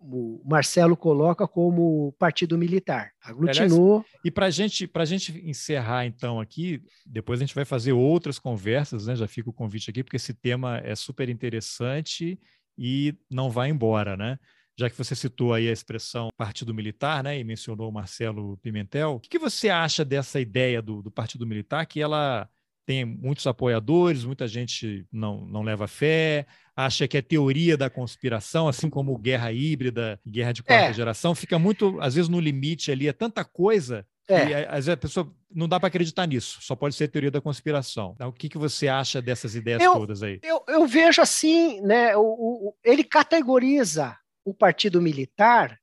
[0.01, 3.11] o, Marcelo coloca como partido militar.
[3.21, 3.97] Aglutinou.
[3.97, 8.39] Aliás, e para gente, a gente encerrar, então, aqui, depois a gente vai fazer outras
[8.39, 9.15] conversas, né?
[9.15, 12.39] Já fica o convite aqui, porque esse tema é super interessante
[12.77, 14.39] e não vai embora, né?
[14.81, 19.15] Já que você citou aí a expressão Partido Militar, né, e mencionou o Marcelo Pimentel,
[19.15, 22.49] o que, você acha dessa ideia do, do Partido Militar, que ela
[22.85, 28.67] tem muitos apoiadores, muita gente não, não leva fé, acha que é teoria da conspiração,
[28.67, 30.93] assim como guerra híbrida, guerra de quarta é.
[30.93, 34.47] geração, fica muito, às vezes, no limite ali, é tanta coisa é.
[34.47, 37.41] E às vezes a pessoa não dá para acreditar nisso, só pode ser teoria da
[37.41, 38.13] conspiração.
[38.15, 40.39] Então, o que, que você acha dessas ideias eu, todas aí?
[40.41, 42.15] Eu, eu vejo assim, né?
[42.15, 45.79] O, o, ele categoriza o partido militar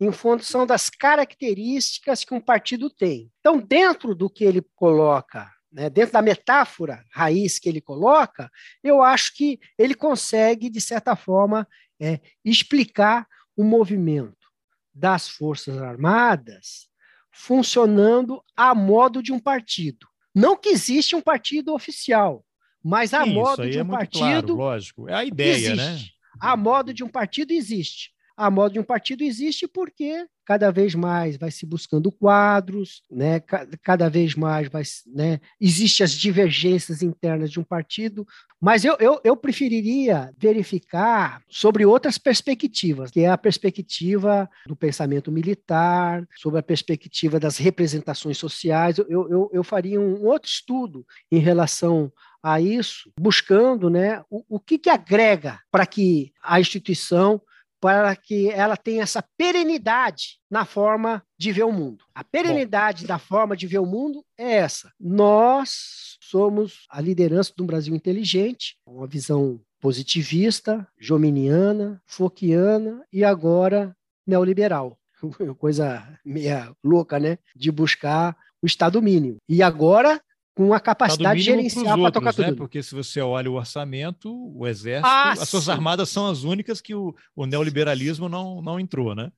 [0.00, 3.30] em função das características que um partido tem.
[3.40, 8.50] Então, dentro do que ele coloca, né, dentro da metáfora raiz que ele coloca,
[8.82, 11.68] eu acho que ele consegue, de certa forma,
[12.00, 14.48] é, explicar o movimento
[14.94, 16.88] das Forças Armadas
[17.30, 20.06] funcionando a modo de um partido.
[20.34, 22.44] Não que existe um partido oficial,
[22.82, 24.20] Mas a Sim, modo de um é partido.
[24.20, 25.08] Claro, lógico.
[25.08, 25.92] É a ideia, né?
[25.92, 26.06] existe.
[26.06, 26.19] né?
[26.40, 28.10] A modo de um partido existe.
[28.36, 33.38] A modo de um partido existe porque cada vez mais vai se buscando quadros, né?
[33.82, 34.82] cada vez mais vai,
[35.14, 35.38] né?
[35.60, 38.26] existem as divergências internas de um partido,
[38.60, 45.30] mas eu, eu, eu preferiria verificar sobre outras perspectivas, que é a perspectiva do pensamento
[45.30, 48.98] militar, sobre a perspectiva das representações sociais.
[48.98, 52.10] Eu, eu, eu faria um outro estudo em relação
[52.42, 57.40] a isso, buscando né, o, o que, que agrega para que a instituição
[57.80, 62.04] para que ela tenha essa perenidade na forma de ver o mundo.
[62.14, 63.08] A perenidade Bom.
[63.08, 64.92] da forma de ver o mundo é essa.
[65.00, 73.96] Nós somos a liderança de um Brasil inteligente, uma visão positivista, jominiana, foquiana e agora
[74.26, 74.98] neoliberal.
[75.58, 77.38] Coisa meia louca, né?
[77.56, 79.38] De buscar o Estado mínimo.
[79.48, 80.20] E agora
[80.60, 82.48] com a capacidade de gerenciar para tocar né?
[82.48, 82.56] tudo.
[82.58, 86.82] Porque se você olha o orçamento, o exército, ah, as suas armadas são as únicas
[86.82, 89.32] que o, o neoliberalismo não, não entrou, né?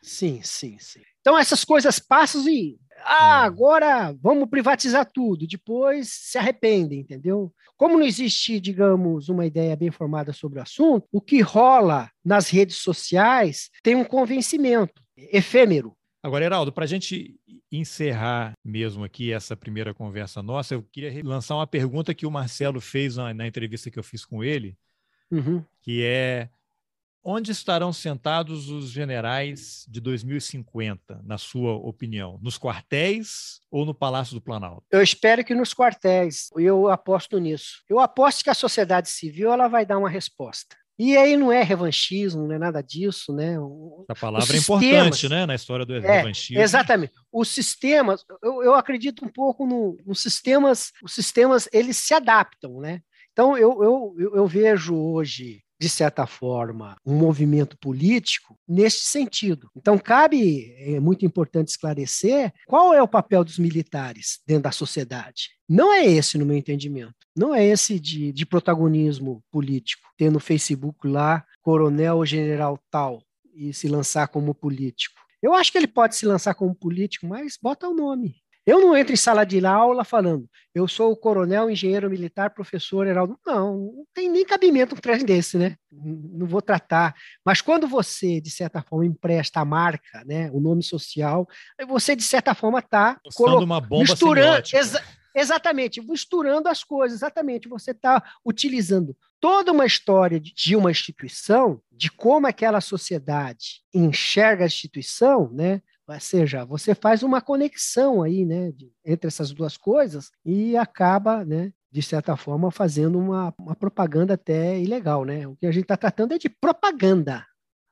[0.00, 1.02] Sim, sim, sim.
[1.20, 3.46] Então essas coisas passam e ah, é.
[3.46, 7.52] agora vamos privatizar tudo, depois se arrependem, entendeu?
[7.76, 12.48] Como não existe, digamos, uma ideia bem formada sobre o assunto, o que rola nas
[12.48, 15.94] redes sociais tem um convencimento efêmero.
[16.24, 17.38] Agora, Heraldo, para a gente
[17.70, 22.80] encerrar mesmo aqui essa primeira conversa nossa, eu queria lançar uma pergunta que o Marcelo
[22.80, 24.74] fez na, na entrevista que eu fiz com ele,
[25.30, 25.62] uhum.
[25.82, 26.48] que é
[27.22, 32.38] onde estarão sentados os generais de 2050, na sua opinião?
[32.40, 34.82] Nos quartéis ou no Palácio do Planalto?
[34.90, 36.48] Eu espero que nos quartéis.
[36.56, 37.82] Eu aposto nisso.
[37.86, 40.74] Eu aposto que a sociedade civil ela vai dar uma resposta.
[40.96, 43.56] E aí não é revanchismo, não é nada disso, né?
[44.08, 46.62] A palavra é importante, né, na história do é, revanchismo.
[46.62, 47.12] Exatamente.
[47.32, 52.80] Os sistemas, eu, eu acredito um pouco no, nos sistemas, os sistemas eles se adaptam,
[52.80, 53.00] né?
[53.32, 59.68] Então eu, eu, eu vejo hoje de certa forma, um movimento político neste sentido.
[59.76, 65.50] Então, cabe, é muito importante esclarecer qual é o papel dos militares dentro da sociedade.
[65.68, 67.14] Não é esse, no meu entendimento.
[67.36, 73.22] Não é esse de, de protagonismo político, ter no Facebook lá coronel ou general tal
[73.54, 75.20] e se lançar como político.
[75.42, 78.36] Eu acho que ele pode se lançar como político, mas bota o nome.
[78.66, 83.06] Eu não entro em sala de aula falando, eu sou o coronel, engenheiro militar, professor,
[83.06, 83.38] Heraldo.
[83.46, 85.76] Não, não tem nem cabimento um trem desse, né?
[85.92, 87.14] Não vou tratar.
[87.44, 91.46] Mas quando você, de certa forma, empresta a marca, né, o nome social,
[91.86, 93.20] você, de certa forma, está
[93.64, 94.62] uma bomba misturando.
[94.72, 95.02] Exa
[95.34, 97.68] exatamente, misturando as coisas, exatamente.
[97.68, 104.66] Você está utilizando toda uma história de uma instituição, de como aquela sociedade enxerga a
[104.66, 105.82] instituição, né?
[106.06, 111.44] Ou seja, você faz uma conexão aí, né, de, entre essas duas coisas e acaba,
[111.44, 115.46] né, de certa forma, fazendo uma, uma propaganda até ilegal, né?
[115.46, 117.46] O que a gente está tratando é de propaganda,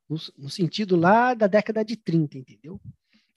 [0.09, 2.80] no, no, sentido lá da década de 30, entendeu?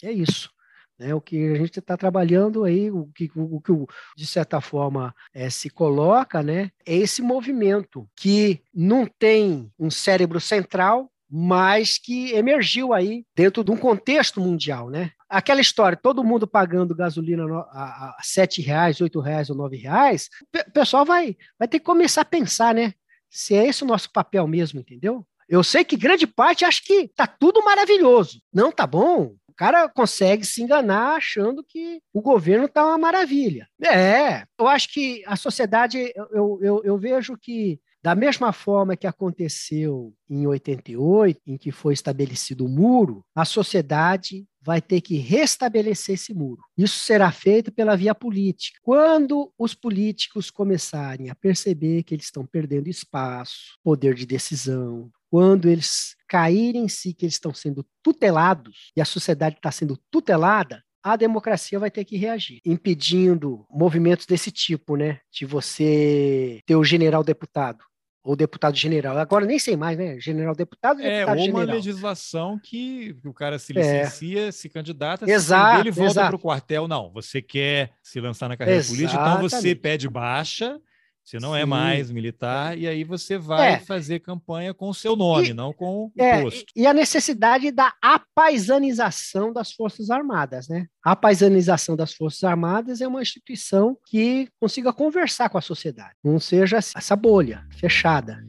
[0.02, 0.50] É isso.
[0.98, 1.14] Né?
[1.14, 3.72] O que a gente está trabalhando aí, o que, o, que
[4.18, 10.40] de certa forma é, se coloca, né, é esse movimento que não tem um cérebro
[10.40, 15.12] central, mas que emergiu aí dentro de um contexto mundial, né?
[15.28, 20.30] Aquela história, todo mundo pagando gasolina a sete reais, oito reais ou nove reais,
[20.68, 22.94] o pessoal vai, vai ter que começar a pensar, né?
[23.30, 25.26] Se é esse o nosso papel mesmo, entendeu?
[25.48, 28.42] Eu sei que grande parte acha que tá tudo maravilhoso.
[28.54, 29.36] Não, tá bom.
[29.48, 33.68] O cara consegue se enganar achando que o governo tá uma maravilha.
[33.82, 39.08] É, eu acho que a sociedade, eu, eu, eu vejo que da mesma forma que
[39.08, 46.14] aconteceu em 88, em que foi estabelecido o muro, a sociedade vai ter que restabelecer
[46.14, 46.62] esse muro.
[46.78, 48.78] Isso será feito pela via política.
[48.84, 55.68] Quando os políticos começarem a perceber que eles estão perdendo espaço, poder de decisão, quando
[55.68, 60.84] eles caírem em si que eles estão sendo tutelados e a sociedade está sendo tutelada,
[61.02, 65.22] a democracia vai ter que reagir, impedindo movimentos desse tipo, né?
[65.32, 67.84] De você ter o general deputado
[68.26, 69.16] ou deputado general.
[69.20, 70.20] Agora nem sei mais, né?
[70.20, 73.80] General deputado é, deputado ou uma legislação que o cara se é.
[73.80, 74.52] licencia, é.
[74.52, 76.88] se candidata, exato, se ele volta para o quartel.
[76.88, 79.14] Não, você quer se lançar na carreira Exatamente.
[79.14, 80.82] política, então você pede baixa
[81.26, 81.64] você não é Sim.
[81.64, 83.80] é mais militar, e aí você vai é.
[83.80, 86.66] fazer campanha com o seu nome, e, não com o é, posto.
[86.76, 90.86] E a necessidade da apaisanização das Forças Armadas, né?
[91.04, 96.40] A paisanização das Forças Armadas é uma instituição que consiga conversar com a sociedade, não
[96.40, 98.46] seja essa bolha fechada.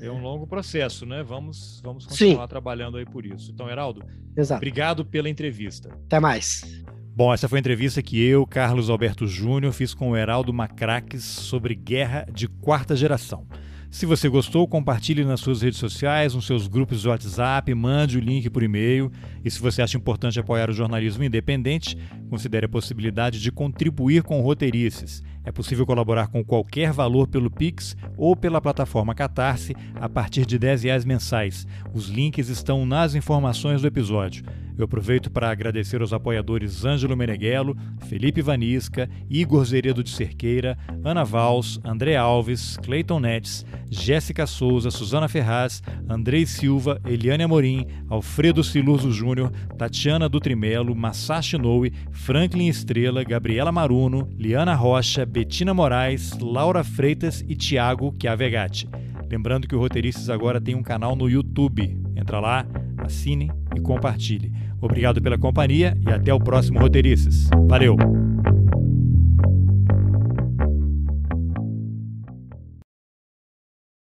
[0.00, 1.22] É um longo processo, né?
[1.22, 2.48] Vamos, vamos continuar Sim.
[2.48, 3.50] trabalhando aí por isso.
[3.52, 4.04] Então, Heraldo,
[4.36, 4.58] Exato.
[4.58, 5.88] obrigado pela entrevista.
[6.06, 6.84] Até mais.
[7.16, 11.24] Bom, essa foi a entrevista que eu, Carlos Alberto Júnior, fiz com o Heraldo Macraques
[11.24, 13.46] sobre guerra de quarta geração.
[13.90, 18.20] Se você gostou, compartilhe nas suas redes sociais, nos seus grupos de WhatsApp, mande o
[18.20, 19.10] link por e-mail.
[19.42, 21.96] E se você acha importante apoiar o jornalismo independente,
[22.28, 25.22] considere a possibilidade de contribuir com roteirices.
[25.46, 30.58] É possível colaborar com qualquer valor pelo Pix ou pela plataforma Catarse a partir de
[30.58, 31.68] 10 reais mensais.
[31.94, 34.44] Os links estão nas informações do episódio.
[34.78, 37.74] Eu aproveito para agradecer aos apoiadores Ângelo Meneghello,
[38.08, 45.28] Felipe Vanisca, Igor Zeredo de Cerqueira, Ana Vals, André Alves, Cleiton Netes, Jéssica Souza, Suzana
[45.28, 53.72] Ferraz, Andrei Silva, Eliane Amorim, Alfredo Silurzo Júnior, Tatiana Dutrimelo, Masashi Noe, Franklin Estrela, Gabriela
[53.72, 58.88] Maruno, Liana Rocha, Betina Moraes, Laura Freitas e Tiago Chiavegatti.
[59.30, 61.94] Lembrando que o Roteiristas agora tem um canal no YouTube.
[62.16, 64.50] Entra lá, assine e compartilhe.
[64.80, 67.50] Obrigado pela companhia e até o próximo Roteiristas.
[67.68, 67.98] Valeu!